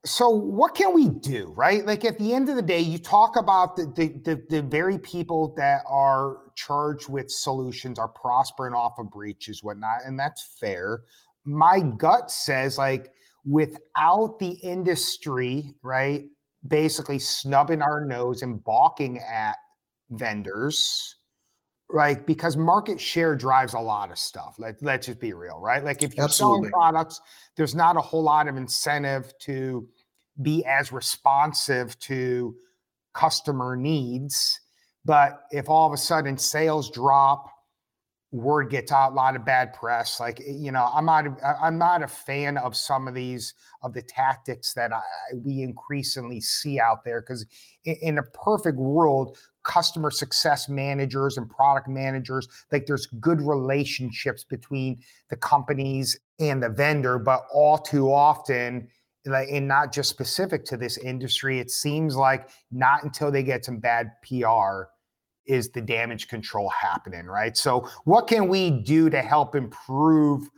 so 0.05 0.29
what 0.29 0.75
can 0.75 0.93
we 0.93 1.09
do 1.09 1.51
right? 1.55 1.85
Like 1.85 2.05
at 2.05 2.19
the 2.19 2.33
end 2.33 2.49
of 2.49 2.55
the 2.55 2.61
day 2.61 2.79
you 2.79 2.97
talk 2.97 3.35
about 3.35 3.75
the, 3.75 3.85
the, 3.95 4.07
the 4.23 4.43
the 4.49 4.61
very 4.61 4.99
people 4.99 5.53
that 5.57 5.81
are 5.87 6.37
charged 6.55 7.09
with 7.09 7.29
solutions 7.29 7.99
are 7.99 8.07
prospering 8.07 8.73
off 8.73 8.99
of 8.99 9.09
breaches 9.09 9.63
whatnot 9.63 9.99
and 10.05 10.17
that's 10.17 10.57
fair. 10.59 11.01
My 11.43 11.79
gut 11.79 12.31
says 12.31 12.77
like 12.77 13.11
without 13.45 14.37
the 14.39 14.51
industry 14.63 15.73
right 15.81 16.25
basically 16.67 17.19
snubbing 17.19 17.81
our 17.81 18.05
nose 18.05 18.41
and 18.41 18.63
balking 18.63 19.19
at 19.19 19.57
vendors 20.11 21.15
right 21.89 22.25
because 22.25 22.57
market 22.57 22.99
share 22.99 23.35
drives 23.35 23.73
a 23.73 23.79
lot 23.79 24.09
of 24.11 24.17
stuff 24.17 24.55
like 24.57 24.75
let's 24.81 25.05
just 25.05 25.19
be 25.19 25.33
real 25.33 25.59
right 25.59 25.83
like 25.83 26.01
if 26.01 26.15
you're 26.15 26.25
Absolutely. 26.25 26.69
selling 26.69 26.71
products 26.71 27.21
there's 27.55 27.75
not 27.75 27.95
a 27.95 28.01
whole 28.01 28.23
lot 28.23 28.47
of 28.47 28.57
incentive 28.57 29.31
to 29.39 29.87
be 30.41 30.65
as 30.65 30.91
responsive 30.91 31.97
to 31.99 32.55
customer 33.13 33.75
needs. 33.75 34.59
But 35.03 35.43
if 35.51 35.69
all 35.69 35.87
of 35.87 35.93
a 35.93 35.97
sudden 35.97 36.37
sales 36.37 36.91
drop, 36.91 37.49
word 38.31 38.69
gets 38.69 38.91
out, 38.91 39.13
a 39.13 39.15
lot 39.15 39.35
of 39.35 39.45
bad 39.45 39.73
press. 39.73 40.19
Like 40.19 40.41
eh, 40.41 40.51
you 40.51 40.71
know, 40.71 40.89
I'm 40.93 41.05
not 41.05 41.25
I'm 41.61 41.77
not 41.77 42.03
a 42.03 42.07
fan 42.07 42.57
of 42.57 42.75
some 42.75 43.07
of 43.07 43.13
these 43.13 43.53
of 43.81 43.93
the 43.93 44.01
tactics 44.01 44.73
that 44.73 44.91
I, 44.91 45.01
we 45.43 45.61
increasingly 45.61 46.41
see 46.41 46.79
out 46.79 47.03
there. 47.03 47.21
Because 47.21 47.45
in, 47.85 47.95
in 48.01 48.17
a 48.17 48.23
perfect 48.23 48.77
world, 48.77 49.37
customer 49.65 50.11
success 50.11 50.69
managers 50.69 51.37
and 51.37 51.49
product 51.49 51.87
managers, 51.87 52.47
like 52.71 52.85
there's 52.85 53.07
good 53.19 53.41
relationships 53.41 54.43
between 54.43 54.99
the 55.29 55.35
companies 55.35 56.17
and 56.39 56.63
the 56.63 56.69
vendor, 56.69 57.19
but 57.19 57.45
all 57.53 57.77
too 57.77 58.11
often 58.11 58.87
and 59.25 59.67
not 59.67 59.91
just 59.91 60.07
specific 60.09 60.63
to 60.63 60.77
this 60.77 60.99
industry 60.99 61.57
it 61.57 61.71
seems 61.71 62.15
like 62.15 62.47
not 62.71 63.03
until 63.03 63.31
they 63.31 63.41
get 63.41 63.65
some 63.65 63.79
bad 63.79 64.11
pr 64.21 64.83
is 65.45 65.69
the 65.69 65.81
damage 65.81 66.27
control 66.27 66.69
happening, 66.69 67.25
right? 67.25 67.55
So 67.55 67.87
what 68.05 68.27
can 68.27 68.47
we 68.47 68.71
do 68.71 69.09
to 69.09 69.21
help 69.21 69.55
improve? 69.55 70.49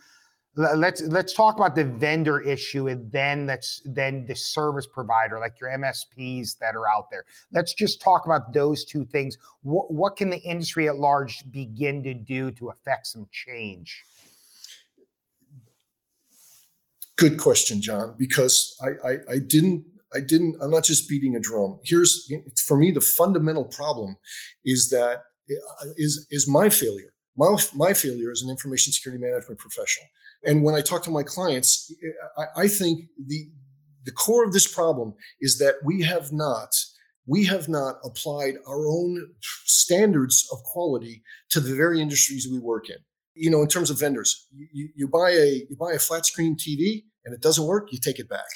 Let's 0.58 1.02
let's 1.04 1.34
talk 1.34 1.56
about 1.56 1.76
the 1.76 1.84
vendor 1.84 2.42
issue 2.42 2.88
and 2.88 3.12
then 3.12 3.46
let's 3.46 3.82
then 3.86 4.26
the 4.26 4.36
service 4.36 4.88
provider 4.88 5.40
like 5.40 5.60
your 5.62 5.70
MSPs 5.70 6.58
that 6.58 6.76
are 6.76 6.88
out 6.88 7.12
there. 7.12 7.26
Let's 7.52 7.74
just 7.74 8.02
talk 8.02 8.26
about 8.26 8.54
those 8.54 8.84
two 8.84 9.06
things. 9.06 9.38
What 9.62 9.94
what 9.94 10.18
can 10.18 10.32
the 10.32 10.40
industry 10.40 10.88
at 10.88 10.98
large 10.98 11.44
begin 11.52 12.02
to 12.04 12.16
do 12.16 12.50
to 12.52 12.70
affect 12.70 13.06
some 13.08 13.28
change? 13.32 14.04
Good 17.18 17.40
question, 17.40 17.82
John, 17.82 18.16
because 18.18 18.76
I, 18.82 19.10
I, 19.10 19.18
I 19.30 19.40
didn't 19.40 19.86
I 20.14 20.20
didn't, 20.22 20.56
I'm 20.62 20.72
not 20.72 20.84
just 20.84 21.10
beating 21.10 21.36
a 21.36 21.40
drum. 21.40 21.80
Here's, 21.84 22.32
for 22.66 22.78
me, 22.78 22.92
the 22.92 23.02
fundamental 23.02 23.66
problem 23.66 24.16
is 24.66 24.90
that, 24.90 25.24
is, 25.98 26.28
is 26.32 26.48
my 26.48 26.70
failure. 26.70 27.14
My, 27.38 27.56
my 27.76 27.94
failure 27.94 28.32
as 28.32 28.42
an 28.42 28.50
information 28.50 28.92
security 28.92 29.24
management 29.24 29.60
professional. 29.60 30.08
And 30.44 30.64
when 30.64 30.76
I 30.76 30.82
talk 30.82 31.04
to 31.04 31.12
my 31.12 31.24
clients, 31.24 31.94
I, 32.38 32.64
I 32.64 32.68
think 32.68 33.06
the, 33.26 33.50
the 34.06 34.12
core 34.12 34.44
of 34.44 34.54
this 34.54 34.68
problem 34.68 35.14
is 35.42 35.58
that 35.60 35.76
we 35.84 36.02
have 36.04 36.32
not, 36.32 36.76
we 37.26 37.46
have 37.46 37.68
not 37.70 37.98
applied 38.04 38.56
our 38.68 38.88
own 38.88 39.30
standards 39.66 40.48
of 40.52 40.64
quality 40.64 41.24
to 41.50 41.60
the 41.60 41.76
very 41.76 42.02
industries 42.02 42.48
we 42.50 42.60
work 42.60 42.90
in. 42.90 42.98
You 43.36 43.52
know, 43.52 43.62
in 43.62 43.68
terms 43.68 43.90
of 43.90 44.00
vendors, 44.00 44.48
you, 44.52 44.90
you 44.96 45.08
buy 45.08 45.30
a 45.30 45.66
you 45.70 45.76
buy 45.80 45.92
a 45.94 46.00
flat 46.00 46.26
screen 46.26 46.56
TV 46.56 47.04
and 47.24 47.36
it 47.36 47.42
doesn't 47.42 47.68
work, 47.68 47.92
you 47.92 48.00
take 48.00 48.18
it 48.18 48.28
back. 48.28 48.48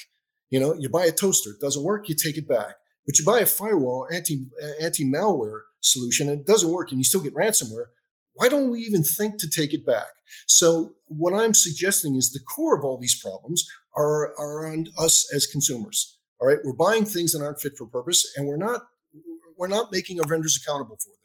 You 0.50 0.58
know, 0.58 0.74
you 0.74 0.88
buy 0.88 1.04
a 1.04 1.12
toaster, 1.12 1.50
it 1.50 1.60
doesn't 1.60 1.84
work, 1.84 2.08
you 2.08 2.16
take 2.16 2.36
it 2.36 2.48
back. 2.48 2.74
But 3.06 3.18
you 3.18 3.24
buy 3.24 3.40
a 3.40 3.46
firewall 3.46 4.08
anti 4.12 4.46
anti 4.80 5.04
malware 5.04 5.60
solution 5.80 6.28
and 6.28 6.40
it 6.40 6.46
doesn't 6.46 6.70
work, 6.70 6.90
and 6.90 6.98
you 6.98 7.04
still 7.04 7.20
get 7.20 7.34
ransomware. 7.34 7.86
Why 8.34 8.48
don't 8.48 8.70
we 8.70 8.80
even 8.80 9.02
think 9.04 9.38
to 9.38 9.48
take 9.48 9.74
it 9.74 9.84
back? 9.84 10.08
So 10.46 10.94
what 11.06 11.34
I'm 11.34 11.54
suggesting 11.54 12.16
is 12.16 12.30
the 12.30 12.40
core 12.40 12.76
of 12.78 12.84
all 12.84 12.98
these 12.98 13.20
problems 13.20 13.66
are, 13.96 14.34
are 14.38 14.66
on 14.66 14.86
us 14.98 15.30
as 15.34 15.46
consumers. 15.46 16.18
All 16.40 16.48
right, 16.48 16.58
we're 16.64 16.72
buying 16.72 17.04
things 17.04 17.32
that 17.32 17.42
aren't 17.42 17.60
fit 17.60 17.76
for 17.76 17.86
purpose, 17.86 18.26
and 18.36 18.48
we're 18.48 18.56
not 18.56 18.82
we're 19.56 19.68
not 19.68 19.92
making 19.92 20.18
our 20.18 20.26
vendors 20.26 20.60
accountable 20.60 20.96
for 20.96 21.10
them. 21.10 21.21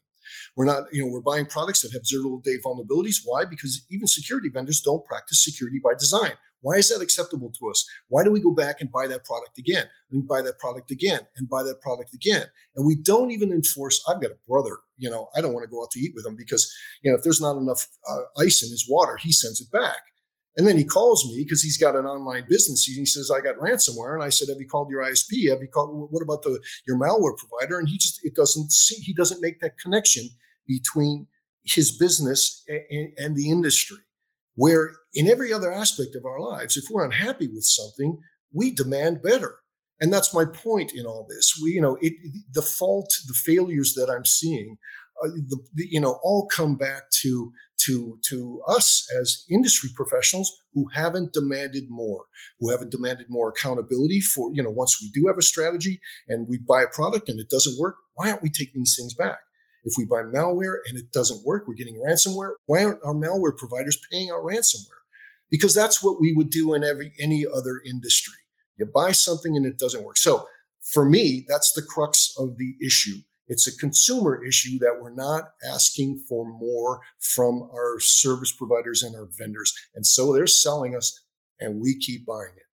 We're 0.56 0.66
not, 0.66 0.84
you 0.92 1.04
know, 1.04 1.12
we're 1.12 1.22
buying 1.22 1.46
products 1.46 1.82
that 1.82 1.94
have 1.94 2.06
zero 2.06 2.42
day 2.44 2.58
vulnerabilities. 2.66 3.18
Why? 3.24 3.46
Because 3.46 3.86
even 3.90 4.08
security 4.08 4.50
vendors 4.50 4.82
don't 4.82 5.06
practice 5.06 5.44
security 5.44 5.80
by 5.84 5.94
design. 5.98 6.34
Why 6.62 6.76
is 6.76 6.90
that 6.90 7.04
acceptable 7.04 7.52
to 7.60 7.70
us? 7.70 7.86
Why 8.08 8.24
do 8.24 8.32
we 8.32 8.42
go 8.42 8.52
back 8.52 8.82
and 8.82 8.92
buy 8.92 9.08
that 9.08 9.26
product 9.26 9.58
again? 9.58 9.86
And 10.12 10.28
buy 10.28 10.42
that 10.42 10.58
product 10.58 10.90
again 10.90 11.22
and 11.38 11.48
buy 11.48 11.64
that 11.64 11.82
product 11.82 12.14
again. 12.14 12.46
And 12.76 12.86
we 12.86 12.96
don't 12.96 13.32
even 13.32 13.52
enforce. 13.52 14.04
I've 14.10 14.22
got 14.22 14.32
a 14.32 14.38
brother, 14.48 14.78
you 14.98 15.10
know, 15.10 15.30
I 15.36 15.42
don't 15.42 15.54
want 15.54 15.64
to 15.66 15.70
go 15.70 15.84
out 15.84 15.92
to 15.92 16.00
eat 16.00 16.14
with 16.16 16.26
him 16.26 16.36
because, 16.36 16.74
you 17.04 17.12
know, 17.12 17.18
if 17.18 17.24
there's 17.24 17.42
not 17.42 17.58
enough 17.58 17.88
uh, 18.10 18.42
ice 18.42 18.64
in 18.64 18.70
his 18.70 18.88
water, 18.90 19.18
he 19.18 19.32
sends 19.32 19.62
it 19.62 19.72
back. 19.72 19.98
And 20.58 20.68
then 20.68 20.76
he 20.76 20.84
calls 20.84 21.24
me 21.28 21.44
because 21.44 21.62
he's 21.62 21.78
got 21.78 21.96
an 21.96 22.06
online 22.06 22.46
business. 22.50 22.84
He 22.84 23.06
says, 23.06 23.30
I 23.32 23.42
got 23.42 23.58
ransomware. 23.58 24.16
And 24.16 24.24
I 24.24 24.30
said, 24.30 24.50
Have 24.50 24.60
you 24.60 24.68
called 24.68 24.90
your 24.90 25.04
ISP? 25.04 25.50
Have 25.50 25.62
you 25.62 25.68
called 25.72 26.10
what 26.12 26.24
about 26.24 26.42
the 26.42 26.60
your 26.88 26.98
malware 26.98 27.38
provider? 27.38 27.78
And 27.78 27.88
he 27.88 27.98
just 27.98 28.20
it 28.24 28.36
doesn't 28.36 28.72
see 28.72 28.96
he 28.96 29.14
doesn't 29.14 29.42
make 29.42 29.60
that 29.62 29.78
connection 29.78 30.28
between 30.68 31.28
his 31.64 31.96
business 31.96 32.64
and, 32.68 33.14
and 33.18 33.36
the 33.36 33.52
industry. 33.52 33.98
Where 34.56 34.92
in 35.14 35.28
every 35.28 35.54
other 35.54 35.72
aspect 35.72 36.16
of 36.16 36.26
our 36.26 36.40
lives, 36.40 36.76
if 36.76 36.86
we're 36.90 37.06
unhappy 37.06 37.48
with 37.48 37.64
something, 37.64 38.18
we 38.52 38.72
demand 38.72 39.22
better. 39.22 39.58
And 40.00 40.12
that's 40.12 40.34
my 40.34 40.46
point 40.46 40.94
in 40.94 41.06
all 41.06 41.28
this. 41.30 41.60
We, 41.62 41.72
you 41.72 41.82
know, 41.82 41.98
it, 42.02 42.14
the 42.54 42.62
fault, 42.62 43.14
the 43.28 43.34
failures 43.34 43.94
that 43.96 44.10
I'm 44.10 44.26
seeing, 44.26 44.78
uh, 45.24 45.28
the, 45.28 45.58
the, 45.74 45.88
you 45.90 46.00
know, 46.00 46.20
all 46.24 46.48
come 46.48 46.76
back 46.76 47.10
to 47.22 47.52
to 47.86 48.18
to 48.30 48.62
us 48.68 49.08
as 49.20 49.46
industry 49.50 49.90
professionals 49.96 50.52
who 50.74 50.88
haven't 50.94 51.34
demanded 51.34 51.86
more, 51.90 52.26
who 52.60 52.70
haven't 52.72 52.92
demanded 52.92 53.28
more 53.30 53.50
accountability 53.50 54.20
for, 54.20 54.52
you 54.54 54.64
know, 54.64 54.70
once 54.70 55.00
we 55.02 55.10
do 55.12 55.28
have 55.28 55.38
a 55.38 55.44
strategy 55.44 56.00
and 56.28 56.48
we 56.48 56.58
buy 56.58 56.82
a 56.82 56.88
product 56.88 57.30
and 57.30 57.40
it 57.40 57.50
doesn't 57.50 57.80
work, 57.80 57.96
why 58.16 58.30
aren't 58.30 58.44
we 58.44 58.50
taking 58.50 58.82
these 58.82 58.96
things 58.98 59.14
back? 59.14 59.40
If 59.84 59.94
we 59.98 60.06
buy 60.06 60.24
malware 60.24 60.78
and 60.88 60.98
it 60.98 61.12
doesn't 61.12 61.46
work, 61.46 61.66
we're 61.68 61.76
getting 61.76 62.02
ransomware. 62.06 62.54
Why 62.66 62.84
aren't 62.84 63.04
our 63.06 63.14
malware 63.14 63.56
providers 63.56 64.00
paying 64.12 64.32
our 64.32 64.42
ransomware? 64.42 65.04
Because 65.50 65.74
that's 65.74 66.04
what 66.04 66.20
we 66.20 66.34
would 66.34 66.50
do 66.50 66.74
in 66.74 66.84
every 66.84 67.14
any 67.20 67.46
other 67.46 67.82
industry. 67.86 68.34
You 68.78 68.86
buy 68.86 69.14
something 69.14 69.56
and 69.56 69.66
it 69.66 69.80
doesn't 69.80 70.04
work. 70.04 70.18
So 70.18 70.46
for 70.82 71.06
me, 71.06 71.46
that's 71.48 71.72
the 71.74 71.82
crux 71.82 72.34
of 72.38 72.58
the 72.58 72.76
issue. 72.86 73.18
It's 73.48 73.68
a 73.68 73.78
consumer 73.78 74.44
issue 74.44 74.78
that 74.80 74.98
we're 75.02 75.14
not 75.14 75.52
asking 75.66 76.24
for 76.28 76.46
more 76.46 77.02
from 77.20 77.70
our 77.74 78.00
service 78.00 78.52
providers 78.52 79.04
and 79.04 79.16
our 79.16 79.30
vendors. 79.38 79.74
And 79.96 80.06
so 80.06 80.34
they're 80.34 80.48
selling 80.48 80.96
us 80.96 81.24
and 81.60 81.82
we 81.82 81.98
keep 81.98 82.26
buying 82.26 82.54
it. 82.56 82.64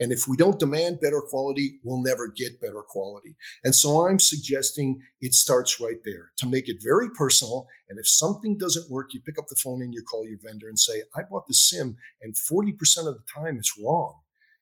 And 0.00 0.10
if 0.10 0.26
we 0.26 0.36
don't 0.36 0.58
demand 0.58 0.98
better 1.00 1.20
quality, 1.20 1.78
we'll 1.84 2.02
never 2.02 2.26
get 2.26 2.60
better 2.60 2.82
quality. 2.82 3.36
And 3.62 3.72
so 3.74 4.08
I'm 4.08 4.18
suggesting 4.18 5.00
it 5.20 5.34
starts 5.34 5.80
right 5.80 6.00
there 6.04 6.32
to 6.38 6.48
make 6.48 6.68
it 6.68 6.78
very 6.82 7.08
personal. 7.10 7.68
And 7.88 8.00
if 8.00 8.08
something 8.08 8.58
doesn't 8.58 8.90
work, 8.90 9.14
you 9.14 9.20
pick 9.20 9.38
up 9.38 9.46
the 9.48 9.60
phone 9.62 9.82
and 9.82 9.94
you 9.94 10.02
call 10.02 10.26
your 10.26 10.38
vendor 10.42 10.68
and 10.68 10.78
say, 10.78 11.02
I 11.14 11.22
bought 11.22 11.46
the 11.46 11.54
SIEM 11.54 11.96
and 12.22 12.34
40% 12.34 13.06
of 13.06 13.14
the 13.14 13.22
time 13.32 13.56
it's 13.56 13.78
wrong 13.80 14.18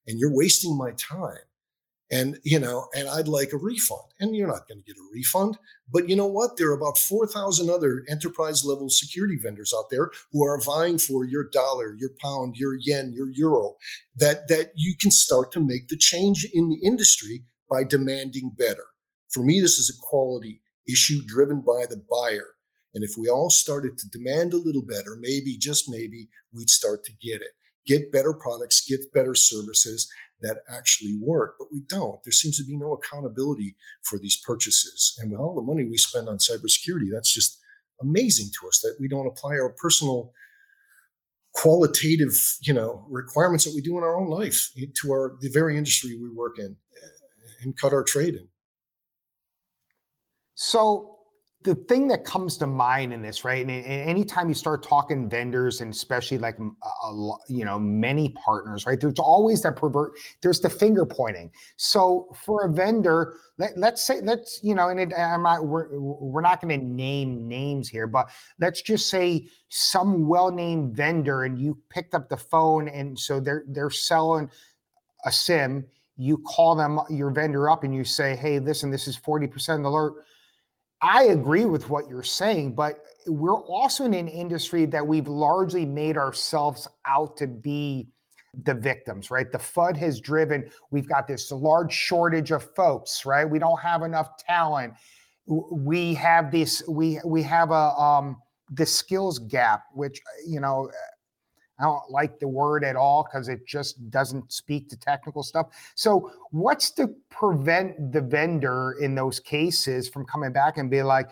and 0.06 0.18
you're 0.18 0.34
wasting 0.34 0.76
my 0.76 0.90
time 0.92 1.38
and 2.12 2.38
you 2.44 2.60
know 2.60 2.86
and 2.94 3.08
i'd 3.08 3.26
like 3.26 3.52
a 3.52 3.56
refund. 3.56 4.12
And 4.20 4.36
you're 4.36 4.46
not 4.46 4.68
going 4.68 4.80
to 4.80 4.86
get 4.86 4.96
a 4.96 5.08
refund 5.12 5.56
but 5.92 6.08
you 6.08 6.16
know 6.16 6.26
what? 6.26 6.56
There 6.56 6.70
are 6.70 6.76
about 6.76 6.96
4000 6.96 7.68
other 7.68 8.02
enterprise 8.08 8.64
level 8.64 8.88
security 8.88 9.36
vendors 9.36 9.74
out 9.76 9.90
there 9.90 10.10
who 10.32 10.42
are 10.42 10.60
vying 10.60 10.98
for 10.98 11.24
your 11.24 11.48
dollar 11.52 11.94
your 11.98 12.10
pound 12.20 12.56
your 12.56 12.76
yen 12.80 13.12
your 13.14 13.30
euro 13.30 13.74
that 14.16 14.48
that 14.48 14.72
you 14.74 14.94
can 14.98 15.10
start 15.10 15.52
to 15.52 15.60
make 15.60 15.88
the 15.88 15.96
change 15.96 16.46
in 16.52 16.68
the 16.68 16.80
industry 16.82 17.44
by 17.70 17.84
demanding 17.84 18.52
better. 18.56 18.86
For 19.30 19.42
me 19.42 19.60
this 19.60 19.78
is 19.78 19.90
a 19.90 20.00
quality 20.06 20.62
issue 20.88 21.20
driven 21.26 21.60
by 21.60 21.84
the 21.88 22.02
buyer. 22.10 22.48
And 22.94 23.04
if 23.04 23.14
we 23.16 23.28
all 23.28 23.48
started 23.50 23.96
to 23.98 24.08
demand 24.08 24.52
a 24.52 24.58
little 24.58 24.84
better 24.84 25.16
maybe 25.20 25.56
just 25.58 25.88
maybe 25.88 26.28
we'd 26.54 26.70
start 26.70 27.04
to 27.04 27.12
get 27.12 27.42
it 27.42 27.52
get 27.86 28.12
better 28.12 28.32
products 28.32 28.86
get 28.86 29.12
better 29.12 29.34
services 29.34 30.08
that 30.42 30.58
actually 30.68 31.16
work, 31.20 31.54
but 31.58 31.68
we 31.72 31.80
don't. 31.88 32.22
There 32.24 32.32
seems 32.32 32.58
to 32.58 32.64
be 32.64 32.76
no 32.76 32.92
accountability 32.92 33.76
for 34.02 34.18
these 34.18 34.36
purchases. 34.36 35.16
And 35.20 35.30
with 35.30 35.40
all 35.40 35.54
the 35.54 35.62
money 35.62 35.84
we 35.84 35.96
spend 35.96 36.28
on 36.28 36.38
cybersecurity, 36.38 37.08
that's 37.12 37.32
just 37.32 37.58
amazing 38.00 38.50
to 38.60 38.68
us 38.68 38.80
that 38.80 38.96
we 39.00 39.08
don't 39.08 39.26
apply 39.26 39.52
our 39.52 39.74
personal 39.78 40.32
qualitative, 41.54 42.56
you 42.62 42.72
know, 42.74 43.06
requirements 43.08 43.64
that 43.64 43.74
we 43.74 43.80
do 43.80 43.96
in 43.98 44.04
our 44.04 44.18
own 44.18 44.28
life 44.28 44.70
to 45.00 45.12
our 45.12 45.36
the 45.40 45.50
very 45.50 45.76
industry 45.76 46.18
we 46.20 46.30
work 46.30 46.58
in 46.58 46.76
eh, 47.02 47.48
and 47.62 47.76
cut 47.76 47.92
our 47.92 48.02
trade 48.02 48.34
in. 48.34 48.48
So 50.54 51.18
the 51.64 51.74
thing 51.74 52.08
that 52.08 52.24
comes 52.24 52.56
to 52.58 52.66
mind 52.66 53.12
in 53.12 53.22
this, 53.22 53.44
right? 53.44 53.66
And, 53.66 53.70
anytime 53.70 54.48
you 54.48 54.54
start 54.54 54.82
talking 54.82 55.28
vendors, 55.28 55.80
and 55.80 55.92
especially 55.92 56.38
like 56.38 56.58
a, 56.58 56.64
a, 57.06 57.36
you 57.48 57.64
know 57.64 57.78
many 57.78 58.30
partners, 58.30 58.86
right? 58.86 59.00
There's 59.00 59.18
always 59.18 59.62
that 59.62 59.76
pervert. 59.76 60.12
There's 60.40 60.60
the 60.60 60.70
finger 60.70 61.06
pointing. 61.06 61.50
So 61.76 62.34
for 62.44 62.64
a 62.64 62.72
vendor, 62.72 63.34
let, 63.58 63.76
us 63.76 64.04
say 64.04 64.20
let's 64.22 64.60
you 64.62 64.74
know, 64.74 64.88
and 64.88 65.00
it, 65.00 65.12
I'm 65.16 65.42
not 65.42 65.66
we're 65.66 65.98
we're 65.98 66.40
not 66.40 66.60
going 66.60 66.78
to 66.78 66.84
name 66.84 67.46
names 67.46 67.88
here, 67.88 68.06
but 68.06 68.30
let's 68.60 68.82
just 68.82 69.08
say 69.08 69.48
some 69.68 70.26
well-named 70.26 70.96
vendor, 70.96 71.44
and 71.44 71.58
you 71.58 71.78
picked 71.90 72.14
up 72.14 72.28
the 72.28 72.36
phone, 72.36 72.88
and 72.88 73.18
so 73.18 73.40
they're 73.40 73.64
they're 73.68 73.90
selling 73.90 74.50
a 75.24 75.32
SIEM. 75.32 75.86
You 76.16 76.38
call 76.38 76.74
them 76.76 77.00
your 77.08 77.30
vendor 77.30 77.70
up, 77.70 77.84
and 77.84 77.94
you 77.94 78.04
say, 78.04 78.36
"Hey, 78.36 78.58
listen, 78.58 78.90
this 78.90 79.06
is 79.06 79.16
forty 79.16 79.46
percent 79.46 79.84
alert." 79.84 80.24
I 81.02 81.24
agree 81.24 81.64
with 81.64 81.90
what 81.90 82.08
you're 82.08 82.22
saying, 82.22 82.74
but 82.74 83.04
we're 83.26 83.60
also 83.60 84.04
in 84.04 84.14
an 84.14 84.28
industry 84.28 84.86
that 84.86 85.04
we've 85.06 85.26
largely 85.26 85.84
made 85.84 86.16
ourselves 86.16 86.86
out 87.06 87.36
to 87.38 87.48
be 87.48 88.08
the 88.64 88.74
victims, 88.74 89.30
right? 89.30 89.50
The 89.50 89.58
FUD 89.58 89.96
has 89.96 90.20
driven, 90.20 90.70
we've 90.90 91.08
got 91.08 91.26
this 91.26 91.50
large 91.50 91.92
shortage 91.92 92.52
of 92.52 92.68
folks, 92.76 93.26
right? 93.26 93.44
We 93.48 93.58
don't 93.58 93.80
have 93.80 94.02
enough 94.02 94.36
talent. 94.36 94.94
We 95.46 96.14
have 96.14 96.52
this, 96.52 96.82
we 96.88 97.18
we 97.24 97.42
have 97.42 97.70
a 97.72 97.90
um 97.98 98.36
the 98.70 98.86
skills 98.86 99.38
gap, 99.38 99.84
which 99.92 100.20
you 100.46 100.60
know, 100.60 100.90
I 101.78 101.84
don't 101.84 102.10
like 102.10 102.38
the 102.38 102.48
word 102.48 102.84
at 102.84 102.96
all 102.96 103.24
because 103.24 103.48
it 103.48 103.66
just 103.66 104.10
doesn't 104.10 104.52
speak 104.52 104.88
to 104.90 104.96
technical 104.96 105.42
stuff. 105.42 105.68
So, 105.94 106.30
what's 106.50 106.90
to 106.92 107.08
prevent 107.30 108.12
the 108.12 108.20
vendor 108.20 108.96
in 109.00 109.14
those 109.14 109.40
cases 109.40 110.08
from 110.08 110.24
coming 110.26 110.52
back 110.52 110.78
and 110.78 110.90
be 110.90 111.02
like, 111.02 111.30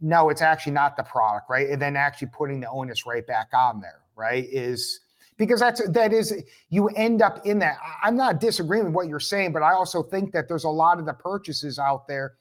no, 0.00 0.30
it's 0.30 0.42
actually 0.42 0.72
not 0.72 0.96
the 0.96 1.02
product, 1.02 1.48
right? 1.48 1.68
And 1.68 1.80
then 1.80 1.96
actually 1.96 2.28
putting 2.28 2.60
the 2.60 2.68
onus 2.68 3.06
right 3.06 3.26
back 3.26 3.48
on 3.54 3.80
there, 3.80 4.00
right? 4.16 4.46
Is 4.50 5.00
because 5.36 5.60
that's 5.60 5.86
that 5.90 6.12
is 6.12 6.34
you 6.70 6.88
end 6.88 7.22
up 7.22 7.46
in 7.46 7.58
that. 7.60 7.76
I'm 8.02 8.16
not 8.16 8.40
disagreeing 8.40 8.86
with 8.86 8.94
what 8.94 9.08
you're 9.08 9.20
saying, 9.20 9.52
but 9.52 9.62
I 9.62 9.72
also 9.72 10.02
think 10.02 10.32
that 10.32 10.48
there's 10.48 10.64
a 10.64 10.70
lot 10.70 10.98
of 10.98 11.06
the 11.06 11.12
purchases 11.12 11.78
out 11.78 12.08
there 12.08 12.34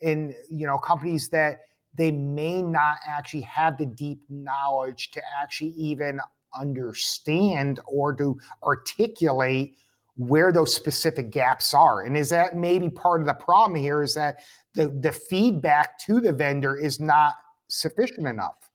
in 0.00 0.34
you 0.50 0.66
know 0.66 0.78
companies 0.78 1.28
that 1.30 1.60
they 1.94 2.10
may 2.10 2.62
not 2.62 2.96
actually 3.06 3.42
have 3.42 3.76
the 3.78 3.86
deep 3.86 4.20
knowledge 4.28 5.10
to 5.12 5.22
actually 5.40 5.70
even 5.70 6.20
understand 6.58 7.80
or 7.86 8.14
to 8.16 8.38
articulate 8.62 9.76
where 10.16 10.52
those 10.52 10.74
specific 10.74 11.30
gaps 11.30 11.72
are. 11.72 12.02
And 12.02 12.16
is 12.16 12.28
that 12.30 12.56
maybe 12.56 12.90
part 12.90 13.20
of 13.20 13.26
the 13.26 13.34
problem 13.34 13.80
here 13.80 14.02
is 14.02 14.14
that 14.14 14.40
the, 14.74 14.88
the 14.88 15.12
feedback 15.12 15.98
to 16.06 16.20
the 16.20 16.32
vendor 16.32 16.76
is 16.76 17.00
not 17.00 17.34
sufficient 17.68 18.26
enough? 18.26 18.70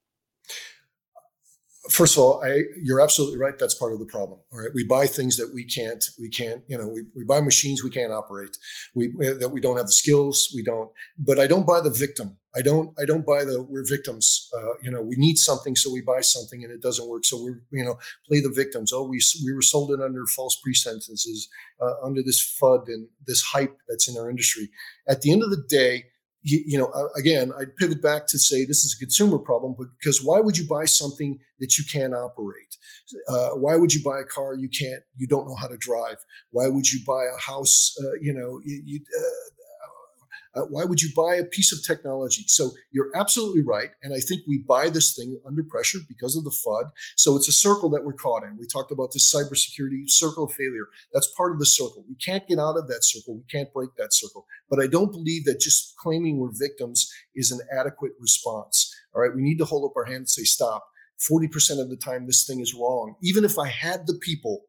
first 1.90 2.18
of 2.18 2.24
all, 2.24 2.44
I, 2.44 2.64
you're 2.82 3.02
absolutely 3.02 3.38
right. 3.38 3.58
That's 3.58 3.76
part 3.76 3.94
of 3.94 4.00
the 4.00 4.06
problem. 4.06 4.40
All 4.52 4.60
right, 4.60 4.70
we 4.74 4.84
buy 4.84 5.08
things 5.08 5.38
that 5.38 5.54
we 5.54 5.64
can't, 5.64 6.04
we 6.20 6.30
can't, 6.30 6.62
you 6.68 6.78
know, 6.78 6.88
we, 6.88 7.04
we 7.16 7.24
buy 7.24 7.42
machines 7.42 7.84
we 7.84 7.90
can't 7.90 8.12
operate. 8.12 8.58
We 8.94 9.14
that 9.40 9.50
we 9.52 9.62
don't 9.62 9.78
have 9.78 9.88
the 9.88 9.92
skills. 9.92 10.52
We 10.56 10.64
don't. 10.64 10.90
But 11.18 11.40
I 11.40 11.48
don't 11.48 11.68
buy 11.68 11.82
the 11.82 11.90
victim. 11.90 12.38
I 12.56 12.62
don't. 12.62 12.98
I 13.00 13.06
don't 13.06 13.26
buy 13.26 13.44
the 13.44 13.62
we're 13.62 13.86
victims. 13.86 14.50
Uh, 14.56 14.74
you 14.82 14.92
know, 14.92 15.02
we 15.02 15.16
need 15.18 15.38
something, 15.38 15.76
so 15.76 15.92
we 15.92 16.02
buy 16.02 16.22
something, 16.22 16.64
and 16.64 16.72
it 16.72 16.82
doesn't 16.82 17.08
work. 17.08 17.26
So 17.26 17.42
we're 17.42 17.62
you 17.72 17.84
know 17.84 17.98
play 18.28 18.40
the 18.40 18.50
victims. 18.50 18.94
Oh, 18.94 19.04
we 19.04 19.20
we 19.46 19.54
were 19.54 19.62
sold 19.62 19.92
it 19.92 20.02
under 20.02 20.26
false 20.26 20.60
pretenses, 20.64 21.50
uh, 21.82 21.94
under 22.04 22.24
this 22.24 22.42
FUD 22.62 22.88
and 22.88 23.08
this 23.28 23.42
hype 23.42 23.78
that's 23.88 24.08
in 24.08 24.18
our 24.18 24.30
industry. 24.30 24.70
At 25.08 25.22
the 25.22 25.32
end 25.32 25.44
of 25.44 25.50
the 25.50 25.64
day 25.68 26.06
you, 26.46 26.64
you 26.66 26.78
know, 26.78 26.86
uh, 26.94 27.08
again, 27.18 27.52
I'd 27.60 27.76
pivot 27.76 28.04
back 28.04 28.28
to 28.28 28.38
say 28.38 28.66
this 28.66 28.86
is 28.86 28.96
a 28.96 29.04
consumer 29.04 29.40
problem, 29.40 29.76
because 30.00 30.24
why 30.24 30.40
would 30.40 30.58
you 30.58 30.68
buy 30.68 30.86
something 30.86 31.40
that 31.60 31.78
you 31.78 31.84
can't 31.92 32.14
operate? 32.14 32.78
Uh, 33.28 33.50
why 33.50 33.76
would 33.76 33.94
you 33.94 34.04
buy 34.04 34.20
a 34.20 34.24
car 34.24 34.54
you 34.54 34.70
can't, 34.70 35.02
you 35.18 35.26
don't 35.26 35.48
know 35.48 35.56
how 35.56 35.68
to 35.68 35.78
drive? 35.78 36.18
Why 36.52 36.68
would 36.68 36.92
you 36.92 37.00
buy 37.06 37.26
a 37.26 37.42
house? 37.42 37.96
Uh, 38.00 38.14
you 38.22 38.32
know, 38.32 38.62
you, 38.64 38.82
you, 38.86 39.00
uh, 40.56 40.62
why 40.62 40.86
would 40.86 41.02
you 41.02 41.10
buy 41.16 41.36
a 41.36 41.44
piece 41.44 41.74
of 41.74 41.84
technology? 41.84 42.44
So 42.48 42.72
you're 42.92 43.12
absolutely 43.16 43.62
right. 43.62 43.90
And 44.04 44.14
I 44.14 44.20
think 44.20 44.42
we 44.48 44.60
buy 44.60 44.90
this 44.90 45.16
thing 45.16 45.40
under 45.46 45.64
pressure 45.64 46.00
because 46.08 46.38
of 46.38 46.44
the 46.44 46.50
FUD. 46.50 46.92
So 47.18 47.36
it's 47.36 47.50
a 47.50 47.54
circle 47.54 47.90
that 47.90 48.04
we're 48.04 48.14
caught 48.14 48.44
in. 48.44 48.58
We 48.58 48.66
talked 48.66 48.92
about 48.92 49.12
this 49.12 49.34
cybersecurity 49.34 50.10
circle 50.10 50.46
of 50.46 50.54
failure. 50.54 50.88
That's 51.14 51.32
part 51.36 51.52
of 51.52 51.60
the 51.60 51.66
circle. 51.66 52.06
We 52.08 52.16
can't 52.16 52.48
get 52.48 52.60
out 52.60 52.78
of 52.78 52.88
that 52.88 53.04
circle. 53.04 53.36
We 53.36 53.44
can't 53.52 53.74
break 53.74 53.90
that 53.98 54.14
circle. 54.14 54.46
But 54.70 54.80
I 54.80 54.88
don't 54.88 55.12
believe 55.12 55.46
that 55.46 55.60
just 55.60 55.96
claiming 55.98 56.38
we're 56.38 56.52
victims 56.54 57.12
is 57.36 57.52
an 57.52 57.60
adequate 57.78 58.14
response. 58.20 58.94
All 59.14 59.22
right. 59.22 59.36
We 59.36 59.42
need 59.42 59.58
to 59.58 59.66
hold 59.66 59.90
up 59.90 59.98
our 59.98 60.06
hand 60.06 60.18
and 60.18 60.30
say, 60.30 60.44
stop. 60.44 60.86
40% 61.30 61.82
of 61.82 61.90
the 61.90 61.96
time, 61.96 62.28
this 62.28 62.46
thing 62.46 62.60
is 62.60 62.74
wrong. 62.74 63.16
Even 63.22 63.46
if 63.46 63.58
I 63.58 63.68
had 63.70 64.06
the 64.06 64.16
people, 64.22 64.64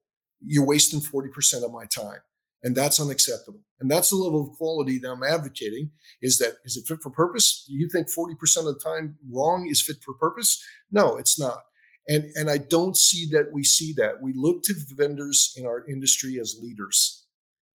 you're 0.45 0.67
wasting 0.67 1.01
40% 1.01 1.65
of 1.65 1.73
my 1.73 1.87
time 1.87 2.21
and 2.67 2.75
that's 2.75 3.01
unacceptable. 3.01 3.61
And 3.79 3.89
that's 3.89 4.11
the 4.11 4.17
level 4.17 4.43
of 4.43 4.57
quality 4.59 4.99
that 4.99 5.09
i'm 5.09 5.23
advocating 5.23 5.93
is 6.21 6.39
that 6.39 6.55
is 6.65 6.77
it 6.77 6.89
fit 6.89 6.99
for 7.01 7.11
purpose? 7.11 7.65
Do 7.69 7.75
you 7.75 7.89
think 7.89 8.09
40% 8.09 8.33
of 8.59 8.65
the 8.65 8.81
time 8.83 9.17
wrong 9.33 9.69
is 9.71 9.81
fit 9.81 9.99
for 10.05 10.15
purpose? 10.15 10.61
No 10.91 11.17
it's 11.17 11.39
not. 11.39 11.61
And 12.09 12.25
and 12.35 12.51
i 12.51 12.59
don't 12.59 12.97
see 12.97 13.29
that 13.31 13.53
we 13.53 13.63
see 13.63 13.95
that. 13.99 14.21
We 14.21 14.33
look 14.35 14.65
to 14.65 14.75
vendors 14.97 15.55
in 15.57 15.65
our 15.65 15.87
industry 15.89 16.39
as 16.41 16.59
leaders 16.61 17.27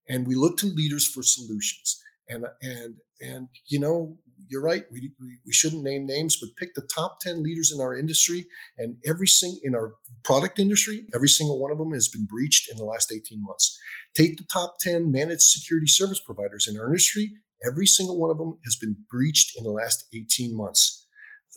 and 0.09 0.27
we 0.27 0.35
look 0.35 0.57
to 0.57 0.67
leaders 0.67 1.07
for 1.07 1.23
solutions. 1.23 2.01
And 2.27 2.45
and 2.61 2.95
and 3.21 3.47
you 3.67 3.79
know 3.79 4.17
you're 4.51 4.61
right. 4.61 4.83
We, 4.91 5.13
we, 5.19 5.37
we 5.45 5.53
shouldn't 5.53 5.83
name 5.83 6.05
names, 6.05 6.37
but 6.39 6.49
pick 6.57 6.75
the 6.75 6.87
top 6.93 7.21
10 7.21 7.41
leaders 7.41 7.71
in 7.73 7.79
our 7.79 7.97
industry 7.97 8.45
and 8.77 8.97
every 9.05 9.27
single 9.27 9.59
in 9.63 9.73
our 9.73 9.95
product 10.23 10.59
industry, 10.59 11.05
every 11.15 11.29
single 11.29 11.57
one 11.57 11.71
of 11.71 11.77
them 11.77 11.93
has 11.93 12.09
been 12.09 12.25
breached 12.25 12.69
in 12.69 12.77
the 12.77 12.83
last 12.83 13.11
18 13.11 13.41
months. 13.41 13.79
Take 14.13 14.37
the 14.37 14.43
top 14.51 14.75
10 14.81 15.09
managed 15.09 15.43
security 15.43 15.87
service 15.87 16.19
providers 16.19 16.67
in 16.67 16.77
our 16.77 16.87
industry, 16.87 17.31
every 17.65 17.87
single 17.87 18.19
one 18.19 18.29
of 18.29 18.37
them 18.37 18.57
has 18.65 18.75
been 18.75 18.97
breached 19.09 19.57
in 19.57 19.63
the 19.63 19.71
last 19.71 20.05
18 20.13 20.55
months. 20.55 21.07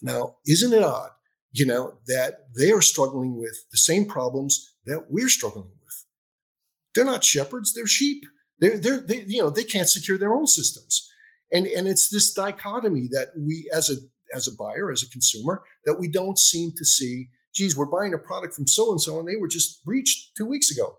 Now, 0.00 0.36
isn't 0.46 0.72
it 0.72 0.82
odd, 0.82 1.10
you 1.52 1.66
know, 1.66 1.94
that 2.06 2.46
they 2.56 2.70
are 2.70 2.82
struggling 2.82 3.36
with 3.36 3.56
the 3.72 3.78
same 3.78 4.06
problems 4.06 4.76
that 4.86 5.06
we're 5.10 5.28
struggling 5.28 5.70
with? 5.84 6.04
They're 6.94 7.04
not 7.04 7.24
shepherds, 7.24 7.74
they're 7.74 7.88
sheep. 7.88 8.22
They're, 8.60 8.78
they're, 8.78 9.00
they, 9.00 9.24
you 9.26 9.42
know, 9.42 9.50
they 9.50 9.64
can't 9.64 9.88
secure 9.88 10.16
their 10.16 10.32
own 10.32 10.46
systems 10.46 11.10
and 11.54 11.66
and 11.68 11.88
it's 11.88 12.10
this 12.10 12.34
dichotomy 12.34 13.08
that 13.12 13.28
we 13.38 13.70
as 13.72 13.88
a 13.88 13.94
as 14.36 14.48
a 14.48 14.54
buyer 14.56 14.90
as 14.90 15.02
a 15.02 15.08
consumer 15.08 15.62
that 15.86 15.98
we 15.98 16.08
don't 16.08 16.38
seem 16.38 16.72
to 16.76 16.84
see 16.84 17.28
geez 17.54 17.76
we're 17.76 17.86
buying 17.86 18.12
a 18.12 18.18
product 18.18 18.52
from 18.52 18.66
so 18.66 18.90
and 18.90 19.00
so 19.00 19.18
and 19.18 19.28
they 19.28 19.36
were 19.36 19.48
just 19.48 19.82
breached 19.84 20.36
two 20.36 20.44
weeks 20.44 20.70
ago. 20.70 20.96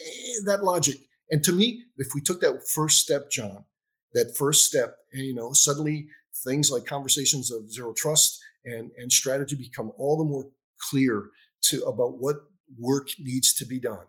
Eh, 0.00 0.40
that 0.44 0.64
logic. 0.64 0.96
And 1.30 1.42
to 1.44 1.52
me 1.52 1.84
if 1.96 2.08
we 2.14 2.20
took 2.20 2.40
that 2.40 2.68
first 2.68 2.98
step 2.98 3.30
john 3.30 3.64
that 4.12 4.36
first 4.36 4.64
step 4.64 4.96
you 5.12 5.34
know 5.34 5.52
suddenly 5.52 6.08
things 6.44 6.70
like 6.70 6.84
conversations 6.84 7.50
of 7.50 7.70
zero 7.70 7.92
trust 7.92 8.40
and 8.64 8.90
and 8.98 9.12
strategy 9.12 9.56
become 9.56 9.92
all 9.98 10.18
the 10.18 10.24
more 10.24 10.46
clear 10.90 11.30
to 11.60 11.82
about 11.84 12.18
what 12.18 12.36
work 12.78 13.08
needs 13.18 13.54
to 13.54 13.66
be 13.66 13.78
done 13.78 14.06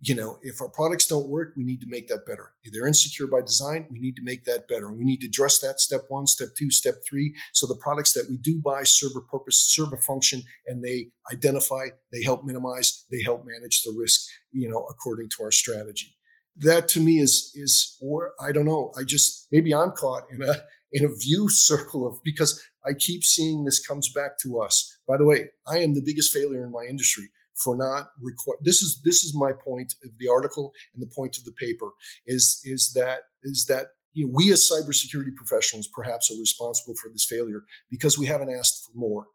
you 0.00 0.14
know, 0.14 0.38
if 0.42 0.60
our 0.60 0.68
products 0.68 1.06
don't 1.06 1.28
work, 1.28 1.54
we 1.56 1.64
need 1.64 1.80
to 1.80 1.88
make 1.88 2.06
that 2.08 2.24
better. 2.24 2.52
If 2.62 2.72
they're 2.72 2.86
insecure 2.86 3.26
by 3.26 3.40
design, 3.40 3.86
we 3.90 3.98
need 3.98 4.14
to 4.16 4.22
make 4.22 4.44
that 4.44 4.68
better. 4.68 4.92
We 4.92 5.04
need 5.04 5.20
to 5.22 5.26
address 5.26 5.58
that 5.60 5.80
step 5.80 6.02
one, 6.08 6.26
step 6.28 6.50
two, 6.56 6.70
step 6.70 6.94
three. 7.08 7.34
So 7.52 7.66
the 7.66 7.76
products 7.76 8.12
that 8.12 8.26
we 8.30 8.36
do 8.36 8.60
buy 8.64 8.84
serve 8.84 9.12
a 9.16 9.20
purpose, 9.20 9.58
serve 9.58 9.92
a 9.92 9.96
function, 9.96 10.42
and 10.66 10.84
they 10.84 11.08
identify, 11.32 11.88
they 12.12 12.22
help 12.22 12.44
minimize, 12.44 13.06
they 13.10 13.22
help 13.22 13.44
manage 13.44 13.82
the 13.82 13.92
risk, 13.98 14.20
you 14.52 14.68
know, 14.68 14.86
according 14.88 15.30
to 15.30 15.42
our 15.42 15.50
strategy. 15.50 16.16
That 16.56 16.88
to 16.88 17.00
me 17.00 17.18
is 17.18 17.52
is 17.54 17.96
or 18.00 18.32
I 18.40 18.52
don't 18.52 18.66
know. 18.66 18.92
I 18.96 19.02
just 19.02 19.48
maybe 19.50 19.74
I'm 19.74 19.92
caught 19.92 20.24
in 20.30 20.42
a 20.42 20.54
in 20.92 21.04
a 21.04 21.14
view 21.16 21.48
circle 21.48 22.06
of 22.06 22.18
because 22.24 22.62
I 22.84 22.92
keep 22.92 23.24
seeing 23.24 23.64
this 23.64 23.84
comes 23.84 24.12
back 24.12 24.38
to 24.42 24.60
us. 24.60 24.96
By 25.08 25.16
the 25.16 25.24
way, 25.24 25.50
I 25.66 25.78
am 25.78 25.94
the 25.94 26.02
biggest 26.04 26.32
failure 26.32 26.64
in 26.64 26.70
my 26.70 26.84
industry 26.88 27.30
for 27.62 27.76
not 27.76 28.10
record. 28.20 28.58
This 28.62 28.82
is 28.82 29.00
this 29.04 29.24
is 29.24 29.34
my 29.34 29.52
point 29.52 29.94
of 30.04 30.10
the 30.18 30.28
article 30.28 30.72
and 30.94 31.02
the 31.02 31.14
point 31.14 31.36
of 31.36 31.44
the 31.44 31.52
paper 31.52 31.90
is 32.26 32.60
is 32.64 32.92
that 32.94 33.20
is 33.42 33.66
that 33.66 33.88
you 34.12 34.26
know, 34.26 34.32
we 34.34 34.52
as 34.52 34.68
cybersecurity 34.68 35.34
professionals 35.34 35.88
perhaps 35.88 36.30
are 36.30 36.40
responsible 36.40 36.94
for 37.00 37.10
this 37.10 37.24
failure 37.24 37.64
because 37.90 38.18
we 38.18 38.26
haven't 38.26 38.50
asked 38.50 38.84
for 38.86 38.98
more, 38.98 39.26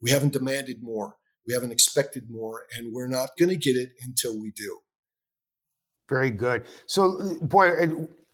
we 0.00 0.10
haven't 0.10 0.32
demanded 0.32 0.82
more, 0.82 1.16
we 1.46 1.54
haven't 1.54 1.72
expected 1.72 2.30
more, 2.30 2.62
and 2.76 2.92
we're 2.92 3.08
not 3.08 3.30
going 3.38 3.48
to 3.48 3.56
get 3.56 3.76
it 3.76 3.90
until 4.04 4.40
we 4.40 4.50
do. 4.52 4.78
Very 6.08 6.30
good. 6.30 6.64
So, 6.86 7.20
uh, 7.20 7.44
boy, 7.44 7.70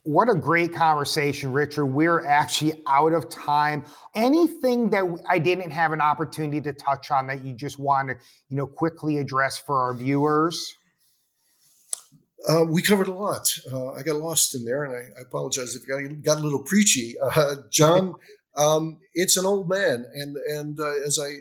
what 0.08 0.30
a 0.30 0.34
great 0.34 0.72
conversation, 0.72 1.52
Richard. 1.52 1.84
We're 1.84 2.24
actually 2.24 2.82
out 2.86 3.12
of 3.12 3.28
time. 3.28 3.84
Anything 4.14 4.88
that 4.88 5.04
I 5.28 5.38
didn't 5.38 5.70
have 5.70 5.92
an 5.92 6.00
opportunity 6.00 6.62
to 6.62 6.72
touch 6.72 7.10
on 7.10 7.26
that 7.26 7.44
you 7.44 7.52
just 7.52 7.78
want 7.78 8.08
to, 8.08 8.14
you 8.48 8.56
know, 8.56 8.66
quickly 8.66 9.18
address 9.18 9.58
for 9.58 9.82
our 9.82 9.92
viewers? 9.92 10.74
Uh, 12.48 12.64
we 12.64 12.80
covered 12.80 13.08
a 13.08 13.12
lot. 13.12 13.54
Uh, 13.70 13.90
I 13.90 14.02
got 14.02 14.16
lost 14.16 14.54
in 14.54 14.64
there, 14.64 14.84
and 14.84 14.94
I, 14.94 15.18
I 15.18 15.22
apologize 15.22 15.76
if 15.76 15.82
I 15.94 16.14
got 16.14 16.38
a 16.38 16.40
little 16.40 16.62
preachy. 16.62 17.14
Uh, 17.36 17.56
John, 17.70 18.14
um, 18.56 18.96
it's 19.12 19.36
an 19.36 19.44
old 19.44 19.68
man, 19.68 20.06
and 20.14 20.38
and 20.48 20.80
uh, 20.80 21.04
as 21.06 21.18
I, 21.18 21.34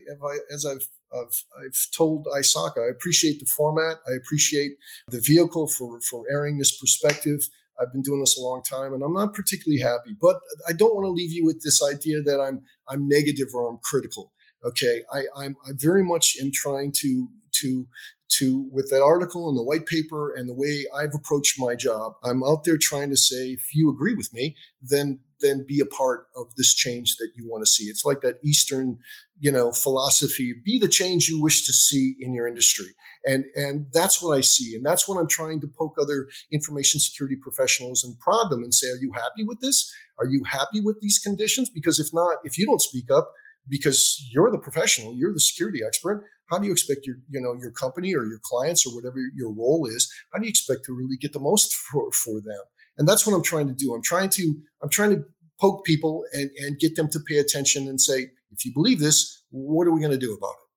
as 0.54 0.66
I've 0.66 0.86
I've, 1.14 1.44
I've 1.58 1.88
told 1.96 2.26
ISACA, 2.26 2.86
I 2.86 2.90
appreciate 2.90 3.40
the 3.40 3.46
format. 3.46 4.00
I 4.10 4.16
appreciate 4.16 4.74
the 5.08 5.22
vehicle 5.22 5.68
for 5.68 6.02
for 6.02 6.26
airing 6.30 6.58
this 6.58 6.78
perspective. 6.78 7.48
I've 7.80 7.92
been 7.92 8.02
doing 8.02 8.20
this 8.20 8.38
a 8.38 8.42
long 8.42 8.62
time 8.64 8.94
and 8.94 9.04
I'm 9.04 9.14
not 9.14 9.34
particularly 9.34 9.82
happy, 9.82 10.16
but 10.20 10.38
I 10.68 10.74
don't 10.74 10.96
want 10.96 11.06
to 11.06 11.12
leave 11.12 11.32
you 11.32 11.46
with 11.46 11.62
this 11.64 11.82
idea 11.84 12.22
that 12.22 12.40
I'm 12.42 12.62
I'm 12.90 13.08
negative 13.08 13.48
or 13.54 13.70
I'm 13.70 13.80
critical. 13.84 14.34
Okay. 14.64 15.04
I, 15.14 15.24
I'm 15.36 15.56
I 15.66 15.72
very 15.76 16.04
much 16.04 16.38
am 16.42 16.52
trying 16.52 16.92
to 16.98 17.28
to 17.62 17.88
to 18.30 18.68
with 18.72 18.90
that 18.90 19.02
article 19.02 19.48
and 19.48 19.58
the 19.58 19.64
white 19.64 19.86
paper 19.86 20.34
and 20.34 20.50
the 20.50 20.54
way 20.54 20.86
I've 20.94 21.14
approached 21.16 21.60
my 21.60 21.76
job, 21.76 22.14
I'm 22.24 22.44
out 22.44 22.66
there 22.66 22.78
trying 22.78 23.10
to 23.10 23.18
say, 23.18 23.52
if 23.52 23.74
you 23.74 23.90
agree 23.90 24.16
with 24.16 24.34
me, 24.34 24.56
then 24.82 25.20
then 25.40 25.64
be 25.68 25.80
a 25.80 25.86
part 25.86 26.26
of 26.36 26.48
this 26.56 26.74
change 26.74 27.18
that 27.18 27.30
you 27.36 27.48
want 27.48 27.62
to 27.64 27.72
see. 27.72 27.84
It's 27.84 28.04
like 28.04 28.22
that 28.22 28.40
Eastern, 28.44 28.98
you 29.40 29.52
know, 29.52 29.72
philosophy: 29.72 30.54
be 30.66 30.80
the 30.80 30.88
change 30.88 31.30
you 31.30 31.42
wish 31.42 31.66
to 31.68 31.74
see 31.74 32.16
in 32.20 32.34
your 32.34 32.48
industry, 32.48 32.88
and 33.26 33.46
and 33.56 33.86
that's 33.94 34.22
what 34.22 34.38
I 34.38 34.42
see, 34.42 34.76
and 34.76 34.86
that's 34.86 35.08
what 35.08 35.18
I'm 35.18 35.28
trying 35.28 35.62
to 35.62 35.68
poke 35.68 35.96
other 36.00 36.28
information 36.52 37.00
security 37.00 37.36
professionals 37.36 38.04
and 38.04 38.20
prod 38.20 38.50
them 38.50 38.64
and 38.64 38.74
say, 38.74 38.88
are 38.88 39.02
you 39.02 39.12
happy 39.14 39.44
with 39.44 39.62
this? 39.62 39.92
Are 40.20 40.26
you 40.26 40.44
happy 40.44 40.82
with 40.82 41.00
these 41.02 41.20
conditions? 41.20 41.70
Because 41.70 42.00
if 42.00 42.14
not, 42.14 42.38
if 42.44 42.58
you 42.58 42.66
don't 42.66 42.82
speak 42.82 43.12
up, 43.12 43.32
because 43.70 44.26
you're 44.32 44.52
the 44.52 44.58
professional, 44.58 45.16
you're 45.16 45.34
the 45.34 45.40
security 45.40 45.82
expert. 45.86 46.26
How 46.50 46.60
do 46.60 46.66
you 46.66 46.72
expect 46.72 47.06
your, 47.06 47.18
you 47.30 47.42
know, 47.42 47.56
your 47.60 47.72
company 47.72 48.16
or 48.16 48.26
your 48.26 48.40
clients 48.44 48.86
or 48.86 48.96
whatever 48.96 49.18
your 49.36 49.52
role 49.52 49.86
is? 49.86 50.12
How 50.34 50.40
do 50.40 50.46
you 50.46 50.50
expect 50.50 50.86
to 50.86 50.94
really 50.94 51.18
get 51.18 51.34
the 51.34 51.40
most 51.40 51.74
for, 51.76 52.12
for 52.12 52.42
them? 52.42 52.62
And 52.98 53.08
that's 53.08 53.28
what 53.28 53.36
I'm 53.36 53.44
trying 53.44 53.68
to 53.68 53.74
do. 53.74 53.94
I'm 53.94 54.02
trying 54.02 54.30
to, 54.30 54.56
I'm 54.82 54.90
trying 54.90 55.12
to 55.12 55.24
poke 55.60 55.86
people 55.86 56.24
and, 56.34 56.50
and 56.58 56.80
get 56.80 56.96
them 56.96 57.10
to 57.10 57.20
pay 57.20 57.38
attention 57.38 57.88
and 57.88 58.00
say, 58.00 58.28
if 58.52 58.66
you 58.66 58.74
believe 58.74 59.00
this, 59.00 59.44
what 59.50 59.88
are 59.88 59.92
we 59.92 60.00
going 60.00 60.12
to 60.12 60.18
do 60.18 60.34
about 60.34 60.52
it? 60.52 60.68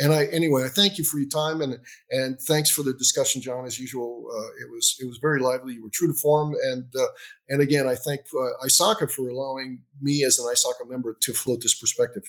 and 0.00 0.14
I 0.14 0.24
anyway, 0.26 0.64
I 0.64 0.68
thank 0.68 0.98
you 0.98 1.04
for 1.04 1.18
your 1.18 1.28
time 1.28 1.60
and 1.60 1.78
and 2.10 2.40
thanks 2.40 2.70
for 2.70 2.82
the 2.82 2.94
discussion, 2.94 3.42
John. 3.42 3.66
As 3.66 3.78
usual, 3.78 4.24
uh, 4.32 4.64
it 4.64 4.70
was 4.70 4.96
it 4.98 5.06
was 5.06 5.18
very 5.18 5.40
lively. 5.40 5.74
You 5.74 5.82
were 5.82 5.90
true 5.92 6.08
to 6.08 6.14
form, 6.14 6.54
and 6.64 6.84
uh, 6.98 7.06
and 7.48 7.60
again, 7.60 7.86
I 7.86 7.94
thank 7.94 8.22
uh, 8.34 8.66
ISACA 8.66 9.10
for 9.10 9.28
allowing 9.28 9.82
me 10.00 10.24
as 10.24 10.38
an 10.38 10.46
ISACA 10.46 10.88
member 10.88 11.16
to 11.20 11.32
float 11.32 11.60
this 11.60 11.78
perspective. 11.78 12.24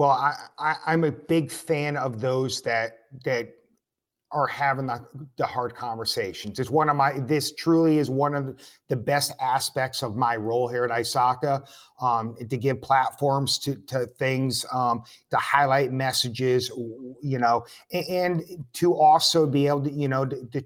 Well, 0.00 0.12
I, 0.12 0.34
I 0.58 0.76
I'm 0.86 1.04
a 1.04 1.12
big 1.12 1.50
fan 1.50 1.98
of 1.98 2.22
those 2.22 2.62
that 2.62 3.00
that 3.26 3.50
are 4.32 4.46
having 4.46 4.86
the, 4.86 5.04
the 5.36 5.44
hard 5.44 5.74
conversations. 5.74 6.58
It's 6.58 6.70
one 6.70 6.88
of 6.88 6.96
my, 6.96 7.18
this 7.18 7.52
truly 7.52 7.98
is 7.98 8.08
one 8.08 8.34
of 8.34 8.56
the 8.88 8.96
best 8.96 9.32
aspects 9.42 10.02
of 10.02 10.16
my 10.16 10.36
role 10.36 10.68
here 10.68 10.84
at 10.84 10.90
ISACA 10.90 11.66
um, 12.00 12.34
to 12.48 12.56
give 12.56 12.80
platforms 12.80 13.58
to, 13.58 13.74
to 13.88 14.06
things, 14.06 14.64
um, 14.72 15.02
to 15.32 15.36
highlight 15.36 15.92
messages, 15.92 16.70
you 17.20 17.38
know, 17.38 17.66
and, 17.92 18.06
and, 18.08 18.64
to 18.74 18.94
also 18.94 19.48
be 19.48 19.66
able 19.66 19.82
to, 19.82 19.90
you 19.90 20.06
know, 20.06 20.24
to, 20.24 20.46
to, 20.46 20.64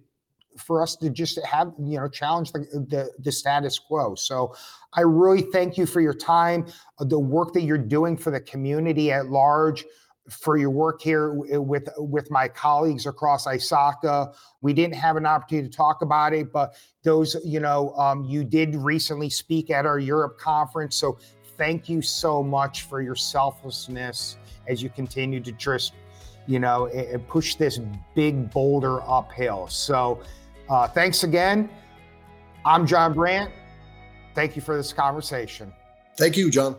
for 0.57 0.83
us 0.83 0.97
to 0.97 1.11
just 1.11 1.39
have, 1.45 1.73
you 1.79 1.99
know, 1.99 2.09
challenge 2.09 2.53
the, 2.53 2.61
the, 2.89 3.11
the 3.19 3.33
status 3.33 3.79
quo. 3.79 4.15
So 4.15 4.55
I 4.93 5.03
really 5.03 5.43
thank 5.43 5.77
you 5.77 5.87
for 5.87 6.01
your 6.01 6.15
time, 6.15 6.67
the 6.99 7.19
work 7.19 7.53
that 7.55 7.63
you're 7.63 7.79
doing 7.79 8.17
for 8.17 8.31
the 8.31 8.41
community 8.41 9.13
at 9.13 9.27
large 9.27 9.85
for 10.31 10.57
your 10.57 10.71
work 10.71 11.03
here 11.03 11.35
with 11.35 11.89
with 11.99 12.31
my 12.31 12.49
colleagues 12.49 13.07
across 13.07 13.47
ISACA. 13.47 14.35
We 14.63 14.73
didn't 14.73 14.95
have 14.95 15.17
an 15.17 15.27
opportunity 15.27 15.69
to 15.69 15.77
talk 15.77 16.01
about 16.01 16.33
it, 16.33 16.51
but 16.51 16.77
those, 17.03 17.37
you 17.45 17.61
know, 17.61 17.93
um, 17.97 18.25
you 18.25 18.43
did 18.43 18.75
recently 18.75 19.29
speak 19.29 19.71
at 19.71 19.85
our 19.85 19.99
Europe 19.99 20.39
conference. 20.39 20.97
So 20.97 21.19
thank 21.59 21.89
you 21.89 22.01
so 22.01 22.43
much 22.43 22.83
for 22.83 23.03
your 23.03 23.15
selflessness 23.15 24.39
as 24.67 24.83
you 24.83 24.89
continue 24.89 25.41
to 25.41 25.53
just, 25.53 25.93
you 26.47 26.59
know, 26.59 26.89
push 27.29 27.57
this 27.57 27.79
big 28.15 28.51
boulder 28.51 29.03
uphill. 29.03 29.69
So 29.69 30.23
uh, 30.69 30.89
thanks 30.89 31.25
again. 31.25 31.69
I'm 32.65 32.87
John 32.87 33.13
Brandt. 33.13 33.51
Thank 34.35 34.57
you 34.57 34.63
for 34.63 34.77
this 34.77 34.93
conversation. 34.93 35.73
Thank 36.17 36.37
you, 36.37 36.51
John. 36.51 36.77